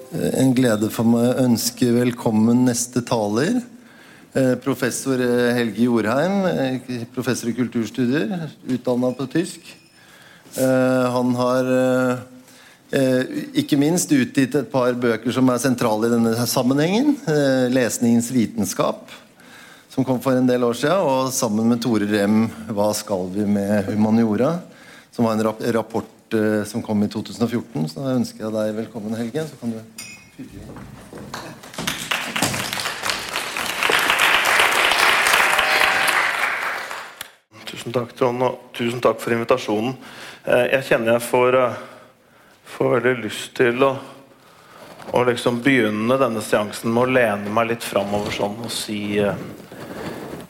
en 0.09 0.55
glede 0.57 0.89
for 0.93 1.05
meg 1.05 1.27
å 1.27 1.43
ønske 1.43 1.91
velkommen 1.93 2.63
neste 2.65 3.03
taler. 3.05 3.59
Eh, 4.33 4.55
professor 4.61 5.21
eh, 5.21 5.51
Helge 5.57 5.85
Jorheim, 5.85 7.05
professor 7.13 7.51
i 7.51 7.55
kulturstudier, 7.57 8.49
utdanna 8.73 9.13
på 9.17 9.29
tysk. 9.29 9.75
Han 10.49 11.35
har 11.37 11.67
ikke 13.61 13.77
minst 13.77 14.09
utgitt 14.09 14.55
et 14.57 14.71
par 14.71 14.95
bøker 14.97 15.29
som 15.35 15.51
er 15.53 15.61
sentrale 15.61 16.09
i 16.09 16.13
denne 16.15 16.47
sammenhengen. 16.49 17.11
'Lesningens 17.69 18.31
vitenskap', 18.33 19.13
som 19.93 20.07
kom 20.07 20.17
for 20.17 20.33
en 20.33 20.49
del 20.49 20.65
år 20.65 20.73
siden, 20.73 21.05
og 21.05 21.29
sammen 21.29 21.69
med 21.69 21.83
Tore 21.85 22.09
Rem 22.09 22.49
'Hva 22.49 22.89
skal 22.97 23.29
vi 23.29 23.45
med 23.45 23.93
humaniora?', 23.93 24.57
som 25.13 25.29
var 25.29 25.37
en 25.37 25.53
rapport 25.77 26.09
eh, 26.33 26.63
som 26.63 26.81
kom 26.81 27.03
i 27.03 27.07
2014. 27.07 27.89
Så 27.89 28.03
da 28.03 28.13
ønsker 28.15 28.45
jeg 28.45 28.53
deg 28.55 28.75
velkommen, 28.77 29.15
Helge. 29.17 29.45
Så 29.49 29.59
kan 29.59 29.73
du 29.73 29.79
Tusen 37.69 37.93
takk, 37.93 38.15
Trond, 38.17 38.41
og 38.43 38.71
tusen 38.75 39.01
takk 39.03 39.19
for 39.21 39.35
invitasjonen. 39.35 39.93
Eh, 40.45 40.65
jeg 40.73 40.87
kjenner 40.89 41.15
jeg 41.15 41.25
får, 41.27 41.59
eh, 41.59 41.77
får 42.75 42.95
veldig 42.95 43.13
lyst 43.23 43.53
til 43.59 43.85
å, 43.85 43.93
å 45.13 45.23
liksom 45.27 45.61
begynne 45.65 46.17
denne 46.19 46.41
seansen 46.41 46.91
med 46.93 47.03
å 47.03 47.13
lene 47.19 47.53
meg 47.53 47.71
litt 47.73 47.85
framover 47.85 48.33
sånn 48.35 48.57
og 48.65 48.73
si 48.73 49.19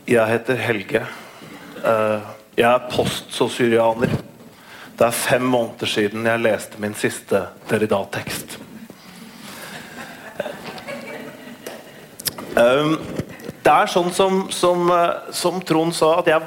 jeg 0.09 0.25
heter 0.33 0.57
Helge. 0.57 1.03
Jeg 2.59 2.65
er 2.67 2.89
postsosyrianer. 2.91 4.28
Det 4.99 5.07
er 5.07 5.15
fem 5.15 5.45
måneder 5.47 5.87
siden 5.87 6.25
jeg 6.27 6.41
leste 6.43 6.79
min 6.83 6.95
siste 6.99 7.39
Derrida-tekst. 7.69 8.57
Eh, 12.59 12.89
det 13.63 13.75
er 13.75 13.87
sånn 13.93 14.11
som, 14.11 14.41
som, 14.51 14.89
eh, 14.91 15.31
som, 15.31 15.61
Trond 15.63 15.95
sa, 15.95 16.17
at 16.19 16.27
jeg 16.27 16.43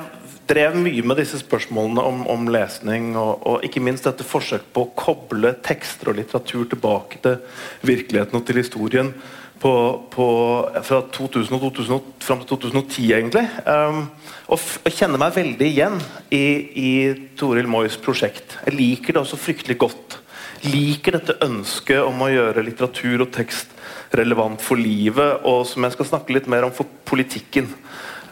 drev 0.52 0.76
mye 0.84 1.00
med 1.00 1.16
disse 1.22 1.40
spørsmålene 1.40 2.04
om, 2.04 2.26
om 2.28 2.44
lesning, 2.52 3.14
og, 3.16 3.40
og, 3.40 3.64
ikke 3.64 3.80
minst 3.80 4.04
dette 4.04 4.26
forsøket 4.26 4.68
på 4.76 4.84
å 4.84 4.92
koble 5.00 5.54
tekster 5.64 6.12
og 6.12 6.20
litteratur 6.20 6.68
tilbake 6.74 7.22
til 7.24 7.40
virkeligheten 7.88 8.36
og 8.36 8.44
til 8.50 8.60
historien 8.60 9.14
på, 9.62 9.72
på, 10.10 10.26
fra 10.82 10.98
2000 11.14 11.54
og 11.54 11.66
2000, 11.68 12.06
fram 12.24 12.40
til 12.42 12.50
2010, 12.56 13.04
egentlig. 13.14 13.44
Um, 13.62 14.00
og, 14.50 14.58
og, 14.82 14.88
kjenner 14.90 15.20
meg 15.22 15.36
veldig 15.36 15.68
igjen 15.68 16.00
i, 16.34 16.46
i 16.82 16.90
Toril 17.38 17.70
Moys 17.70 17.98
prosjekt. 18.02 18.56
Jeg 18.66 18.74
liker 18.78 19.14
det 19.14 19.22
også 19.22 19.38
fryktelig 19.38 19.78
godt. 19.84 20.18
Liker 20.66 21.18
dette 21.18 21.38
ønsket 21.46 22.02
om 22.02 22.22
å 22.22 22.30
gjøre 22.32 22.64
litteratur 22.66 23.24
og 23.24 23.30
tekst 23.34 23.70
relevant 24.18 24.62
for 24.62 24.78
livet, 24.78 25.46
og 25.48 25.62
som 25.70 25.86
jeg 25.86 25.94
skal 25.94 26.10
snakke 26.10 26.34
litt 26.36 26.50
mer 26.50 26.66
om 26.66 26.74
for 26.74 26.90
politikken. 27.08 27.70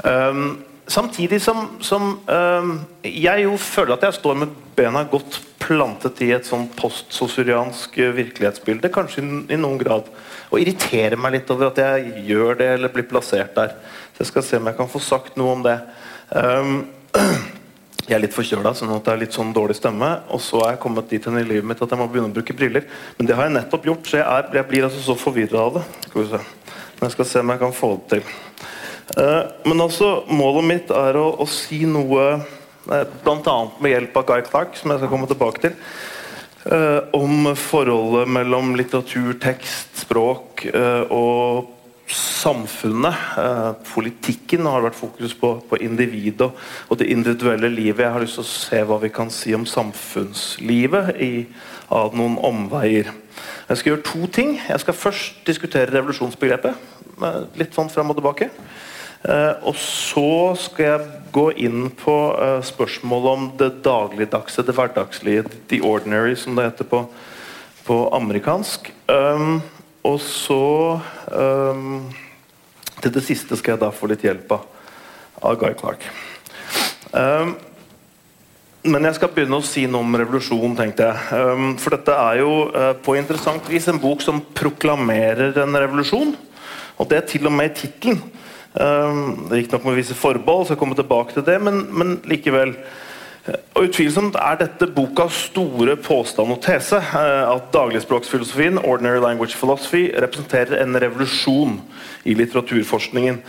Um, 0.03 0.59
samtidig 0.91 1.41
som, 1.43 1.69
som 1.81 2.17
um, 2.27 2.73
jeg 3.07 3.45
jo 3.45 3.55
føler 3.61 3.95
at 3.95 4.09
jeg 4.09 4.19
står 4.19 4.43
med 4.43 4.59
bena 4.77 5.05
godt 5.09 5.39
plantet 5.61 6.23
i 6.25 6.31
et 6.35 6.49
sånn 6.49 6.67
postsosuriansk 6.77 7.99
virkelighetsbilde, 8.17 8.91
kanskje 8.93 9.23
i 9.23 9.59
noen 9.61 9.79
grad 9.81 10.09
og 10.51 10.59
irriterer 10.59 11.19
meg 11.21 11.37
litt 11.37 11.53
over 11.53 11.71
at 11.71 11.79
jeg 11.79 12.25
gjør 12.27 12.59
det 12.59 12.69
eller 12.75 12.93
blir 12.93 13.07
plassert 13.07 13.55
der. 13.55 13.77
Så 14.17 14.25
jeg 14.25 14.31
skal 14.33 14.47
se 14.47 14.59
om 14.59 14.67
jeg 14.71 14.79
kan 14.81 14.91
få 14.91 15.03
sagt 15.05 15.39
noe 15.39 15.55
om 15.55 15.63
det. 15.65 15.77
Um, 16.35 16.81
jeg 18.09 18.17
er 18.17 18.25
litt 18.25 18.35
forkjøla, 18.35 18.73
sånn 18.75 18.91
at 18.97 19.07
det 19.07 19.15
er 19.15 19.23
litt 19.23 19.37
sånn 19.37 19.55
dårlig 19.55 19.79
stemme. 19.79 20.11
Og 20.35 20.43
så 20.43 20.65
er 20.65 20.75
jeg 20.75 20.83
kommet 20.83 21.13
dit 21.13 21.31
i 21.31 21.35
livet 21.39 21.71
mitt 21.71 21.83
at 21.85 21.95
jeg 21.95 22.01
må 22.01 22.09
begynne 22.11 22.33
å 22.33 22.39
bruke 22.41 22.57
briller. 22.59 22.89
Men 23.19 23.31
det 23.31 23.39
har 23.39 23.47
jeg 23.47 23.55
nettopp 23.61 23.87
gjort, 23.93 24.11
så 24.11 24.19
jeg, 24.19 24.27
er, 24.27 24.51
jeg 24.59 24.71
blir 24.73 24.89
altså 24.89 25.05
så 25.07 25.19
forvirra 25.21 25.63
av 25.69 25.79
det. 25.79 25.87
Skal 26.09 26.23
vi 26.25 26.29
se. 26.33 26.43
Men 26.99 27.07
jeg 27.07 27.15
skal 27.15 27.31
se 27.31 27.45
om 27.45 27.55
jeg 27.55 27.63
kan 27.63 27.79
få 27.79 27.95
det 27.95 28.17
til. 28.17 28.35
Uh, 29.19 29.51
men 29.67 29.83
altså, 29.83 30.21
målet 30.31 30.67
mitt 30.69 30.95
er 30.95 31.19
å, 31.19 31.33
å 31.43 31.47
si 31.51 31.83
noe 31.89 32.27
uh, 32.39 33.03
bl.a. 33.25 33.57
med 33.83 33.95
hjelp 33.95 34.21
av 34.21 34.29
Guy 34.29 34.45
Clark, 34.47 34.79
som 34.79 34.93
jeg 34.93 35.03
skal 35.03 35.11
komme 35.11 35.29
tilbake 35.31 35.65
til. 35.65 35.77
Uh, 36.61 37.09
om 37.17 37.51
forholdet 37.57 38.31
mellom 38.31 38.75
litteratur, 38.79 39.33
tekst, 39.43 40.05
språk 40.05 40.67
og 41.11 41.77
samfunnet. 42.11 43.15
Politikken 43.93 44.67
har 44.67 44.83
vært 44.83 44.99
fokus 44.99 45.33
på, 45.39 45.53
på 45.71 45.79
individet 45.85 46.51
og, 46.51 46.99
det 46.99 47.07
individuelle 47.13 47.71
livet. 47.71 48.03
Jeg 48.03 48.15
har 48.17 48.25
lyst 48.25 48.39
til 48.41 48.45
å 48.45 48.51
se 48.51 48.83
hva 48.89 48.99
vi 49.03 49.13
kan 49.15 49.31
si 49.33 49.55
om 49.55 49.67
samfunnslivet 49.69 51.15
i, 51.23 51.33
av 51.95 52.17
noen 52.19 52.37
omveier. 52.51 53.13
Jeg 53.71 53.79
skal 53.79 53.93
gjøre 53.93 54.07
to 54.11 54.31
ting. 54.35 54.57
Jeg 54.59 54.83
skal 54.83 54.99
først 54.99 55.41
diskutere 55.47 55.95
revolusjonsbegrepet. 55.95 56.91
Litt 57.61 57.79
sånn 57.79 57.93
frem 57.93 58.11
og 58.11 58.19
tilbake. 58.19 58.51
Uh, 59.21 59.53
og 59.69 59.75
så 59.77 60.55
skal 60.57 60.87
jeg 60.87 61.09
gå 61.35 61.43
inn 61.61 61.91
på 61.93 62.15
uh, 62.33 62.63
spørsmålet 62.65 63.29
om 63.29 63.43
det 63.61 63.69
dagligdagse, 63.85 64.65
det 64.65 64.73
hverdagslige, 64.79 65.45
the 65.69 65.83
ordinary, 65.85 66.33
som 66.41 66.57
det 66.57 66.71
heter 66.71 66.89
på, 66.89 67.03
på 67.85 67.99
amerikansk. 68.17 68.89
Um, 69.13 69.61
og 70.09 70.17
så 70.25 70.97
um, 71.37 72.09
Til 73.03 73.13
det 73.13 73.25
siste 73.25 73.57
skal 73.57 73.75
jeg 73.75 73.83
da 73.83 73.91
få 73.93 74.09
litt 74.09 74.25
hjelp 74.25 74.57
av, 74.57 74.65
av 75.45 75.61
Guy 75.61 75.77
Clark. 75.77 76.09
Um, 77.13 77.55
men 78.89 79.05
jeg 79.05 79.19
skal 79.19 79.33
begynne 79.37 79.61
å 79.61 79.65
si 79.65 79.85
noe 79.85 80.01
om 80.01 80.17
revolusjon, 80.17 80.73
tenkte 80.77 81.11
jeg. 81.11 81.77
For 81.81 81.93
dette 81.93 82.17
er 82.17 82.41
jo 82.41 82.53
uh, 82.73 82.93
på 82.97 83.19
interessant 83.21 83.69
vis 83.69 83.89
en 83.93 84.01
bok 84.01 84.25
som 84.25 84.41
proklamerer 84.57 85.61
en 85.61 85.77
revolusjon. 85.77 86.33
Og 86.97 87.09
det 87.09 87.21
er 87.21 87.27
til 87.29 87.49
og 87.49 87.57
med 87.57 87.69
i 87.69 87.83
tittelen. 87.83 88.23
Um, 88.75 89.49
Riktignok 89.51 89.85
med 89.85 89.99
visse 89.99 90.15
forbehold, 90.15 90.67
så 90.67 90.77
jeg 90.77 90.79
kommer 90.79 90.95
tilbake 90.95 91.35
til 91.35 91.47
det, 91.47 91.57
men, 91.63 91.83
men 91.91 92.21
likevel. 92.31 92.77
Og 93.75 93.89
Utvilsomt 93.89 94.37
er 94.39 94.59
dette 94.61 94.87
bokas 94.95 95.47
store 95.49 95.97
påstand 95.99 96.53
og 96.53 96.61
tese 96.63 97.01
eh, 97.01 97.47
at 97.49 97.71
dagligspråksfilosofien 97.75 98.79
ordinary 98.85 99.19
language 99.23 99.57
philosophy, 99.57 100.11
representerer 100.13 100.83
en 100.83 100.99
revolusjon 101.03 101.79
i 102.29 102.37
litteraturforskningen. 102.37 103.41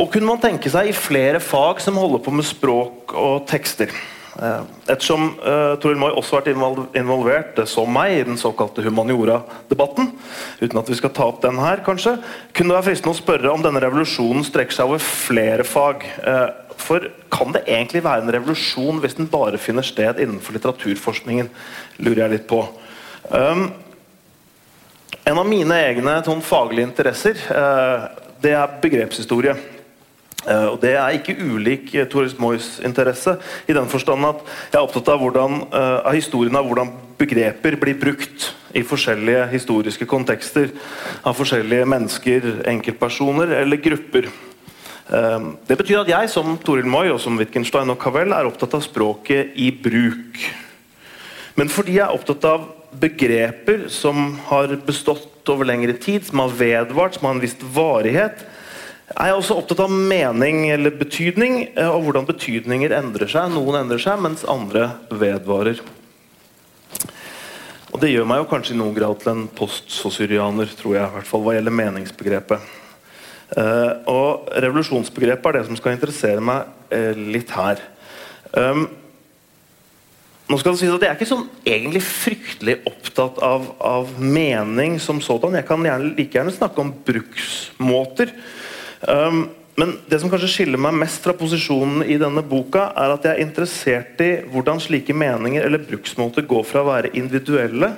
Og 0.00 0.08
kunne 0.12 0.30
man 0.30 0.40
tenke 0.42 0.72
seg 0.72 0.88
i 0.88 0.96
flere 0.96 1.42
fag 1.42 1.82
som 1.84 1.98
holder 2.00 2.22
på 2.24 2.34
med 2.34 2.48
språk 2.48 3.14
og 3.14 3.44
tekster. 3.50 3.92
Eh, 4.40 4.60
ettersom 4.88 5.34
uh, 5.44 5.74
Toril 5.82 5.98
Moi 6.00 6.08
også 6.16 6.38
har 6.38 6.46
vært 6.46 6.94
involvert 6.96 7.58
uh, 7.60 7.66
som 7.68 7.90
meg 7.92 8.14
i 8.14 8.22
den 8.24 8.38
såkalte 8.40 8.80
humaniora-debatten, 8.86 10.14
uten 10.62 10.80
at 10.80 10.88
vi 10.88 10.96
skal 10.96 11.12
ta 11.12 11.26
opp 11.28 11.42
den 11.42 11.58
her, 11.60 11.82
kanskje, 11.84 12.14
kunne 12.56 12.72
det 12.72 12.78
være 12.78 12.86
fristende 12.86 13.12
å 13.12 13.18
spørre 13.18 13.50
om 13.52 13.64
denne 13.64 13.82
revolusjonen 13.84 14.46
strekker 14.48 14.78
seg 14.78 14.88
over 14.88 15.02
flere 15.04 15.66
fag. 15.68 16.06
Uh, 16.24 16.46
for 16.80 17.04
kan 17.28 17.52
det 17.52 17.66
egentlig 17.66 18.00
være 18.06 18.24
en 18.24 18.32
revolusjon 18.38 19.02
hvis 19.02 19.18
den 19.18 19.28
bare 19.28 19.60
finner 19.60 19.84
sted 19.84 20.22
innenfor 20.22 20.56
litteraturforskningen? 20.56 21.50
lurer 22.00 22.22
jeg 22.24 22.34
litt 22.38 22.48
på. 22.48 22.62
Um, 23.28 23.66
en 25.28 25.42
av 25.42 25.44
mine 25.44 25.82
egne 25.84 26.16
sånn, 26.24 26.40
faglige 26.40 26.88
interesser 26.88 27.36
det 28.40 28.54
er 28.56 28.78
begrepshistorie. 28.80 29.52
Uh, 30.48 30.72
og 30.72 30.78
Det 30.80 30.94
er 30.96 31.16
ikke 31.18 31.36
ulik 31.36 31.90
uh, 31.94 32.06
Toris 32.08 32.38
Moys 32.40 32.78
interesse, 32.84 33.34
i 33.68 33.76
den 33.76 33.88
forstand 33.92 34.24
at 34.24 34.40
jeg 34.72 34.78
er 34.78 34.86
opptatt 34.86 35.10
av, 35.12 35.20
hvordan, 35.20 35.58
uh, 35.68 35.98
av 36.08 36.16
historien 36.16 36.56
av 36.56 36.64
hvordan 36.64 36.94
begreper 37.20 37.76
blir 37.76 37.98
brukt 38.00 38.46
i 38.72 38.80
forskjellige 38.86 39.50
historiske 39.50 40.06
kontekster 40.08 40.70
av 41.26 41.36
forskjellige 41.36 41.88
mennesker, 41.92 42.46
enkeltpersoner 42.70 43.52
eller 43.60 43.82
grupper. 43.82 44.30
Det 45.66 45.74
betyr 45.74 46.04
at 46.04 46.10
jeg 46.12 46.28
som 46.30 46.52
Toril 46.62 46.86
Moy 46.86 47.08
og 47.10 47.18
som 47.18 47.34
Wittgenstein 47.34 47.90
og 47.90 47.98
Cavell 47.98 48.30
er 48.30 48.46
opptatt 48.46 48.76
av 48.78 48.84
språket 48.84 49.58
i 49.58 49.72
bruk. 49.74 50.38
Men 51.58 51.68
fordi 51.68 51.96
jeg 51.96 52.04
er 52.06 52.14
opptatt 52.14 52.46
av 52.46 52.68
begreper 53.02 53.88
som 53.90 54.36
har 54.46 54.76
bestått 54.86 55.50
over 55.50 55.66
lengre 55.66 55.98
tid, 55.98 56.22
som 56.28 56.44
har 56.44 56.54
vedvart, 56.54 57.18
som 57.18 57.26
har 57.26 57.34
en 57.34 57.42
viss 57.42 57.58
varighet, 57.74 58.46
er 59.10 59.30
jeg 59.30 59.38
også 59.40 59.56
opptatt 59.58 59.82
av 59.82 59.90
mening 59.90 60.68
eller 60.70 60.94
betydning, 60.94 61.62
eh, 61.74 61.88
og 61.88 62.04
hvordan 62.06 62.28
betydninger 62.28 62.94
endrer 62.94 63.30
seg. 63.30 63.50
Noen 63.50 63.82
endrer 63.82 64.02
seg, 64.02 64.20
mens 64.22 64.44
andre 64.46 64.92
vedvarer. 65.10 65.80
Og 67.90 67.98
Det 68.00 68.12
gjør 68.12 68.28
meg 68.30 68.38
jo 68.38 68.50
kanskje 68.52 68.76
i 68.76 68.78
noen 68.78 68.94
grad 68.94 69.18
til 69.18 69.32
en 69.32 69.48
postsosyrianer, 69.48 70.70
tror 70.78 70.94
jeg, 70.94 71.08
i 71.08 71.14
hvert 71.16 71.26
fall 71.26 71.42
hva 71.42 71.56
gjelder 71.56 71.74
meningsbegrepet. 71.74 72.76
Uh, 73.50 73.98
og 74.06 74.46
revolusjonsbegrepet 74.62 75.48
er 75.48 75.56
det 75.58 75.64
som 75.66 75.78
skal 75.78 75.96
interessere 75.96 76.38
meg 76.38 76.68
uh, 76.94 77.18
litt 77.34 77.50
her. 77.50 77.82
Um, 78.54 78.84
nå 80.46 80.58
skal 80.58 80.74
det 80.74 80.80
sies 80.80 80.94
at 80.94 81.02
Jeg 81.02 81.10
er 81.10 81.18
ikke 81.18 81.30
sånn 81.30 81.48
egentlig 81.66 82.02
fryktelig 82.06 82.76
opptatt 82.86 83.42
av, 83.42 83.66
av 83.82 84.14
mening 84.22 85.00
som 85.02 85.18
sådan. 85.22 85.58
Jeg 85.58 85.66
kan 85.66 85.82
gjerne, 85.86 86.14
like 86.14 86.38
gjerne 86.38 86.54
snakke 86.54 86.82
om 86.82 86.94
bruksmåter. 87.06 88.30
Um, 89.08 89.48
men 89.80 89.94
det 90.10 90.18
som 90.20 90.28
kanskje 90.28 90.50
skiller 90.52 90.80
meg 90.82 90.96
mest 90.98 91.22
fra 91.24 91.32
posisjonen 91.36 92.02
i 92.04 92.18
denne 92.20 92.42
boka, 92.44 92.90
er 92.98 93.14
at 93.14 93.24
jeg 93.24 93.32
er 93.32 93.46
interessert 93.46 94.20
i 94.20 94.30
hvordan 94.52 94.82
slike 94.82 95.14
meninger 95.16 95.64
eller 95.64 95.80
bruksmåter 95.86 96.44
går 96.48 96.66
fra 96.68 96.82
å 96.82 96.90
være 96.90 97.14
individuelle 97.16 97.94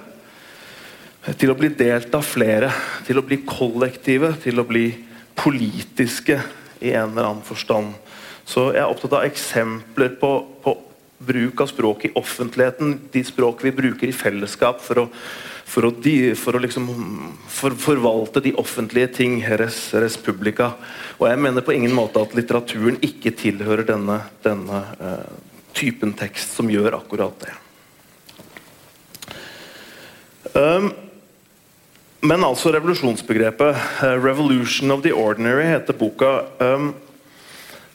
til 1.38 1.52
å 1.52 1.56
bli 1.58 1.70
delt 1.78 2.14
av 2.14 2.24
flere, 2.26 2.70
til 3.06 3.18
å 3.18 3.26
bli 3.26 3.40
kollektive, 3.46 4.34
til 4.42 4.62
å 4.62 4.66
bli 4.66 4.88
politiske 5.38 6.38
i 6.82 6.92
en 6.94 7.12
eller 7.12 7.28
annen 7.28 7.46
forstand. 7.46 7.94
Så 8.46 8.70
jeg 8.74 8.82
er 8.82 8.90
opptatt 8.90 9.18
av 9.18 9.26
eksempler 9.26 10.16
på, 10.20 10.32
på 10.62 10.74
bruk 11.22 11.62
av 11.62 11.70
språk 11.70 12.08
i 12.08 12.12
offentligheten. 12.18 12.96
De 13.14 13.22
språk 13.26 13.62
vi 13.64 13.74
bruker 13.74 14.10
i 14.10 14.16
fellesskap 14.16 14.82
for 14.82 15.04
å, 15.04 15.08
for 15.72 15.88
å, 15.88 15.92
de, 16.04 16.34
for 16.36 16.56
å 16.56 16.60
liksom 16.60 16.88
for, 17.48 17.72
forvalte 17.80 18.42
de 18.44 18.52
offentlige 18.60 19.08
ting. 19.16 19.38
Res, 19.40 19.86
res 19.96 20.18
publica. 20.20 20.74
Og 21.16 21.28
jeg 21.30 21.40
mener 21.40 21.64
på 21.64 21.72
ingen 21.72 21.94
måte 21.96 22.20
at 22.20 22.34
litteraturen 22.36 22.98
ikke 23.04 23.32
tilhører 23.40 23.86
denne, 23.88 24.18
denne 24.44 24.82
uh, 25.00 25.30
typen 25.76 26.12
tekst 26.18 26.58
som 26.58 26.68
gjør 26.72 26.98
akkurat 26.98 27.46
det. 27.46 27.54
Um, 30.52 30.90
men 32.20 32.44
altså 32.44 32.74
revolusjonsbegrepet. 32.76 33.72
Uh, 34.02 34.12
'Revolution 34.20 34.92
of 34.92 35.00
the 35.06 35.16
Ordinary' 35.16 35.72
heter 35.72 35.96
boka. 35.96 36.34
Um, 36.60 36.92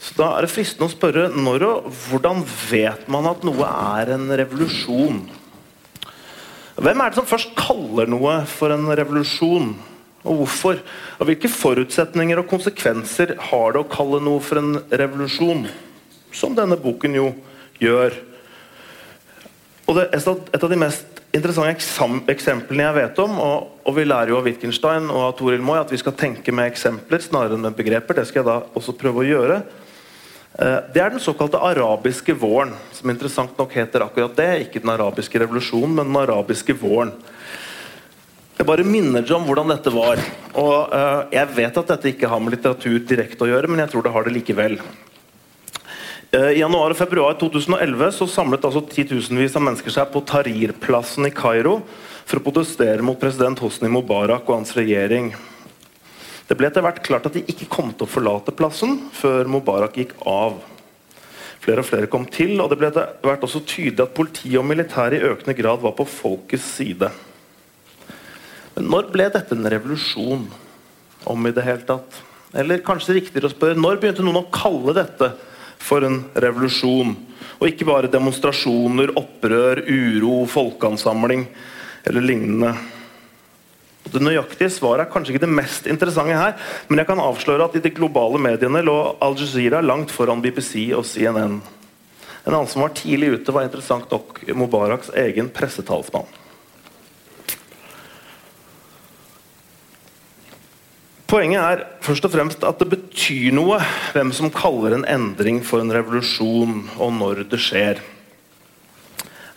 så 0.01 0.13
Da 0.17 0.27
er 0.37 0.45
det 0.45 0.53
fristende 0.53 0.89
å 0.89 0.93
spørre 0.93 1.29
når 1.33 1.63
og 1.67 1.91
hvordan 2.07 2.41
vet 2.69 3.05
man 3.09 3.29
at 3.29 3.45
noe 3.45 3.69
er 3.99 4.17
en 4.17 4.29
revolusjon? 4.29 5.27
Hvem 6.77 7.01
er 7.01 7.09
det 7.09 7.17
som 7.17 7.25
først 7.25 7.55
kaller 7.57 8.09
noe 8.09 8.39
for 8.49 8.73
en 8.73 8.85
revolusjon? 8.85 9.71
Og 10.27 10.41
hvorfor? 10.43 10.79
Og 11.17 11.29
hvilke 11.29 11.49
forutsetninger 11.49 12.37
og 12.37 12.49
konsekvenser 12.51 13.33
har 13.49 13.73
det 13.73 13.81
å 13.81 13.89
kalle 13.89 14.19
noe 14.21 14.43
for 14.43 14.61
en 14.61 14.77
revolusjon? 14.91 15.65
Som 16.35 16.57
denne 16.57 16.77
boken 16.77 17.17
jo 17.17 17.31
gjør. 17.81 18.19
Og 19.87 19.97
det, 19.97 20.09
Et 20.13 20.63
av 20.63 20.69
de 20.69 20.77
mest 20.77 21.21
interessante 21.33 22.33
eksemplene 22.33 22.85
jeg 22.85 22.97
vet 22.97 23.19
om, 23.23 23.39
og, 23.39 23.73
og, 23.83 23.91
vi 23.97 24.05
lærer 24.05 24.31
jo 24.31 24.37
av 24.39 24.45
Wittgenstein 24.45 25.09
og 25.09 25.21
av 25.23 25.35
Toril 25.39 25.63
Moy 25.63 25.79
at 25.79 25.91
vi 25.91 25.99
skal 26.01 26.15
tenke 26.17 26.53
med 26.53 26.69
eksempler 26.69 27.23
snarere 27.23 27.57
enn 27.57 27.65
med 27.65 27.77
begreper. 27.77 28.19
Det 28.19 28.27
skal 28.29 28.43
jeg 28.43 28.49
da 28.49 28.59
også 28.77 28.95
prøve 28.99 29.23
å 29.23 29.27
gjøre. 29.27 29.61
Eh, 30.57 30.77
det 30.93 31.01
er 31.01 31.13
den 31.13 31.21
såkalte 31.21 31.61
arabiske 31.61 32.33
våren, 32.33 32.73
som 32.91 33.11
interessant 33.13 33.57
nok 33.59 33.75
heter 33.77 34.01
akkurat 34.07 34.37
det. 34.37 34.49
Ikke 34.65 34.81
den 34.81 34.93
arabiske 34.95 35.39
revolusjonen, 35.43 35.99
men 35.99 36.09
den 36.09 36.21
arabiske 36.23 36.73
våren. 36.81 37.13
Jeg 38.57 38.65
bare 38.65 38.85
minner 38.87 39.21
dere 39.21 39.37
om 39.37 39.45
hvordan 39.45 39.69
dette 39.69 39.93
var. 39.93 40.17
Og 40.57 40.89
uh, 40.89 41.27
Jeg 41.29 41.53
vet 41.53 41.77
at 41.77 41.91
dette 41.93 42.09
ikke 42.09 42.29
har 42.31 42.41
med 42.41 42.55
litteratur 42.55 42.97
direkte 43.05 43.45
å 43.45 43.51
gjøre, 43.51 43.69
men 43.69 43.83
jeg 43.83 43.91
tror 43.93 44.07
det 44.07 44.13
har 44.15 44.25
det 44.25 44.33
likevel. 44.33 44.79
Eh, 46.33 46.57
I 46.57 46.63
januar 46.63 46.95
og 46.95 46.97
februar 46.97 47.37
2011 47.37 48.15
så 48.17 48.25
samlet 48.27 48.65
altså 48.65 48.81
titusenvis 48.81 49.53
av 49.55 49.63
mennesker 49.67 49.93
seg 49.93 50.09
på 50.09 50.23
Tahrir-plassen 50.25 51.29
i 51.29 51.35
Kairo 51.37 51.83
for 52.25 52.41
å 52.41 52.47
protestere 52.49 53.05
mot 53.05 53.19
president 53.21 53.61
Hosni 53.61 53.93
Mubarak 53.93 54.49
og 54.49 54.57
hans 54.57 54.73
regjering. 54.75 55.29
Det 56.47 56.55
ble 56.55 56.69
etter 56.69 56.83
hvert 56.85 57.03
klart 57.03 57.27
at 57.27 57.35
de 57.35 57.43
ikke 57.51 57.67
kom 57.71 57.91
til 57.91 58.07
å 58.07 58.11
forlate 58.11 58.53
plassen 58.55 59.01
før 59.15 59.49
Mubarak 59.51 59.97
gikk 59.99 60.13
av. 60.23 60.61
Flere 61.63 61.83
og 61.83 61.89
flere 61.89 62.07
kom 62.11 62.23
til, 62.31 62.53
og 62.63 62.69
det 62.71 62.77
ble 62.79 62.87
etter 62.87 63.17
hvert 63.25 63.43
også 63.43 63.65
tydelig 63.67 64.05
at 64.05 64.15
politi 64.15 64.53
og 64.55 64.63
militære 64.69 65.19
i 65.19 65.27
økende 65.33 65.57
grad 65.57 65.83
var 65.83 65.97
på 65.97 66.07
folkets 66.07 66.69
side. 66.77 67.09
Men 68.77 68.87
når 68.93 69.11
ble 69.11 69.27
dette 69.33 69.57
en 69.57 69.67
revolusjon? 69.73 70.47
Om 71.27 71.47
i 71.49 71.51
det 71.51 71.65
hele 71.65 71.83
tatt? 71.83 72.21
Eller 72.55 72.83
kanskje 72.85 73.17
riktigere 73.17 73.49
å 73.49 73.51
spørre, 73.51 73.75
når 73.75 73.99
begynte 73.99 74.23
noen 74.23 74.45
å 74.45 74.51
kalle 74.53 74.95
dette 74.95 75.33
for 75.83 76.05
en 76.07 76.21
revolusjon. 76.39 77.15
Og 77.57 77.71
ikke 77.71 77.87
bare 77.89 78.11
demonstrasjoner, 78.13 79.11
opprør, 79.19 79.81
uro, 79.83 80.45
folkeansamling 80.47 81.43
eller 82.07 82.23
lignende. 82.23 82.71
Det 84.07 84.21
nøyaktige 84.23 84.71
svaret 84.71 85.05
er 85.05 85.11
kanskje 85.11 85.35
ikke 85.35 85.43
det 85.43 85.55
mest 85.57 85.87
interessante 85.89 86.35
her, 86.37 86.55
men 86.87 87.01
jeg 87.01 87.09
kan 87.09 87.19
avsløre 87.19 87.67
at 87.67 87.75
i 87.75 87.83
de 87.83 87.91
globale 87.91 88.39
mediene 88.39 88.83
lå 88.85 88.97
Al 89.23 89.35
Jazeera 89.39 89.81
langt 89.83 90.13
foran 90.15 90.41
BBC 90.43 90.87
og 90.95 91.05
CNN. 91.07 91.59
En 92.47 92.53
annen 92.55 92.69
som 92.71 92.85
var 92.85 92.95
tidlig 92.95 93.33
ute, 93.35 93.51
var 93.51 93.67
interessant 93.67 94.11
nok 94.11 94.39
Mubaraks 94.55 95.11
egen 95.19 95.49
pressetalsmann. 95.51 96.29
Poenget 101.27 101.59
er 101.59 101.81
først 102.05 102.23
og 102.23 102.31
fremst 102.31 102.61
at 102.63 102.79
det 102.79 102.87
betyr 102.93 103.51
noe 103.51 103.81
hvem 104.15 104.31
som 104.31 104.51
kaller 104.53 104.95
en 104.95 105.03
endring 105.11 105.59
for 105.59 105.83
en 105.83 105.91
revolusjon, 105.91 106.85
og 106.95 107.11
når 107.19 107.43
det 107.51 107.59
skjer. 107.59 107.99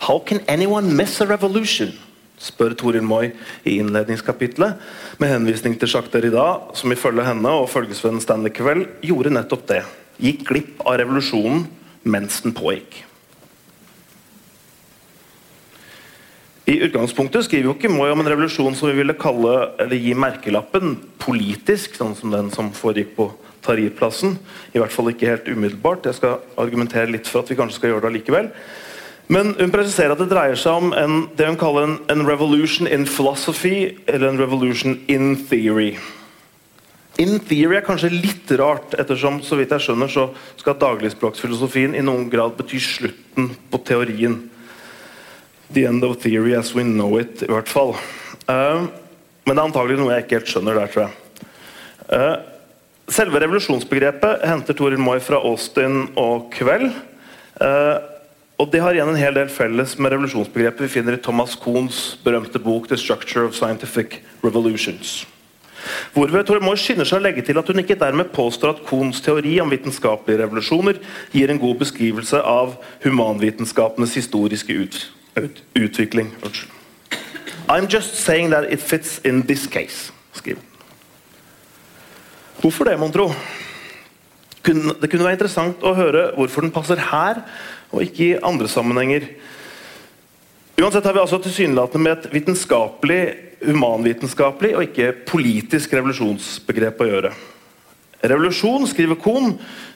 How 0.03 0.19
can 0.19 0.43
anyone 0.51 0.91
miss 0.91 1.21
a 1.21 1.29
revolution? 1.29 1.93
Spør 2.41 2.73
Toril 2.77 3.05
Moi 3.05 3.29
i 3.63 3.77
innledningskapitlet, 3.77 4.81
med 5.21 5.31
henvisning 5.33 5.77
til 5.77 5.91
Jacques 5.91 6.13
Derrida, 6.13 6.47
som 6.77 6.93
ifølge 6.93 7.25
henne 7.27 7.53
og 7.61 7.69
følgesvennen 7.71 8.23
Stanley 8.23 8.53
Kveld 8.55 8.87
gjorde 9.05 9.33
nettopp 9.35 9.67
det. 9.69 9.83
Gikk 10.21 10.43
glipp 10.49 10.83
av 10.85 10.99
revolusjonen 11.01 11.67
mens 12.09 12.41
den 12.41 12.55
pågikk. 12.57 13.03
I 16.71 16.77
utgangspunktet 16.85 17.47
skriver 17.47 17.67
jo 17.67 17.73
ikke 17.73 17.89
Moi 17.91 18.07
om 18.13 18.21
en 18.21 18.29
revolusjon 18.29 18.75
som 18.77 18.91
vi 18.91 18.99
ville 19.01 19.17
kalle, 19.19 19.71
eller 19.81 19.97
gi 19.97 20.13
merkelappen 20.15 20.93
politisk, 21.19 21.97
sånn 21.97 22.13
som 22.15 22.31
den 22.33 22.51
som 22.53 22.69
foregikk 22.75 23.15
på 23.17 23.31
Tahrir-plassen. 23.65 24.37
I 24.73 24.79
hvert 24.81 24.93
fall 24.93 25.11
ikke 25.11 25.29
helt 25.33 25.49
umiddelbart. 25.49 26.07
Jeg 26.07 26.19
skal 26.19 26.39
argumentere 26.61 27.11
litt 27.11 27.29
for 27.29 27.43
at 27.43 27.51
vi 27.51 27.57
kanskje 27.59 27.79
skal 27.79 27.91
gjøre 27.91 28.05
det 28.05 28.11
allikevel. 28.11 28.49
Men 29.31 29.53
hun 29.55 29.71
presiserer 29.71 30.11
at 30.11 30.19
det 30.19 30.27
dreier 30.31 30.59
seg 30.59 30.75
om 30.75 30.89
en, 30.91 31.21
det 31.39 31.47
hun 31.47 31.59
kaller 31.59 31.85
en, 31.87 31.93
en 32.11 32.25
revolution 32.27 32.89
in 32.89 33.05
philosophy, 33.07 33.93
eller 34.03 34.27
en 34.27 34.41
revolution 34.41 34.97
in 35.07 35.37
theory. 35.47 35.93
In 37.21 37.37
theory 37.47 37.77
er 37.79 37.85
kanskje 37.85 38.11
litt 38.11 38.51
rart, 38.59 38.97
ettersom 38.99 39.39
så 39.45 39.55
vidt 39.59 39.71
jeg 39.71 39.85
skjønner, 39.85 40.11
så 40.11 40.27
skal 40.59 40.79
dagligspråksfilosofien 40.81 41.95
i 41.95 42.03
noen 42.03 42.27
grad 42.31 42.57
bety 42.59 42.81
slutten 42.83 43.53
på 43.71 43.81
teorien. 43.87 44.35
The 45.71 45.87
end 45.87 46.03
of 46.03 46.19
theory 46.19 46.57
as 46.57 46.73
we 46.75 46.83
know 46.83 47.15
it, 47.21 47.45
i 47.47 47.51
hvert 47.51 47.71
fall. 47.71 47.95
Uh, 48.51 48.87
men 49.47 49.55
det 49.55 49.59
er 49.61 49.67
antagelig 49.69 49.99
noe 50.01 50.11
jeg 50.11 50.25
ikke 50.25 50.41
helt 50.41 50.51
skjønner 50.51 50.81
der, 50.81 50.91
tror 50.91 51.07
jeg. 51.07 51.49
Uh, 52.11 53.11
selve 53.11 53.39
revolusjonsbegrepet 53.39 54.43
henter 54.43 54.75
Toril 54.75 54.99
Moi 54.99 55.21
fra 55.23 55.39
Austin 55.39 56.09
og 56.19 56.49
Kveld. 56.51 56.89
Uh, 57.61 58.10
og 58.61 58.69
det 58.69 58.81
har 58.83 58.93
igjen 58.93 59.09
en 59.09 59.17
hel 59.17 59.33
del 59.33 59.49
felles 59.49 59.95
med 59.97 60.13
revolusjonsbegrepet 60.13 60.85
vi 60.85 60.93
finner 60.99 61.17
i 61.17 61.21
Thomas 61.21 61.55
Kohns 61.57 62.01
berømte 62.21 62.59
bok 62.61 62.87
'The 62.87 62.97
Structure 62.97 63.47
of 63.47 63.55
Scientific 63.57 64.19
Revolutions'. 64.43 65.25
Hvorved 66.13 66.45
Toril 66.45 66.61
Moi 66.61 66.75
skynder 66.77 67.07
seg 67.09 67.17
å 67.17 67.23
legge 67.25 67.41
til 67.41 67.57
at 67.57 67.67
hun 67.67 67.81
ikke 67.81 67.97
dermed 67.97 68.29
påstår 68.35 68.75
at 68.75 68.83
Kohns 68.85 69.21
teori 69.25 69.55
om 69.63 69.71
vitenskapelige 69.71 70.43
revolusjoner 70.43 70.99
gir 71.33 71.49
en 71.49 71.59
god 71.59 71.79
beskrivelse 71.81 72.37
av 72.37 72.75
humanvitenskapenes 73.01 74.13
historiske 74.19 74.77
utvikling 74.77 75.17
ut, 75.35 75.63
utvikling. 75.75 76.31
I'm 77.67 77.87
just 77.87 78.15
saying 78.15 78.51
that 78.51 78.71
it 78.71 78.81
fits 78.81 79.19
in 79.23 79.41
this 79.47 79.67
case, 79.67 80.11
skriver 80.33 80.61
Hvorfor 82.61 82.85
det, 82.85 82.99
mon 82.99 83.11
tro? 83.11 83.31
Det 84.61 85.09
kunne 85.09 85.23
være 85.23 85.33
interessant 85.33 85.81
å 85.81 85.95
høre 85.97 86.27
hvorfor 86.35 86.61
den 86.61 86.71
passer 86.71 86.99
her, 87.09 87.41
og 87.91 88.03
ikke 88.05 88.25
i 88.25 88.41
andre 88.41 88.69
sammenhenger. 88.71 89.27
Uansett 90.81 91.05
har 91.05 91.13
vi 91.13 91.21
altså 91.21 91.37
tilsynelatende 91.43 92.03
med 92.03 92.17
et 92.17 92.29
vitenskapelig, 92.33 93.21
humanvitenskapelig 93.61 94.73
og 94.75 94.85
ikke 94.87 95.13
politisk 95.29 95.93
revolusjonsbegrep 95.93 97.03
å 97.03 97.09
gjøre. 97.09 97.33
Revolusjon, 98.21 98.85
skriver 98.89 99.17
Kohn 99.17 99.55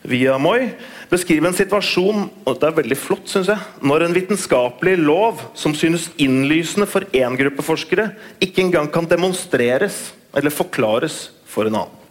via 0.09 0.37
Moi, 0.41 0.71
beskriver 1.11 1.51
en 1.51 1.57
situasjon 1.57 2.23
og 2.45 2.57
det 2.61 2.69
er 2.69 2.77
veldig 2.79 2.97
flott, 2.97 3.27
synes 3.29 3.51
jeg, 3.53 3.65
når 3.85 4.07
en 4.07 4.15
vitenskapelig 4.17 4.95
lov 5.01 5.43
som 5.57 5.77
synes 5.77 6.09
innlysende 6.21 6.89
for 6.89 7.05
én 7.13 7.37
gruppe 7.37 7.65
forskere, 7.65 8.09
ikke 8.41 8.65
engang 8.65 8.89
kan 8.93 9.09
demonstreres 9.09 10.07
eller 10.35 10.53
forklares 10.53 11.27
for 11.49 11.69
en 11.69 11.83
annen. 11.83 12.01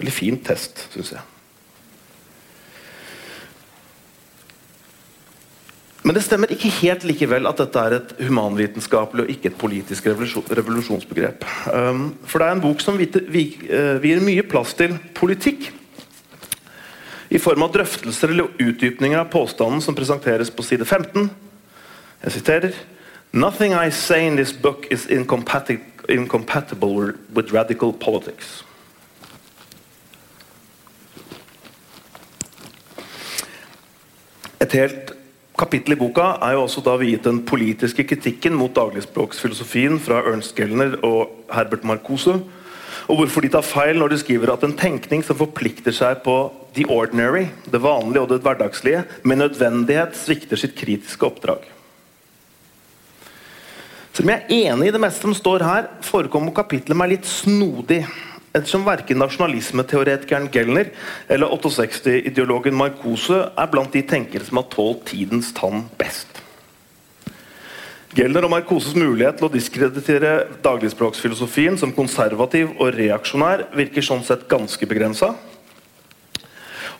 Veldig 0.00 0.14
fin 0.14 0.38
test, 0.42 0.88
syns 0.90 1.14
jeg. 1.14 1.31
Men 6.02 6.16
det 6.16 6.24
stemmer 6.26 6.50
ikke 6.50 6.70
helt 6.80 7.04
likevel 7.06 7.46
at 7.46 7.60
dette 7.62 7.78
er 7.78 7.94
et 8.00 8.14
humanvitenskapelig 8.26 9.22
og 9.22 9.30
ikke 9.30 9.52
et 9.52 9.58
politisk 9.58 10.08
revolusjonsbegrep. 10.10 11.44
Um, 11.70 12.16
for 12.26 12.42
det 12.42 12.48
er 12.48 12.56
en 12.56 12.64
bok 12.64 12.82
som 12.82 12.98
vier 12.98 14.18
uh, 14.18 14.26
mye 14.26 14.42
plass 14.42 14.74
til 14.74 14.96
politikk. 15.14 15.70
I 17.30 17.38
form 17.40 17.62
av 17.64 17.70
drøftelser 17.72 18.34
eller 18.34 18.50
utdypninger 18.60 19.20
av 19.20 19.30
påstanden 19.32 19.80
som 19.80 19.94
presenteres 19.96 20.50
på 20.50 20.66
side 20.66 20.84
15. 20.84 21.30
Jeg 22.24 22.32
siterer 22.34 22.74
Nothing 23.32 23.72
I 23.72 23.90
say 23.90 24.26
in 24.26 24.36
this 24.36 24.52
book 24.52 24.86
is 24.90 25.06
incompatible 25.06 27.12
with 27.32 27.54
radical 27.54 27.92
politics. 27.92 28.64
Et 34.60 34.72
helt 34.72 35.11
kapittel 35.58 35.94
i 35.96 36.00
boka 36.00 36.36
er 36.42 36.56
jo 36.56 36.64
også 36.64 36.82
da 36.84 36.96
viet 37.00 37.26
den 37.26 37.42
politiske 37.48 38.04
kritikken 38.08 38.56
mot 38.58 38.72
dagligspråksfilosofien 38.76 39.98
fra 40.02 40.22
Ernst 40.24 40.56
Gellner 40.56 40.96
og 41.04 41.32
Herbert 41.52 41.84
Marcuse, 41.84 42.38
og 43.10 43.18
hvorfor 43.18 43.42
de 43.44 43.50
tar 43.52 43.66
feil 43.66 43.98
når 43.98 44.12
de 44.12 44.18
skriver 44.22 44.52
at 44.52 44.64
en 44.64 44.76
tenkning 44.78 45.24
som 45.26 45.36
forplikter 45.36 45.94
seg 45.94 46.22
på 46.24 46.36
the 46.76 46.86
ordinary, 46.88 47.48
det 47.68 47.82
vanlige 47.82 48.22
og 48.22 48.30
det 48.30 48.40
hverdagslige, 48.46 49.04
med 49.28 49.42
nødvendighet 49.42 50.16
svikter 50.16 50.60
sitt 50.60 50.76
kritiske 50.78 51.26
oppdrag. 51.26 51.66
Selv 54.12 54.28
om 54.28 54.34
jeg 54.34 54.44
er 54.44 54.72
enig 54.72 54.90
i 54.90 54.94
det 54.94 55.00
meste 55.00 55.24
som 55.24 55.34
står 55.36 55.64
her, 55.64 55.88
forekommer 56.04 56.54
kapittelet 56.56 56.98
meg 57.00 57.14
litt 57.14 57.28
snodig 57.28 58.02
ettersom 58.52 58.84
verken 58.84 59.20
nasjonalismeteoretikeren 59.22 60.50
Gelner 60.52 60.92
eller 61.32 61.52
68-ideologen 61.56 62.76
Marcose 62.76 63.38
er 63.48 63.70
blant 63.72 63.92
de 63.96 64.04
tenkere 64.04 64.44
som 64.44 64.60
har 64.60 64.68
tålt 64.72 65.06
tidens 65.12 65.52
tann 65.56 65.86
best. 66.00 66.42
Gelner 68.12 68.44
og 68.44 68.52
Marcoses 68.52 68.92
mulighet 68.92 69.38
til 69.40 69.48
å 69.48 69.52
diskreditere 69.54 70.32
dagligspråksfilosofien 70.64 71.78
som 71.80 71.94
konservativ 71.96 72.74
og 72.76 72.92
reaksjonær 72.92 73.70
virker 73.72 74.04
sånn 74.04 74.20
sett 74.26 74.44
ganske 74.50 74.88
begrensa. 74.88 75.30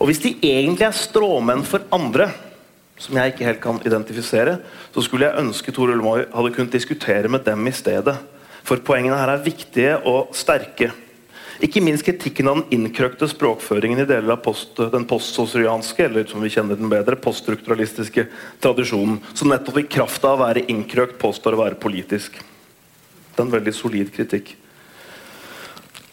Og 0.01 0.09
hvis 0.09 0.23
de 0.25 0.33
egentlig 0.41 0.87
er 0.89 0.97
stråmenn 0.97 1.67
for 1.69 1.85
andre, 1.93 2.31
som 2.97 3.19
jeg 3.19 3.35
ikke 3.35 3.45
helt 3.45 3.61
kan 3.61 3.83
identifisere, 3.85 4.57
så 4.95 5.05
skulle 5.05 5.29
jeg 5.29 5.45
ønske 5.45 5.75
Tor 5.75 5.93
Moi 6.01 6.25
hadde 6.33 6.55
kunnet 6.57 6.73
diskutere 6.79 7.29
med 7.29 7.45
dem 7.45 7.69
i 7.69 7.77
stedet. 7.77 8.17
For 8.65 8.81
poengene 8.81 9.19
her 9.21 9.35
er 9.35 9.45
viktige 9.45 9.99
og 10.09 10.33
sterke. 10.39 10.95
Ikke 11.63 11.79
minst 11.85 12.03
kritikken 12.03 12.49
av 12.51 12.59
den 12.59 12.73
innkrøkte 12.75 13.29
språkføringen 13.31 14.03
i 14.03 14.07
deler 14.09 14.35
av 14.35 14.41
post, 14.43 14.81
den 14.91 15.05
postsosrianske, 15.07 16.09
eller 16.09 16.25
som 16.27 16.43
vi 16.43 16.51
kjenner 16.51 16.79
den 16.79 16.91
bedre, 16.91 17.15
poststrukturalistiske 17.23 18.25
tradisjonen, 18.63 19.21
som 19.31 19.53
nettopp 19.53 19.79
i 19.79 19.87
kraft 19.87 20.25
av 20.27 20.41
å 20.41 20.43
være 20.43 20.65
innkrøkt 20.73 21.21
påstår 21.23 21.55
å 21.55 21.61
være 21.61 21.79
politisk. 21.79 22.41
Det 22.41 23.39
er 23.39 23.47
en 23.47 23.55
veldig 23.55 23.75
solid 23.77 24.11
kritikk. 24.15 24.57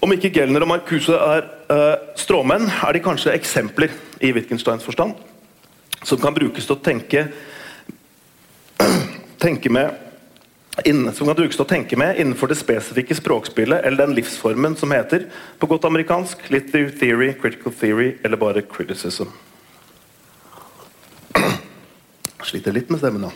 Om 0.05 0.13
ikke 0.15 0.31
Gelner 0.37 0.63
og 0.63 0.69
Marcuse 0.69 1.17
er 1.17 1.47
uh, 1.73 2.13
stråmenn, 2.19 2.69
er 2.69 2.93
de 2.95 3.01
kanskje 3.03 3.33
eksempler 3.33 3.95
i 4.21 4.29
Wittgensteins 4.35 4.85
forstand, 4.85 5.17
som 6.05 6.21
kan 6.21 6.37
brukes 6.37 6.69
til 6.69 6.77
å 6.77 6.83
tenke, 6.85 7.25
tenke 9.43 9.73
med 9.73 10.08
som 11.13 11.27
kan 11.27 11.35
brukes 11.35 11.57
til 11.57 11.65
å 11.65 11.69
tenke 11.69 11.97
med 11.99 12.19
innenfor 12.19 12.51
det 12.51 12.57
spesifikke 12.59 13.17
språkspillet 13.17 13.85
eller 13.85 14.05
den 14.05 14.15
livsformen 14.17 14.75
som 14.79 14.91
heter 14.91 15.27
på 15.59 15.69
godt 15.69 15.85
amerikansk 15.89 16.49
literary 16.49 16.91
theory, 16.99 17.33
critical 17.33 17.73
theory 17.73 18.13
eller 18.23 18.37
bare 18.37 18.61
criticism. 18.61 19.31
Sliter 22.49 22.75
litt 22.75 22.89
med 22.89 23.01
stemmen 23.01 23.27
nå. 23.27 23.31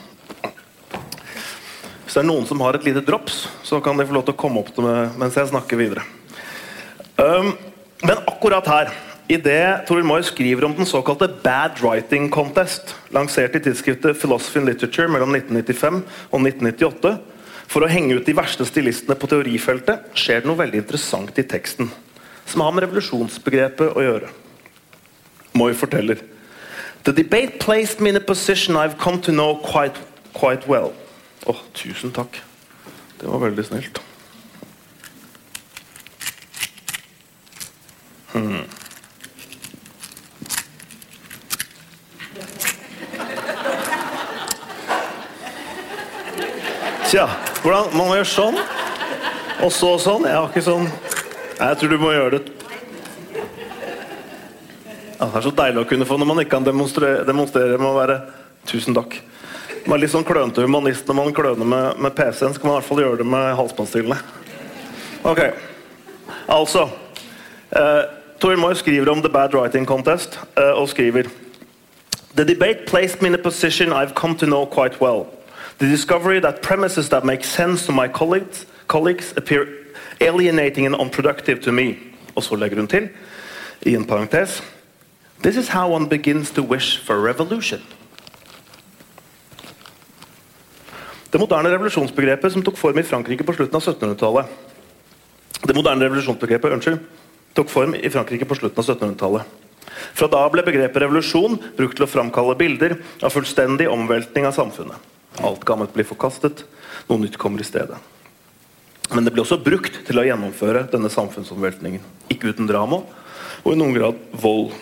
Hvis 2.03 2.19
det 2.19 2.21
er 2.21 2.29
noen 2.29 2.45
som 2.45 2.61
har 2.61 2.77
et 2.77 2.83
lite 2.85 3.01
drops, 3.01 3.47
så 3.65 3.79
kan 3.81 3.97
de 3.97 4.05
få 4.05 4.13
lov 4.13 4.27
til 4.27 4.35
å 4.35 4.37
komme 4.37 4.61
opp 4.61 4.75
meg 4.85 5.15
mens 5.17 5.37
jeg 5.39 5.49
snakker 5.49 5.79
videre. 5.79 6.03
Um, 7.17 7.55
men 8.03 8.19
akkurat 8.29 8.67
her, 8.69 8.91
i 9.31 9.37
det 9.41 9.87
Toril 9.87 10.05
Moy 10.05 10.21
skriver 10.27 10.67
om 10.67 10.75
den 10.77 10.85
såkalte 10.85 11.29
Bad 11.41 11.79
Writing 11.81 12.27
Contest, 12.29 12.93
lansert 13.15 13.55
i 13.55 13.61
tidsskriftet 13.63 14.19
Philosophy 14.19 14.59
and 14.59 14.69
Literature 14.69 15.07
mellom 15.09 15.33
1995 15.33 16.01
og 16.29 16.43
1998, 16.43 17.13
for 17.67 17.85
å 17.85 17.89
henge 17.89 18.19
ut 18.19 18.27
de 18.27 18.35
verste 18.37 18.65
stilistene 18.67 19.17
på 19.17 19.29
teorifeltet, 19.31 20.11
skjer 20.17 20.43
det 20.43 20.49
noe 20.49 20.59
veldig 20.59 20.83
interessant 20.83 21.39
i 21.39 21.45
teksten, 21.47 21.89
som 22.45 22.63
har 22.65 22.75
med 22.75 22.85
revolusjonsbegrepet 22.85 23.97
å 23.97 24.05
gjøre. 24.05 24.31
Moy 25.57 25.75
forteller 25.77 26.21
The 27.03 27.11
debate 27.11 27.59
placed 27.59 27.99
me 27.99 28.09
in 28.09 28.15
a 28.15 28.21
position 28.21 28.77
I've 28.77 28.97
come 28.97 29.21
to 29.23 29.31
know 29.31 29.57
quite, 29.57 29.97
quite 30.33 30.65
well. 30.67 30.93
Å, 31.43 31.51
oh, 31.51 31.59
tusen 31.75 32.13
takk. 32.15 32.39
Det 33.19 33.27
var 33.27 33.43
veldig 33.43 33.65
snilt. 33.67 33.99
Hmm. 38.31 38.63
Tja 47.11 47.52
hvordan 47.63 47.93
Man 47.95 48.07
må 48.09 48.17
gjøre 48.17 48.29
sånn, 48.29 48.59
og 49.63 49.71
så 49.71 49.93
sånn. 50.01 50.27
Jeg 50.27 50.35
har 50.35 50.49
ikke 50.51 50.65
sånn 50.65 50.87
Jeg 51.57 51.79
tror 51.79 51.93
du 51.93 51.99
må 52.01 52.11
gjøre 52.13 52.37
det 52.37 52.41
ja, 55.23 55.27
Det 55.27 55.37
er 55.39 55.45
så 55.45 55.53
deilig 55.55 55.83
å 55.83 55.89
kunne 55.89 56.07
få 56.07 56.17
når 56.19 56.29
man 56.29 56.41
ikke 56.43 56.57
kan 56.57 56.67
demonstrere, 56.67 57.23
demonstrere 57.27 57.77
med 57.79 57.89
å 57.89 57.97
være 57.97 58.17
Tusen 58.63 58.95
takk. 58.95 59.17
Man 59.83 59.97
er 59.97 60.05
litt 60.05 60.13
sånn 60.13 60.23
klønete 60.23 60.63
humanist 60.63 61.09
når 61.09 61.17
man 61.17 61.33
kløner 61.35 61.67
med, 61.67 61.97
med 61.99 62.13
PC-en, 62.15 62.53
så 62.55 62.61
kan 62.61 62.69
man 62.69 62.77
i 62.77 62.79
hvert 62.79 62.87
fall 62.87 63.01
gjøre 63.03 63.19
det 63.19 63.25
med 63.27 63.47
halsbåndstillene. 63.59 64.15
Ok, 65.27 65.41
altså 66.47 66.85
uh, 66.87 68.03
Tor 68.39 68.55
Moy 68.59 68.77
skriver 68.79 69.11
om 69.11 69.19
The 69.23 69.31
Bad 69.33 69.51
Writing 69.55 69.83
Contest 69.87 70.39
uh, 70.55 70.79
og 70.79 70.87
skriver 70.93 71.27
The 72.37 72.47
debate 72.47 72.87
placed 72.87 73.21
me 73.21 73.27
in 73.33 73.35
a 73.35 73.43
position 73.43 73.91
I've 73.91 74.15
come 74.15 74.37
to 74.39 74.47
know 74.47 74.65
quite 74.65 75.03
well. 75.03 75.27
The 75.79 75.87
discovery 75.87 76.39
that 76.39 76.61
premises 76.61 77.09
that 77.09 77.23
make 77.25 77.43
sense 77.43 77.85
to 77.85 77.91
my 77.91 78.07
colleagues, 78.07 78.65
colleagues 78.87 79.33
appear 79.37 79.67
alienating 80.21 80.85
and 80.85 80.95
unproductive 80.95 81.61
to 81.61 81.71
me. 81.71 81.97
Og 82.35 82.43
så 82.43 82.55
legger 82.55 82.77
hun 82.77 82.87
til, 82.87 83.09
i 83.81 83.95
en 83.95 84.05
parentes 84.05 84.63
This 85.43 85.57
is 85.57 85.67
how 85.67 85.95
one 85.95 86.09
begins 86.09 86.51
to 86.51 86.63
wish 86.63 87.05
for 87.05 87.27
revolution. 87.27 87.81
Det 91.33 91.39
moderne 91.39 91.69
revolusjonsbegrepet 91.69 92.51
som 92.53 92.63
tok 92.63 92.77
form 92.77 92.99
i 92.99 93.03
Frankrike 93.03 93.43
på 93.43 93.53
slutten 93.53 93.75
av 93.75 93.81
1700-tallet 93.81 94.45
Det 95.67 95.75
moderne 95.75 96.05
revolusjonsbegrepet 96.05 96.75
unnskyld, 96.75 96.99
tok 97.55 97.69
form 97.69 97.95
i 97.95 98.09
Frankrike 98.09 98.45
på 98.45 98.55
slutten 98.55 98.79
av 98.79 98.85
1700-tallet. 98.85 99.43
Fra 100.13 100.27
da 100.27 100.41
ble 100.51 100.63
begrepet 100.65 101.03
revolusjon 101.03 101.55
brukt 101.77 101.97
til 101.97 102.05
å 102.05 102.09
framkalle 102.09 102.55
bilder 102.59 102.97
av 103.23 103.33
fullstendig 103.33 103.87
omveltning 103.91 104.47
av 104.47 104.55
samfunnet. 104.57 105.12
Alt 105.41 105.65
gammelt 105.65 105.93
blir 105.95 106.05
forkastet, 106.05 106.65
noe 107.09 107.23
nytt 107.23 107.39
kommer 107.41 107.61
i 107.63 107.67
stedet. 107.67 107.97
Men 109.13 109.25
det 109.25 109.33
blir 109.33 109.43
også 109.43 109.61
brukt 109.61 110.03
til 110.07 110.19
å 110.19 110.25
gjennomføre 110.25 110.85
denne 110.91 111.09
samfunnsomveltningen. 111.11 112.03
Ikke 112.33 112.53
uten 112.53 112.69
drama, 112.69 113.01
og 113.63 113.73
i 113.73 113.79
noen 113.79 113.95
grad 113.95 114.19
vold. 114.43 114.73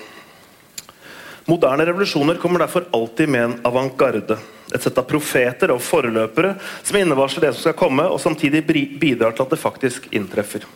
Moderne 1.50 1.86
revolusjoner 1.88 2.38
kommer 2.42 2.62
derfor 2.64 2.86
alltid 2.94 3.32
med 3.32 3.44
en 3.44 3.56
avantgarde. 3.68 4.38
Et 4.72 4.84
sett 4.84 5.00
av 5.00 5.08
profeter 5.10 5.74
og 5.74 5.82
foreløpere 5.84 6.54
som 6.84 7.00
innevarsler 7.00 7.48
det 7.48 7.56
som 7.56 7.66
skal 7.66 7.80
komme, 7.80 8.06
og 8.08 8.22
samtidig 8.22 8.64
bidrar 8.68 9.36
til 9.36 9.48
at 9.48 9.56
det 9.56 9.60
faktisk 9.60 10.08
inntreffer. 10.16 10.68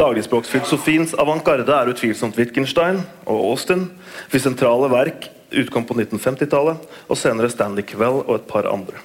Dagligspråksfilosofiens 0.00 1.12
avantgarde 1.20 1.74
er 1.76 1.90
utvilsomt 1.92 2.38
Wittgenstein 2.40 3.02
og 3.26 3.50
Austin, 3.50 3.90
hvis 4.32 4.46
sentrale 4.46 4.88
verk 4.92 5.28
utkom 5.50 5.86
på 5.86 5.96
1950-tallet, 5.98 6.84
og 7.08 7.18
senere 7.18 7.50
Stanley 7.52 7.86
Kveld 7.86 8.24
og 8.26 8.34
et 8.36 8.48
par 8.50 8.68
andre. 8.70 9.00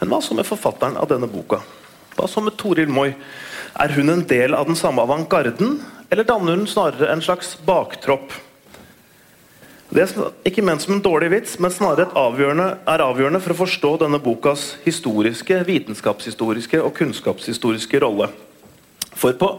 Men 0.00 0.12
hva 0.12 0.20
så 0.24 0.36
med 0.36 0.48
forfatteren 0.48 0.96
av 1.00 1.08
denne 1.10 1.28
boka? 1.28 1.60
Hva 2.16 2.28
så 2.28 2.42
med 2.44 2.56
Toril 2.60 2.88
Moi? 2.92 3.12
Er 3.80 3.92
hun 3.96 4.12
en 4.12 4.26
del 4.28 4.56
av 4.56 4.68
den 4.68 4.78
samme 4.78 5.02
avantgarden, 5.04 5.78
eller 6.10 6.26
danner 6.26 6.56
hun 6.56 6.68
snarere 6.68 7.12
en 7.12 7.22
slags 7.24 7.54
baktropp? 7.66 8.32
Det 9.90 10.04
er 10.04 10.28
ikke 10.46 10.62
ment 10.62 10.84
som 10.84 10.94
en 10.94 11.02
dårlig 11.02 11.32
vits, 11.32 11.56
men 11.58 11.72
snarere 11.74 12.12
avgjørende, 12.14 12.68
er 12.86 13.02
avgjørende 13.02 13.40
for 13.42 13.54
å 13.54 13.60
forstå 13.64 13.90
denne 14.04 14.20
bokas 14.22 14.76
historiske, 14.84 15.56
vitenskapshistoriske 15.66 16.78
og 16.78 16.94
kunnskapshistoriske 16.94 18.00
rolle. 18.04 18.30
For 19.10 19.34
på 19.34 19.50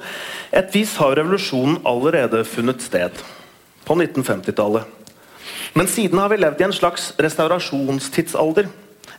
et 0.55 0.71
vis 0.73 0.95
har 1.01 1.17
revolusjonen 1.19 1.81
allerede 1.85 2.45
funnet 2.47 2.81
sted. 2.81 3.11
På 3.83 3.97
1950-tallet. 3.99 5.00
Men 5.73 5.87
siden 5.87 6.19
har 6.19 6.31
vi 6.31 6.39
levd 6.41 6.61
i 6.61 6.67
en 6.67 6.75
slags 6.75 7.11
restaurasjonstidsalder. 7.21 8.67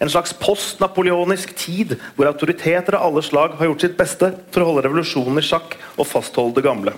En 0.03 0.11
slags 0.11 0.34
postnapoleonisk 0.36 1.55
tid 1.57 1.94
hvor 2.16 2.28
autoriteter 2.28 2.96
av 2.98 3.07
alle 3.07 3.22
slag 3.24 3.57
har 3.59 3.70
gjort 3.70 3.84
sitt 3.84 3.96
beste 3.96 4.32
for 4.53 4.62
å 4.62 4.68
holde 4.68 4.84
revolusjonen 4.88 5.40
i 5.40 5.46
sjakk 5.46 5.76
og 5.96 6.09
fastholde 6.11 6.59
det 6.59 6.66
gamle. 6.66 6.94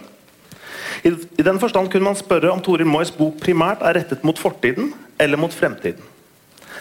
I, 1.05 1.12
den 1.44 1.61
forstand 1.61 1.90
kunne 1.92 2.09
man 2.09 2.18
spørre 2.18 2.50
om 2.50 2.62
Toril 2.64 2.88
Moys 2.88 3.12
bok 3.14 3.36
primært 3.42 3.82
er 3.84 3.98
rettet 3.98 4.24
mot 4.24 4.38
fortiden 4.40 4.92
eller 5.20 5.40
mot 5.40 5.52
fremtiden. 5.52 6.02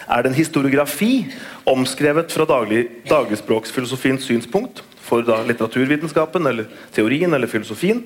Er 0.08 0.22
det 0.22 0.32
en 0.32 0.38
historiografi 0.38 1.26
omskrevet 1.68 2.32
fra 2.32 2.46
daglig, 2.48 2.86
dagligspråksfilosofiens 3.08 4.26
synspunkt, 4.26 4.82
for 5.04 5.24
da 5.24 5.42
litteraturvitenskapen 5.44 6.48
eller 6.48 6.68
teorien 6.96 7.36
eller 7.36 7.48
filosofien, 7.48 8.02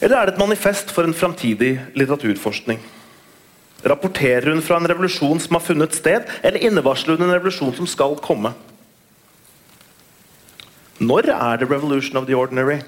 eller 0.00 0.16
er 0.16 0.28
det 0.28 0.36
et 0.36 0.40
manifest 0.44 0.92
for 0.94 1.08
en 1.08 1.16
framtidig 1.16 1.74
litteraturforskning? 1.96 2.80
Rapporterer 3.86 4.50
hun 4.50 4.62
fra 4.64 4.80
en 4.80 4.88
revolusjon 4.90 5.38
som 5.40 5.54
har 5.54 5.62
funnet 5.62 5.94
sted, 5.94 6.26
eller 6.42 6.64
innevarsler 6.66 7.18
hun 7.18 7.28
en 7.28 7.36
revolusjon 7.36 7.76
som 7.76 7.86
skal 7.86 8.16
komme? 8.22 8.54
Når 10.98 11.30
er 11.30 11.56
det 11.56 11.70
'revolution 11.70 12.16
of 12.16 12.26
the 12.26 12.34
ordinary'? 12.34 12.82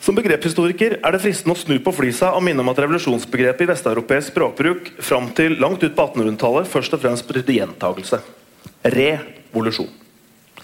Som 0.00 0.14
begrepshistoriker 0.14 0.98
er 1.04 1.12
det 1.12 1.20
fristende 1.20 1.52
å 1.52 1.58
snu 1.60 1.78
på 1.84 1.92
flisa 1.92 2.30
og 2.32 2.42
minne 2.42 2.60
om 2.60 2.68
at 2.68 2.78
revolusjonsbegrepet 2.78 3.66
i 3.66 3.68
vesteuropeisk 3.68 4.32
språkbruk 4.32 5.02
fram 5.04 5.26
til 5.36 5.58
langt 5.60 5.82
ut 5.84 5.96
på 5.96 6.06
1800-tallet 6.06 6.66
først 6.66 6.94
og 6.96 7.00
fremst 7.02 7.26
betydde 7.28 7.58
gjentagelse. 7.58 8.20
Revolusjon. 8.84 9.90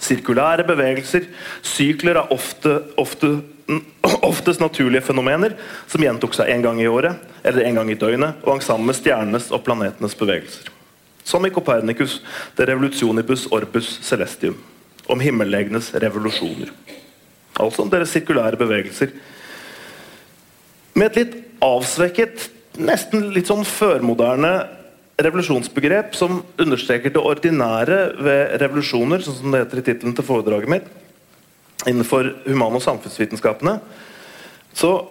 Sirkulære 0.01 0.65
bevegelser, 0.65 1.27
sykler 1.61 2.17
av 2.23 2.33
ofte, 2.33 2.73
ofte, 2.97 3.41
oftest 4.29 4.61
naturlige 4.61 5.05
fenomener 5.05 5.55
som 5.87 6.03
gjentok 6.03 6.35
seg 6.37 6.51
en 6.53 6.65
gang 6.65 6.81
i 6.81 6.87
året 6.89 7.17
eller 7.45 7.65
en 7.65 7.79
gang 7.79 7.91
i 7.91 7.97
døgnet, 7.99 8.41
og 8.43 8.55
hang 8.55 8.63
sammen 8.65 8.89
med 8.89 8.97
stjernenes 8.97 9.51
og 9.53 9.63
planetenes 9.65 10.17
bevegelser. 10.17 10.71
Som 11.25 11.45
i 11.45 11.53
Copernicus, 11.53 12.19
de 12.57 12.65
revolutionibus 12.69 13.47
orbus 13.53 13.95
celestium, 14.05 14.57
om 15.09 15.21
himmellegenes 15.21 15.91
revolusjoner. 16.01 16.71
Altså 17.61 17.85
om 17.85 17.89
deres 17.89 18.11
sirkulære 18.13 18.59
bevegelser 18.59 19.13
med 20.95 21.11
et 21.11 21.17
litt 21.19 21.35
avsvekket, 21.63 22.49
nesten 22.79 23.29
litt 23.35 23.49
sånn 23.49 23.65
førmoderne 23.67 24.53
revolusjonsbegrep 25.21 26.15
som 26.15 26.41
understreker 26.59 27.13
det 27.13 27.23
ordinære 27.23 27.99
ved 28.19 28.55
revolusjoner, 28.63 29.23
sånn 29.23 29.37
som 29.39 29.53
det 29.53 29.63
heter 29.63 29.81
i 29.81 29.85
tittelen 29.89 30.15
til 30.15 30.27
foredraget 30.27 30.71
mitt, 30.71 30.87
innenfor 31.83 32.35
human- 32.45 32.75
og 32.75 32.81
samfunnsvitenskapene, 32.81 33.79
så 34.73 35.05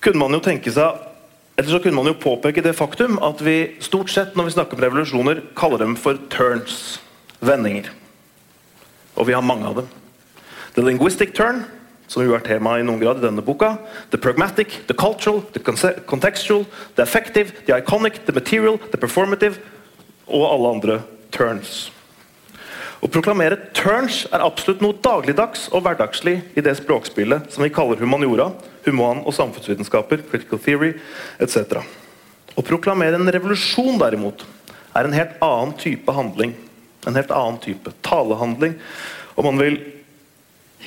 kunne 0.00 0.18
man 0.18 0.34
jo 0.34 0.42
tenke 0.44 0.72
seg 0.72 1.06
eller 1.60 1.70
så 1.70 1.78
kunne 1.82 1.98
man 1.98 2.06
jo 2.08 2.16
påpeke 2.16 2.62
det 2.64 2.72
faktum 2.72 3.18
at 3.20 3.42
vi 3.44 3.74
stort 3.84 4.08
sett 4.08 4.36
når 4.36 4.46
vi 4.46 4.52
snakker 4.54 4.78
om 4.78 4.84
revolusjoner, 4.86 5.42
kaller 5.52 5.82
dem 5.82 5.92
for 5.96 6.16
turns. 6.32 7.02
Vendinger. 7.44 7.90
Og 9.16 9.26
vi 9.28 9.34
har 9.36 9.44
mange 9.44 9.68
av 9.68 9.74
dem. 9.76 9.90
The 10.74 10.84
linguistic 10.86 11.34
turn, 11.36 11.66
som 12.08 12.24
jo 12.24 12.32
er 12.32 12.40
tema 12.46 12.78
i 12.78 12.86
noen 12.86 13.00
grad 13.02 13.20
i 13.20 13.26
denne 13.26 13.44
boka. 13.44 13.74
The 14.08 14.16
pragmatic, 14.16 14.86
the 14.88 14.96
cultural, 14.96 15.42
the 15.52 15.60
contextual, 15.60 16.64
the 16.96 17.02
effective, 17.02 17.52
the 17.66 17.76
iconic, 17.76 18.24
the 18.24 18.32
material, 18.32 18.78
the 18.90 18.96
performative 18.96 19.60
og 20.26 20.46
alle 20.54 20.74
andre 20.78 21.00
turns. 21.30 21.90
Å 23.00 23.08
proklamere 23.08 23.56
turns 23.72 24.26
er 24.28 24.42
absolutt 24.44 24.82
noe 24.84 24.96
dagligdags 25.00 25.70
og 25.72 25.86
hverdagslig 25.86 26.34
i 26.52 26.64
det 26.64 26.74
språkspillet 26.76 27.48
som 27.52 27.64
vi 27.64 27.72
kaller 27.72 27.96
humaniora, 27.96 28.50
human- 28.84 29.22
og 29.24 29.32
samfunnsvitenskaper, 29.32 30.26
critical 30.28 30.60
theory 30.60 30.92
etc. 31.40 31.80
Å 32.56 32.66
proklamere 32.66 33.16
en 33.16 33.32
revolusjon, 33.32 33.96
derimot, 34.02 34.44
er 34.92 35.06
en 35.06 35.16
helt 35.16 35.40
annen 35.40 35.72
type 35.80 36.12
handling. 36.12 36.52
En 37.08 37.16
helt 37.16 37.32
annen 37.32 37.56
type 37.64 37.94
talehandling. 38.04 38.76
Og 39.36 39.48
man 39.48 39.62
vil 39.62 39.80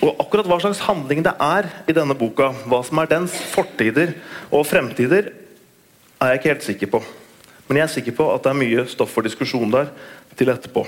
og 0.02 0.18
akkurat 0.20 0.48
hva 0.50 0.58
slags 0.62 0.82
handling 0.88 1.22
det 1.26 1.36
er 1.42 1.70
i 1.88 1.94
denne 1.96 2.16
boka, 2.18 2.50
hva 2.66 2.80
som 2.86 2.98
er 3.00 3.12
dens 3.12 3.36
fortider 3.54 4.16
og 4.50 4.66
fremtider, 4.66 5.30
er 6.18 6.34
jeg 6.34 6.42
ikke 6.42 6.52
helt 6.52 6.66
sikker 6.66 6.92
på. 6.96 7.02
Men 7.68 7.80
jeg 7.80 7.86
er 7.86 7.94
sikker 7.94 8.16
på 8.18 8.28
at 8.34 8.44
det 8.44 8.52
er 8.52 8.60
mye 8.60 8.86
stoff 8.90 9.14
for 9.14 9.26
diskusjon 9.26 9.72
der 9.72 9.92
til 10.38 10.52
etterpå. 10.52 10.86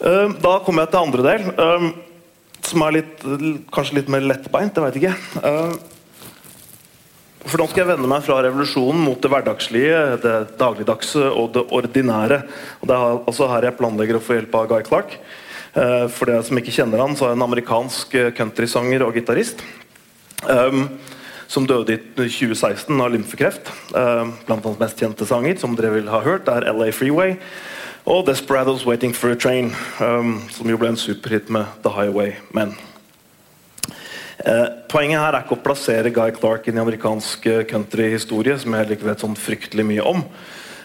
Ehm, 0.00 0.36
da 0.40 0.56
kommer 0.64 0.86
jeg 0.86 0.94
til 0.94 1.02
andre 1.02 1.24
del, 1.26 1.48
ehm, 1.60 1.88
som 2.64 2.84
er 2.86 2.96
litt, 3.00 3.24
kanskje 3.72 3.98
litt 3.98 4.08
mer 4.12 4.24
lettbeint. 4.24 4.76
Jeg 4.76 4.84
veit 4.86 4.96
ikke. 5.00 5.16
Ehm, 5.44 5.74
for 7.44 7.58
nå 7.60 7.68
skal 7.68 7.82
jeg 7.82 7.90
vende 7.96 8.08
meg 8.08 8.24
fra 8.24 8.40
revolusjonen 8.44 9.00
mot 9.00 9.20
det 9.20 9.30
hverdagslige, 9.32 10.20
det 10.22 10.56
dagligdagse 10.60 11.24
og 11.32 11.52
det 11.52 11.66
ordinære. 11.72 12.42
Og 12.80 12.88
Det 12.88 12.96
er 12.96 13.24
altså 13.26 13.48
her 13.48 13.62
jeg 13.62 13.76
planlegger 13.76 14.16
å 14.16 14.24
få 14.24 14.38
hjelp 14.38 14.54
av 14.54 14.68
Guy 14.68 14.82
Clark. 14.82 15.18
For 15.72 16.26
dere 16.26 16.42
som 16.42 16.58
ikke 16.58 16.74
kjenner 16.74 16.98
han, 16.98 17.14
så 17.14 17.24
er 17.24 17.28
han 17.30 17.38
en 17.38 17.46
amerikansk 17.46 18.14
eh, 18.14 18.30
countrysanger 18.32 19.06
og 19.06 19.14
gitarist. 19.14 19.62
Som 21.46 21.66
døde 21.66 21.94
i 21.94 21.98
2016 22.16 23.00
av 23.00 23.10
lymfekreft. 23.12 23.70
Blant 24.46 24.64
hans 24.64 24.78
mest 24.78 24.98
kjente 24.98 25.26
sanger 25.26 25.58
som 25.58 25.76
dere 25.76 25.94
vil 25.94 26.08
ha 26.08 26.20
hørt, 26.20 26.48
er 26.48 26.66
LA 26.72 26.90
Freeway 26.90 27.36
og 28.10 28.26
Desperados 28.26 28.82
Waiting 28.86 29.14
for 29.14 29.30
a 29.30 29.36
Train, 29.38 29.70
um, 30.02 30.40
som 30.50 30.66
jo 30.66 30.78
ble 30.80 30.88
en 30.90 30.98
superhit 30.98 31.50
med 31.52 31.68
The 31.84 31.92
Highway 31.94 32.32
Men. 32.50 32.72
Eh, 34.40 34.66
poenget 34.90 35.20
her 35.20 35.36
er 35.36 35.44
ikke 35.44 35.54
å 35.54 35.62
plassere 35.62 36.10
Guy 36.10 36.32
Clark 36.34 36.66
inn 36.66 36.80
i 36.80 36.82
amerikansk 36.82 37.46
countryhistorie, 37.70 38.56
som 38.58 38.74
jeg 38.74 38.96
ikke 38.96 39.06
vet 39.06 39.22
sånn 39.22 39.38
fryktelig 39.38 39.86
mye 39.86 40.06
om 40.10 40.24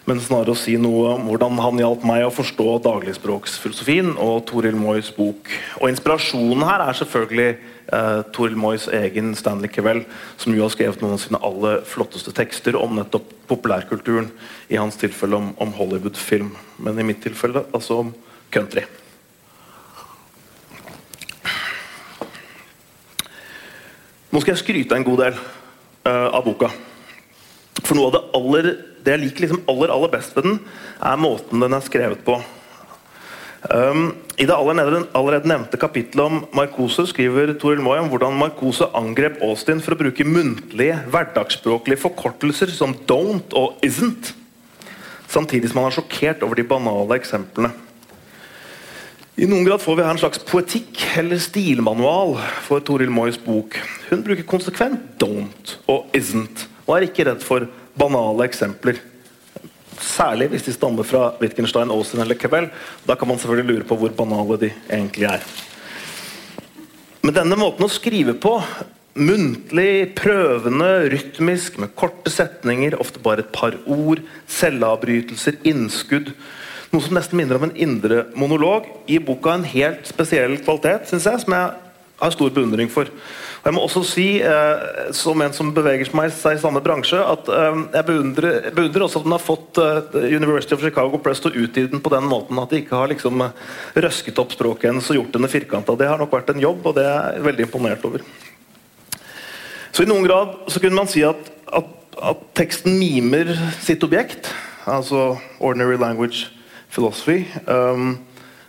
men 0.06 0.20
snarere 0.22 0.54
å 0.54 0.60
si 0.60 0.76
noe 0.78 1.16
om 1.16 1.24
hvordan 1.26 1.58
han 1.64 1.80
hjalp 1.82 2.04
meg 2.06 2.28
å 2.28 2.34
forstå 2.34 2.76
dagligspråksfilosofien 2.86 4.12
og 4.22 4.44
Toril 4.46 4.78
Moys 4.78 5.10
bok. 5.16 5.50
Og 5.80 5.90
Inspirasjonen 5.90 6.62
her 6.68 6.84
er 6.86 7.00
selvfølgelig 7.00 7.48
eh, 7.94 8.22
Toril 8.36 8.58
Moys 8.60 8.88
egen 8.94 9.34
Stanley 9.38 9.70
Cavell, 9.72 10.04
som 10.38 10.56
jo 10.56 10.66
har 10.66 10.74
skrevet 10.74 11.02
noen 11.04 11.18
av 11.18 11.22
sine 11.24 11.42
aller 11.46 11.82
flotteste 11.88 12.34
tekster 12.36 12.78
om 12.80 12.98
nettopp 12.98 13.32
populærkulturen. 13.50 14.32
I 14.70 14.80
hans 14.82 14.98
tilfelle 15.02 15.38
om, 15.38 15.54
om 15.62 15.74
Hollywood-film, 15.78 16.54
men 16.78 17.00
i 17.00 17.08
mitt 17.08 17.22
tilfelle 17.26 17.66
altså 17.76 18.02
om 18.04 18.14
country. 18.54 18.86
Nå 24.32 24.42
skal 24.42 24.56
jeg 24.56 24.64
skryte 24.66 24.98
en 24.98 25.06
god 25.08 25.22
del 25.24 25.38
uh, 25.40 26.28
av 26.36 26.44
boka. 26.44 26.68
For 27.86 27.96
noe 27.96 28.10
av 28.10 28.18
det 28.18 28.24
aller 28.36 28.70
det 29.06 29.14
jeg 29.14 29.22
liker 29.22 29.46
liksom 29.46 29.64
aller, 29.70 29.92
aller 29.94 30.12
best 30.12 30.36
ved 30.36 30.48
den, 30.48 30.56
er 30.98 31.20
måten 31.22 31.62
den 31.62 31.76
er 31.78 31.84
skrevet 31.86 32.24
på. 32.26 32.40
Um, 33.70 34.08
I 34.36 34.44
det 34.44 34.52
allerede, 34.52 35.48
nevnte 35.48 35.80
kapittelet 35.80 36.26
om 36.26 36.42
Marcose 36.58 37.06
skriver 37.08 37.54
Toril 37.56 37.80
Moy 37.80 38.02
om 38.02 38.10
hvordan 38.12 38.36
Marcose 38.36 38.84
angrep 38.98 39.38
Austin 39.46 39.80
for 39.80 39.96
å 39.96 40.00
bruke 40.02 40.28
muntlige, 40.28 40.98
hverdagsspråklige 41.08 42.02
forkortelser 42.02 42.74
som 42.76 42.92
'don't' 42.94 43.56
og 43.56 43.80
'isn't', 43.80 44.34
samtidig 45.32 45.70
som 45.70 45.80
han 45.80 45.88
er 45.88 45.96
sjokkert 45.96 46.44
over 46.44 46.56
de 46.56 46.68
banale 46.68 47.16
eksemplene. 47.16 47.72
I 49.38 49.48
noen 49.48 49.64
grad 49.64 49.80
får 49.80 49.96
vi 49.96 50.04
her 50.04 50.12
en 50.12 50.18
slags 50.18 50.40
poetikk 50.40 51.18
eller 51.18 51.40
stilmanual 51.40 52.36
for 52.68 52.80
Toril 52.80 53.12
Moys 53.12 53.38
bok. 53.38 53.80
Hun 54.10 54.24
bruker 54.24 54.44
konsekvent 54.44 55.16
'don't' 55.18 55.78
og 55.88 56.12
'isn't', 56.12 56.68
og 56.88 56.98
er 56.98 57.08
ikke 57.08 57.32
redd 57.32 57.42
for 57.42 57.68
banale 57.98 58.44
eksempler. 58.44 59.00
Særlig 60.02 60.50
hvis 60.52 60.66
de 60.68 60.74
stammer 60.76 61.08
fra 61.08 61.30
Wittgenstein, 61.42 61.94
Austin 61.94 62.24
eller 62.24 62.38
Cavell. 62.40 62.68
Da 63.08 63.16
kan 63.16 63.30
man 63.30 63.40
selvfølgelig 63.40 63.76
lure 63.76 63.88
på 63.88 64.00
hvor 64.02 64.14
banale 64.18 64.60
de 64.66 64.74
egentlig 64.90 65.30
er. 65.30 65.46
Men 67.26 67.36
denne 67.36 67.58
måten 67.58 67.88
å 67.88 67.90
skrive 67.90 68.36
på, 68.38 68.58
muntlig, 69.16 70.12
prøvende, 70.18 71.10
rytmisk, 71.14 71.80
med 71.82 71.96
korte 71.98 72.30
setninger, 72.30 73.00
ofte 73.02 73.24
bare 73.24 73.46
et 73.46 73.56
par 73.56 73.78
ord, 73.88 74.22
selvavbrytelser, 74.60 75.64
innskudd 75.66 76.34
Noe 76.96 77.04
som 77.04 77.18
nesten 77.18 77.36
minner 77.36 77.58
om 77.58 77.66
en 77.68 77.74
indre 77.76 78.22
monolog, 78.40 78.86
gir 79.10 79.24
boka 79.28 79.58
en 79.58 79.66
helt 79.68 80.06
spesiell 80.08 80.54
kvalitet, 80.64 81.10
synes 81.10 81.26
jeg, 81.28 81.42
som 81.44 81.56
jeg 81.58 81.85
har 82.20 82.32
stor 82.32 82.54
beundring 82.56 82.90
for. 82.92 83.10
Og 83.10 83.68
jeg 83.68 83.76
må 83.76 83.82
også 83.84 84.02
si, 84.08 84.26
eh, 84.46 85.12
som 85.16 85.42
en 85.42 85.54
som 85.56 85.72
beveger 85.76 86.08
seg 86.08 86.58
i 86.58 86.62
samme 86.62 86.82
bransje, 86.86 87.18
at 87.18 87.50
eh, 87.50 87.80
jeg 87.98 88.08
beundrer, 88.08 88.70
beundrer 88.76 89.06
også 89.06 89.20
at 89.22 89.28
den 89.28 89.36
har 89.36 89.44
fått 89.44 89.80
eh, 89.82 90.20
University 90.38 90.76
of 90.78 90.84
Chicago 90.86 91.20
Press 91.20 91.44
til 91.44 91.52
å 91.52 91.66
utgi 91.66 91.88
den 91.92 92.04
på 92.04 92.14
den 92.14 92.28
måten 92.30 92.60
at 92.62 92.72
de 92.72 92.84
ikke 92.84 93.00
har 93.00 93.12
liksom 93.12 93.42
eh, 93.44 93.64
røsket 94.06 94.40
opp 94.42 94.56
språket 94.56 94.92
hennes 94.92 95.10
og 95.12 95.20
gjort 95.20 95.40
henne 95.40 95.52
firkanta. 95.52 95.98
Det 96.00 96.10
har 96.12 96.22
nok 96.22 96.36
vært 96.38 96.54
en 96.54 96.64
jobb, 96.64 96.86
og 96.86 97.00
det 97.00 97.08
er 97.10 97.40
jeg 97.40 97.48
veldig 97.50 97.68
imponert 97.68 98.06
over. 98.08 98.26
Så 99.96 100.04
i 100.04 100.10
noen 100.10 100.28
grad 100.28 100.56
så 100.72 100.82
kunne 100.84 101.00
man 101.00 101.10
si 101.12 101.24
at, 101.26 101.52
at, 101.72 101.92
at 102.32 102.48
teksten 102.60 102.98
mimer 103.00 103.50
sitt 103.84 104.04
objekt, 104.06 104.52
altså 104.86 105.36
ordinary 105.58 105.98
language 106.00 106.52
philosophy. 106.92 107.46
Um, 107.66 108.20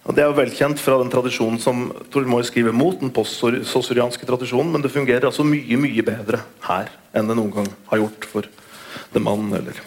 Det 0.07 0.23
er 0.23 0.29
jo 0.31 0.37
velkjent 0.39 0.79
fra 0.79 1.01
den 1.01 1.11
tradisjonen 1.11 1.59
som 1.59 1.89
Toril 2.15 2.45
skriver 2.47 2.75
mot, 2.75 3.01
den 3.01 3.11
postsosurianske 3.11 4.27
tradisjonen, 4.27 4.71
men 4.73 4.85
det 4.85 4.93
fungerer 4.95 5.27
altså 5.27 5.43
mye 5.43 5.79
mye 5.83 6.05
bedre 6.07 6.45
her 6.69 6.93
enn 7.17 7.27
det 7.27 7.35
noen 7.35 7.51
gang 7.51 7.71
har 7.91 8.05
gjort 8.05 8.29
for 8.31 8.47
The 9.13 9.23
Mann 9.23 9.51
eller, 9.57 9.81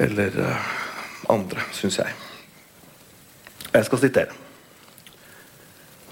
eller 0.00 0.38
uh, 0.40 0.70
andre, 1.28 1.60
syns 1.76 1.98
jeg. 2.00 2.14
Jeg 3.74 3.84
skal 3.84 3.98
sitere. 3.98 4.32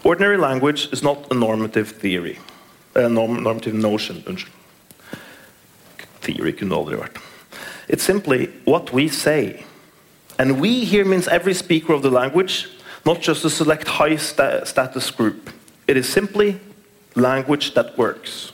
Ordinary 0.05 0.37
language 0.37 0.89
is 0.93 1.03
not 1.03 1.27
a 1.31 1.35
normative 1.35 2.01
theory. 2.01 2.37
A 2.95 3.09
norm 3.09 3.43
normative 3.43 3.75
notion. 3.75 4.23
Unnskyld. 4.27 4.53
Theory 6.21 6.53
kunne 6.53 6.77
aldri 6.77 6.97
vært. 7.01 7.17
It's 7.89 8.05
simply 8.05 8.49
what 8.65 8.93
we 8.93 9.09
say. 9.09 9.65
And 10.39 10.61
we 10.61 10.85
here 10.85 11.05
means 11.05 11.29
every 11.29 11.55
speaker 11.55 11.93
of 11.93 12.03
the 12.03 12.11
language, 12.11 12.67
not 13.05 13.21
just 13.21 13.45
a 13.45 13.51
select 13.51 13.89
high 13.89 14.17
sta 14.17 14.65
status 14.65 15.11
group. 15.11 15.51
It 15.87 15.97
is 15.97 16.09
simply 16.09 16.61
language 17.15 17.75
that 17.75 17.97
works. 17.99 18.53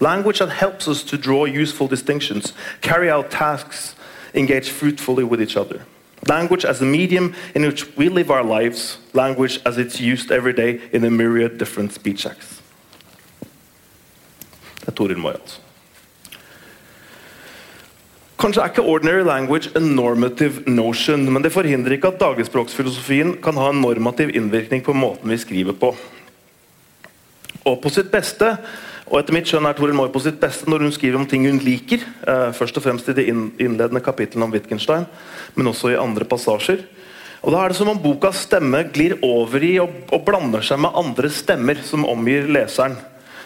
Language 0.00 0.40
that 0.40 0.50
helps 0.50 0.88
us 0.88 1.04
to 1.04 1.16
draw 1.16 1.44
useful 1.44 1.86
distinctions, 1.86 2.52
carry 2.80 3.08
out 3.10 3.30
tasks, 3.30 3.94
engage 4.34 4.70
fruitfully 4.70 5.24
with 5.24 5.40
each 5.40 5.56
other. 5.56 5.86
Language 6.28 6.64
as 6.64 6.80
a 6.80 6.84
medium 6.84 7.34
in 7.54 7.62
which 7.62 7.96
we 7.96 8.08
live 8.08 8.30
our 8.30 8.44
lives, 8.44 8.98
language 9.12 9.60
as 9.64 9.78
it's 9.78 10.00
used 10.00 10.30
every 10.30 10.52
day 10.52 10.80
in 10.92 11.04
a 11.04 11.10
myriad 11.10 11.58
different 11.58 11.92
speech 11.92 12.26
acts. 12.26 12.62
Det 14.82 14.88
er 14.88 14.92
Toril 14.92 15.18
Moi, 15.18 15.32
altså. 15.32 15.61
Kanskje 18.42 18.58
er 18.58 18.72
ikke 18.72 18.82
ordinary 18.90 19.22
language 19.22 19.70
a 19.78 19.80
normative 19.80 20.64
notion, 20.66 21.28
men 21.30 21.44
det 21.44 21.52
forhindrer 21.54 21.94
ikke 21.94 22.10
at 22.10 22.18
dagligspråksfilosofien 22.18 23.36
kan 23.42 23.54
ha 23.54 23.68
en 23.70 23.78
normativ 23.78 24.32
innvirkning 24.34 24.82
på 24.82 24.96
måten 24.98 25.30
vi 25.30 25.38
skriver 25.38 25.76
på. 25.78 25.92
Og 27.62 27.76
på 27.78 27.92
sitt 27.94 28.10
beste 28.10 28.56
og 29.06 29.20
etter 29.20 29.36
mitt 29.36 29.46
skjønn 29.46 29.68
er 29.68 29.76
Toril 29.78 29.94
Moi 29.94 30.08
på 30.10 30.24
sitt 30.24 30.40
beste 30.42 30.66
når 30.66 30.86
hun 30.86 30.94
skriver 30.96 31.20
om 31.20 31.28
ting 31.30 31.46
hun 31.46 31.60
liker. 31.62 32.02
Eh, 32.02 32.48
først 32.58 32.80
og 32.80 32.82
fremst 32.82 33.12
i 33.12 33.14
de 33.20 33.28
innledende 33.30 34.02
kapitlene 34.02 34.48
om 34.48 34.56
Wittgenstein, 34.56 35.06
men 35.54 35.70
også 35.70 35.92
i 35.92 36.00
andre 36.00 36.26
passasjer. 36.26 36.82
Og 37.42 37.52
Da 37.54 37.62
er 37.62 37.70
det 37.70 37.76
som 37.78 37.90
om 37.94 38.02
bokas 38.02 38.42
stemme 38.48 38.82
glir 38.90 39.18
over 39.22 39.62
i 39.62 39.76
og, 39.82 39.94
og 40.10 40.26
blander 40.26 40.66
seg 40.66 40.82
med 40.82 40.98
andre 40.98 41.30
stemmer 41.30 41.78
som 41.86 42.08
omgir 42.10 42.50
leseren. 42.50 42.98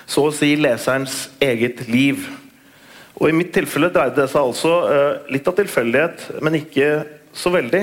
Så 0.07 0.29
å 0.29 0.33
si 0.33 0.55
leserens 0.57 1.27
eget 1.43 1.85
liv. 1.89 2.25
Og 3.17 3.31
I 3.31 3.37
mitt 3.37 3.53
tilfelle 3.55 3.89
dreide 3.93 4.19
det 4.19 4.29
seg 4.29 4.45
altså 4.45 4.73
uh, 4.85 5.29
litt 5.33 5.47
av 5.49 5.57
tilfeldighet, 5.57 6.27
men 6.45 6.59
ikke 6.59 6.89
så 7.37 7.53
veldig, 7.53 7.83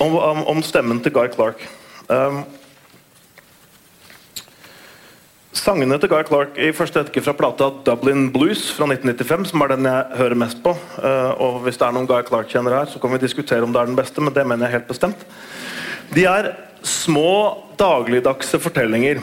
om, 0.00 0.16
om, 0.16 0.42
om 0.54 0.64
stemmen 0.64 1.00
til 1.04 1.14
Guy 1.14 1.30
Clark. 1.32 1.62
Um, 2.10 2.42
Sangene 5.56 5.96
til 5.98 6.08
Guy 6.12 6.22
Clark 6.28 6.58
i 6.62 6.70
første 6.72 7.00
etterke 7.02 7.24
fra 7.24 7.34
plata 7.36 7.66
Dublin 7.84 8.28
Blues 8.32 8.68
fra 8.76 8.86
1995, 8.86 9.48
som 9.50 9.64
er 9.64 9.72
den 9.72 9.88
jeg 9.88 10.20
hører 10.20 10.38
mest 10.38 10.60
på. 10.64 10.76
Uh, 11.00 11.32
og 11.42 11.58
Hvis 11.64 11.80
det 11.80 11.88
er 11.88 11.96
noen 11.96 12.08
Guy 12.08 12.22
Clark-kjennere 12.28 12.84
her, 12.84 12.92
så 12.92 13.00
kan 13.02 13.12
vi 13.16 13.22
diskutere 13.24 13.66
om 13.66 13.72
det 13.74 13.82
er 13.82 13.90
den 13.90 13.98
beste, 13.98 14.22
men 14.22 14.36
det 14.36 14.46
mener 14.46 14.68
jeg 14.68 14.78
helt 14.78 14.92
bestemt. 14.92 15.24
De 16.14 16.28
er 16.28 16.52
små, 16.86 17.66
dagligdagse 17.80 18.60
fortellinger 18.60 19.20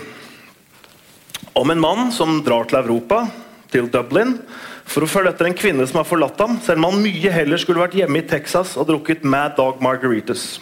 om 1.58 1.72
en 1.74 1.82
mann 1.82 2.12
som 2.14 2.42
drar 2.46 2.68
til 2.70 2.80
Europa, 2.82 3.24
til 3.72 3.90
Dublin, 3.94 4.36
for 4.88 5.04
å 5.04 5.10
følge 5.10 5.34
etter 5.34 5.50
en 5.50 5.58
kvinne 5.58 5.86
som 5.88 6.00
har 6.00 6.08
forlatt 6.08 6.40
ham, 6.40 6.56
selv 6.64 6.80
om 6.80 6.90
han 6.90 7.04
mye 7.04 7.32
heller 7.34 7.60
skulle 7.62 7.84
vært 7.84 7.98
hjemme 8.00 8.22
i 8.22 8.28
Texas 8.28 8.78
og 8.80 8.88
drukket 8.90 9.26
Mad 9.28 9.58
Dog 9.60 9.82
Margaritas. 9.84 10.58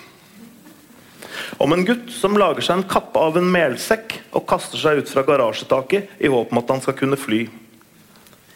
Om 1.61 1.75
en 1.75 1.85
gutt 1.87 2.09
som 2.11 2.35
lager 2.39 2.65
seg 2.65 2.79
en 2.79 2.89
kappe 2.89 3.21
av 3.21 3.37
en 3.37 3.51
melsekk 3.51 4.17
og 4.35 4.47
kaster 4.49 4.81
seg 4.81 4.99
ut 4.99 5.11
fra 5.11 5.23
garasjetaket 5.27 6.17
i 6.19 6.31
håp 6.31 6.51
om 6.51 6.59
at 6.59 6.73
han 6.73 6.81
skal 6.83 6.97
kunne 6.97 7.19
fly. 7.19 7.45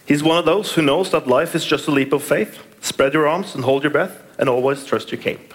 He's 0.10 0.26
one 0.26 0.40
of 0.40 0.46
those 0.46 0.74
who 0.74 0.82
knows 0.82 1.12
that 1.12 1.30
life 1.30 1.56
is 1.56 1.70
just 1.70 1.88
a 1.88 1.92
leap 1.92 2.14
of 2.14 2.24
faith. 2.24 2.58
Spread 2.82 3.14
your 3.14 3.28
arms 3.28 3.54
and 3.56 3.64
hold 3.64 3.84
your 3.84 3.94
breath 3.94 4.18
and 4.40 4.50
always 4.50 4.84
trust 4.84 5.12
your 5.12 5.22
cape. 5.22 5.54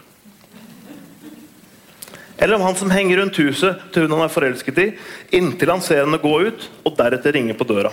Eller 2.36 2.54
om 2.54 2.62
han 2.62 2.74
som 2.74 2.90
henger 2.90 3.16
rundt 3.16 3.36
huset 3.38 3.82
til 3.92 4.04
hun 4.04 4.16
han 4.16 4.26
er 4.26 4.32
forelsket 4.32 4.78
i, 4.78 4.88
inntil 5.38 5.70
han 5.70 5.82
ser 5.82 6.02
henne 6.02 6.18
gå 6.22 6.32
ut, 6.48 6.66
og 6.84 6.96
deretter 6.98 7.34
ringer 7.34 7.56
på 7.58 7.66
døra. 7.68 7.92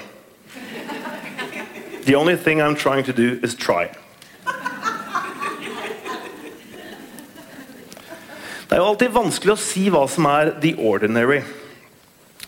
The 2.11 2.17
only 2.17 2.35
thing 2.35 2.61
I'm 2.61 2.75
trying 2.75 3.05
to 3.05 3.13
do 3.13 3.39
is 3.41 3.55
try. 3.55 3.87
Det 8.67 8.75
er 8.75 8.81
jo 8.81 8.87
alltid 8.89 9.13
vanskelig 9.15 9.53
å 9.53 9.61
si 9.63 9.85
hva 9.87 10.01
som 10.11 10.27
er 10.27 10.51
the 10.59 10.73
ordinary. 10.75 11.37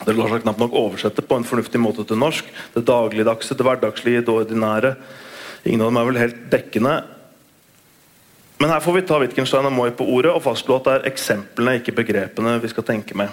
Det 0.04 0.18
lar 0.18 0.34
seg 0.34 0.44
knapt 0.44 0.60
nok 0.60 0.76
oversette 0.82 1.24
på 1.24 1.40
en 1.40 1.48
fornuftig 1.48 1.80
måte 1.80 2.04
til 2.10 2.20
norsk. 2.20 2.52
Det 2.76 2.84
dagligdagse, 2.92 3.56
det 3.56 3.64
hverdagslige, 3.64 4.26
det 4.28 4.36
ordinære. 4.36 4.98
Ingen 5.64 5.86
av 5.86 5.94
dem 5.94 6.02
er 6.02 6.12
vel 6.12 6.22
helt 6.26 6.44
dekkende. 6.52 6.98
Men 8.60 8.76
her 8.76 8.84
får 8.84 9.00
vi 9.00 9.08
ta 9.08 9.24
Wittgenstein 9.24 9.72
og 9.72 9.78
Moi 9.80 9.96
på 9.96 10.12
ordet 10.12 10.36
og 10.36 10.44
fastslå 10.44 10.82
at 10.82 10.90
det 10.90 11.00
er 11.00 11.12
eksemplene, 11.14 11.80
ikke 11.80 11.96
begrepene, 12.04 12.60
vi 12.60 12.76
skal 12.76 12.92
tenke 12.92 13.16
med. 13.16 13.32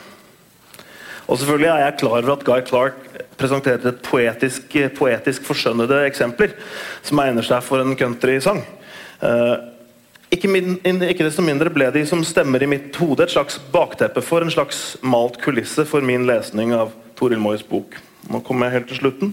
Og 1.30 1.38
selvfølgelig 1.38 1.68
er 1.70 1.84
jeg 1.84 1.98
klar 2.00 2.16
over 2.18 2.32
at 2.34 2.44
Guy 2.44 2.60
Clark 2.66 2.96
presenterer 3.38 3.92
et 3.92 4.00
poetisk, 4.02 4.72
poetisk 4.98 5.44
forskjønnede 5.46 6.02
eksempler 6.08 6.56
som 7.06 7.22
egner 7.22 7.46
seg 7.46 7.62
for 7.62 7.82
en 7.82 7.94
countrysang. 7.98 8.64
Uh, 9.22 9.54
ikke, 10.34 10.50
min, 10.50 10.78
ikke 10.82 11.26
desto 11.26 11.44
mindre 11.46 11.70
ble 11.70 11.86
de 11.94 12.02
som 12.08 12.24
stemmer 12.26 12.62
i 12.64 12.70
mitt 12.70 12.98
hode 12.98 13.22
et 13.22 13.34
slags 13.34 13.60
bakteppe 13.72 14.22
for 14.26 14.42
en 14.42 14.50
slags 14.50 14.96
malt 15.06 15.38
kulisse 15.42 15.86
for 15.86 16.02
min 16.02 16.26
lesning 16.26 16.74
av 16.74 16.90
Toril 17.18 17.42
Moys 17.42 17.62
bok. 17.66 17.94
Nå 18.30 18.42
kommer 18.46 18.66
jeg 18.66 18.80
helt 18.80 18.90
til 18.90 19.00
slutten. 19.04 19.32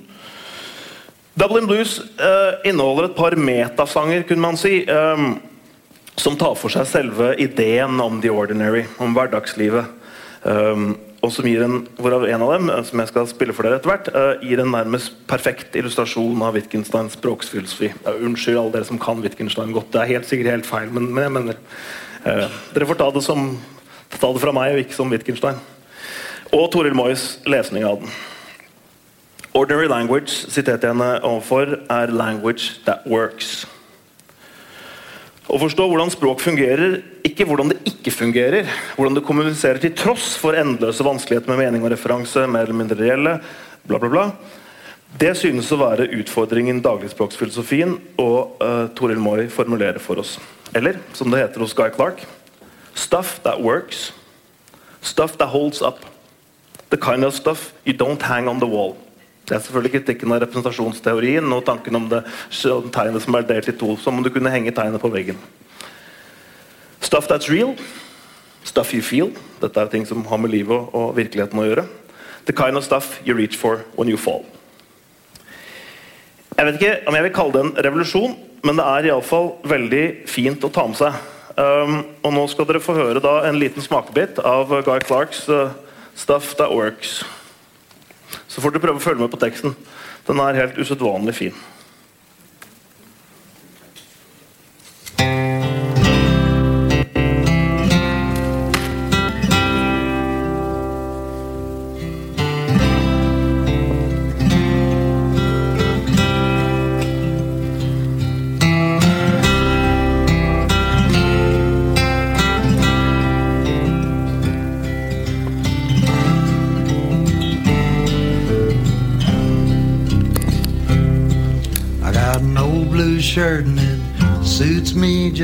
Dublin 1.38 1.68
Blues 1.70 2.00
uh, 2.22 2.62
inneholder 2.66 3.10
et 3.10 3.18
par 3.18 3.36
metasanger, 3.38 4.24
kunne 4.26 4.46
man 4.46 4.58
si, 4.58 4.84
um, 4.90 5.36
som 6.18 6.38
tar 6.38 6.56
for 6.58 6.74
seg 6.74 6.88
selve 6.90 7.34
ideen 7.42 7.98
om 8.02 8.22
the 8.22 8.30
ordinary, 8.34 8.86
om 9.02 9.14
hverdagslivet. 9.18 9.86
Um, 10.46 10.96
og 11.26 11.32
som 11.34 11.48
gir 11.50 11.64
en, 11.66 11.80
hvorav 11.98 12.28
en 12.30 12.44
av 12.46 12.52
dem, 12.54 12.70
eh, 12.70 12.84
som 12.86 13.02
jeg 13.02 13.12
skal 13.12 13.30
spille 13.30 13.56
for 13.56 13.66
dere 13.66 13.80
etter 13.80 13.90
hvert, 13.90 14.10
uh, 14.14 14.44
gir 14.46 14.62
en 14.62 14.72
nærmest 14.74 15.16
perfekt 15.30 15.76
illustrasjon 15.80 16.44
av 16.46 16.58
Wittgensteins 16.58 17.18
språksfilosofi. 17.18 17.90
Unnskyld 18.22 18.60
alle 18.60 18.76
dere 18.76 18.88
som 18.90 19.02
kan 19.02 19.24
Wittgenstein 19.24 19.74
godt, 19.76 19.90
det 19.94 20.04
er 20.04 20.14
helt 20.14 20.30
sikkert 20.30 20.54
helt 20.54 20.70
feil, 20.70 20.92
men, 20.94 21.10
men 21.14 21.26
jeg 21.26 21.36
mener 21.40 21.60
uh, 22.28 22.60
Dere 22.74 22.90
får 22.90 23.00
ta 23.02 23.10
det, 23.16 23.24
som, 23.26 23.50
ta 24.14 24.32
det 24.34 24.44
fra 24.44 24.54
meg, 24.56 24.76
og 24.76 24.86
ikke 24.86 25.00
som 25.00 25.14
Wittgenstein. 25.14 25.62
Og 26.54 26.70
Toril 26.72 26.96
Moys 26.96 27.40
lesning 27.50 27.84
av 27.88 28.04
den. 28.04 28.14
Ordinary 29.58 29.90
language, 29.90 30.46
siterte 30.54 30.86
jeg 30.86 30.94
henne 30.94 31.18
overfor, 31.26 31.80
er 31.90 32.14
language 32.14 32.78
that 32.86 33.02
works. 33.10 33.66
Å 35.48 35.56
forstå 35.62 35.86
hvordan 35.88 36.10
språk 36.12 36.42
fungerer, 36.44 36.98
ikke 37.24 37.46
hvordan 37.48 37.72
det 37.72 37.78
ikke 37.88 38.12
fungerer. 38.12 38.68
Hvordan 38.98 39.16
det 39.16 39.24
kommuniserer 39.24 39.80
til 39.80 39.94
tross 39.96 40.34
for 40.40 40.58
endeløse 40.60 41.06
vanskeligheter 41.08 41.54
med 41.54 41.62
mening 41.62 41.86
og 41.86 41.94
referanse, 41.94 42.44
mer 42.52 42.68
eller 42.68 42.76
mindre 42.76 43.00
reelle, 43.00 43.38
bla, 43.88 44.02
bla, 44.02 44.12
bla. 44.12 44.26
Det 45.18 45.32
synes 45.40 45.72
å 45.72 45.80
være 45.80 46.10
utfordringen 46.20 46.82
dagligspråksfilosofien 46.84 47.96
og 48.20 48.60
uh, 48.60 48.90
Toril 48.98 49.24
Moi 49.24 49.48
formulerer 49.54 50.04
for 50.04 50.20
oss. 50.20 50.36
Eller, 50.76 51.00
som 51.16 51.32
det 51.32 51.40
heter 51.46 51.64
hos 51.64 51.76
Guy 51.78 51.94
Clark 51.96 52.26
Stuff 52.98 53.40
that 53.44 53.62
works. 53.62 54.12
Stuff 55.02 55.38
that 55.38 55.48
holds 55.54 55.82
up. 55.82 56.04
The 56.90 56.98
kind 56.98 57.24
of 57.24 57.34
stuff 57.34 57.72
you 57.86 57.94
don't 57.94 58.22
hang 58.22 58.48
on 58.50 58.60
the 58.60 58.68
wall. 58.68 58.98
Det 59.48 59.56
er 59.56 59.62
selvfølgelig 59.64 59.94
kritikken 59.94 60.34
av 60.36 60.42
representasjonsteorien 60.44 61.54
og 61.56 61.64
tanken 61.68 61.96
om 61.96 62.10
det 62.12 62.20
tegnet 62.92 63.24
som 63.24 63.38
er 63.38 63.46
delt 63.48 63.70
i 63.72 63.76
to. 63.80 63.94
Som 63.96 64.20
om 64.20 64.26
du 64.26 64.30
kunne 64.34 64.52
henge 64.52 64.74
tegnet 64.76 65.00
på 65.00 65.12
veggen. 65.14 65.40
Stuff 67.00 67.30
that's 67.32 67.48
real. 67.48 67.72
Stuff 68.68 68.92
you 68.94 69.02
feel. 69.02 69.32
Dette 69.62 69.80
er 69.80 69.88
ting 69.94 70.04
som 70.06 70.26
har 70.28 70.42
med 70.44 70.52
livet 70.52 70.92
og 70.92 71.16
virkeligheten 71.16 71.64
å 71.64 71.68
gjøre. 71.70 71.86
The 72.50 72.56
kind 72.56 72.76
of 72.76 72.84
stuff 72.84 73.22
you 73.24 73.38
reach 73.38 73.56
for 73.56 73.86
when 73.96 74.12
you 74.12 74.20
fall. 74.20 74.44
Jeg 76.58 76.66
vet 76.66 76.82
ikke 76.82 77.08
om 77.08 77.16
jeg 77.16 77.28
vil 77.28 77.36
kalle 77.38 77.54
det 77.56 77.64
en 77.64 77.74
revolusjon, 77.86 78.36
men 78.68 78.80
det 78.80 78.86
er 78.98 79.10
iallfall 79.12 79.52
veldig 79.64 80.06
fint 80.28 80.64
å 80.66 80.74
ta 80.74 80.88
med 80.90 81.00
seg. 81.00 81.16
Um, 81.58 82.02
og 82.26 82.34
nå 82.36 82.44
skal 82.52 82.68
dere 82.70 82.84
få 82.84 82.98
høre 82.98 83.24
da 83.24 83.40
en 83.48 83.60
liten 83.62 83.82
smakebit 83.82 84.44
av 84.44 84.76
Guy 84.84 85.00
Clarks 85.08 85.48
uh, 85.48 85.72
'Stuff 86.18 86.56
That 86.60 86.74
Works'. 86.74 87.22
Så 88.58 88.64
får 88.64 88.74
du 88.74 88.80
prøve 88.82 88.98
å 88.98 89.04
følge 89.04 89.22
med 89.22 89.30
på 89.30 89.38
teksten. 89.38 89.76
Den 90.26 90.40
er 90.42 90.58
helt 90.58 90.80
usedvanlig 90.82 91.36
fin. 91.38 91.58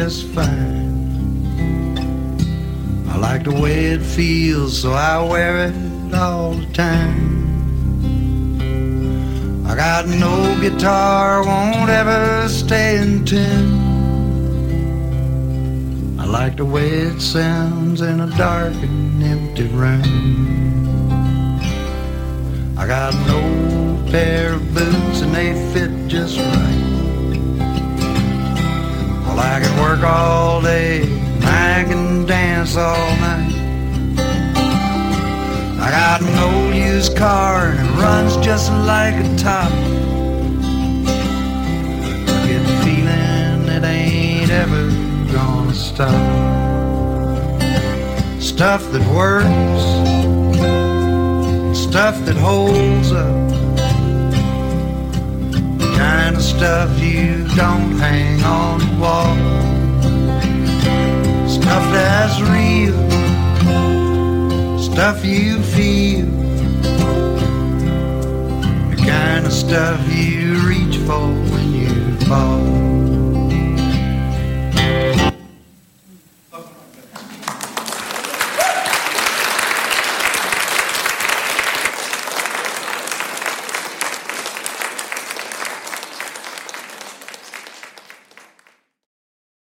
Just 0.04 0.28
fine. 0.36 0.92
I 3.08 3.16
like 3.18 3.46
the 3.46 3.54
way 3.54 3.86
it 3.96 4.02
feels, 4.02 4.82
so 4.82 4.92
I 4.92 5.24
wear 5.24 5.68
it 5.68 6.14
all 6.14 6.52
the 6.56 6.66
time. 6.74 7.22
I 9.66 9.76
got 9.78 10.06
no 10.08 10.60
guitar, 10.60 11.46
won't 11.46 11.90
ever 11.90 12.50
stay 12.50 12.98
in 12.98 13.24
tune. 13.24 13.80
I 16.20 16.26
like 16.26 16.58
the 16.58 16.66
way 16.66 16.90
it 16.90 17.22
sounds 17.22 18.02
in 18.02 18.20
a 18.20 18.28
dark 18.38 18.74
and 18.74 19.24
empty 19.24 19.68
room. 19.68 20.04
I 22.78 22.86
got 22.88 23.14
an 23.16 23.30
old 23.40 24.12
pair 24.12 24.56
of 24.56 24.74
boots 24.74 25.22
and 25.22 25.34
they 25.34 25.54
fit 25.74 26.10
just 26.10 26.38
right. 26.38 26.93
Well, 29.34 29.42
I 29.42 29.60
can 29.62 29.82
work 29.82 30.04
all 30.04 30.62
day, 30.62 31.02
and 31.02 31.44
I 31.44 31.84
can 31.86 32.26
dance 32.28 32.78
all 32.78 33.16
night. 33.18 33.52
I 35.82 35.90
got 35.90 36.22
an 36.22 36.38
old 36.38 36.76
used 36.76 37.18
car 37.18 37.70
and 37.70 37.80
it 37.80 37.92
runs 38.00 38.38
just 38.46 38.72
like 38.72 39.16
a 39.16 39.36
top. 39.36 39.72
I 42.30 42.46
get 42.48 42.62
the 42.64 42.76
feeling 42.84 43.68
it 43.70 43.84
ain't 43.84 44.52
ever 44.52 44.92
gonna 45.34 45.74
stop. 45.74 46.14
Stuff 48.40 48.92
that 48.92 49.04
works, 49.12 49.84
stuff 51.78 52.24
that 52.26 52.38
holds 52.38 53.12
up. 53.12 53.50
The 55.80 55.94
kind 55.98 56.36
of 56.36 56.44
stuff 56.44 57.00
you 57.00 57.43
don't 57.56 57.98
hang 57.98 58.44
on 58.44 58.80
the 58.80 58.86
wall. 59.02 59.38
Stuff 61.48 61.84
that's 61.94 62.42
real 62.42 63.14
stuff 64.94 65.26
you 65.26 65.60
feel, 65.60 66.28
the 68.92 68.96
kind 68.96 69.44
of 69.44 69.52
stuff 69.52 70.00
you 70.14 70.54
reach 70.68 70.98
for 70.98 71.28
when 71.50 71.74
you 71.74 72.16
fall. 72.28 72.93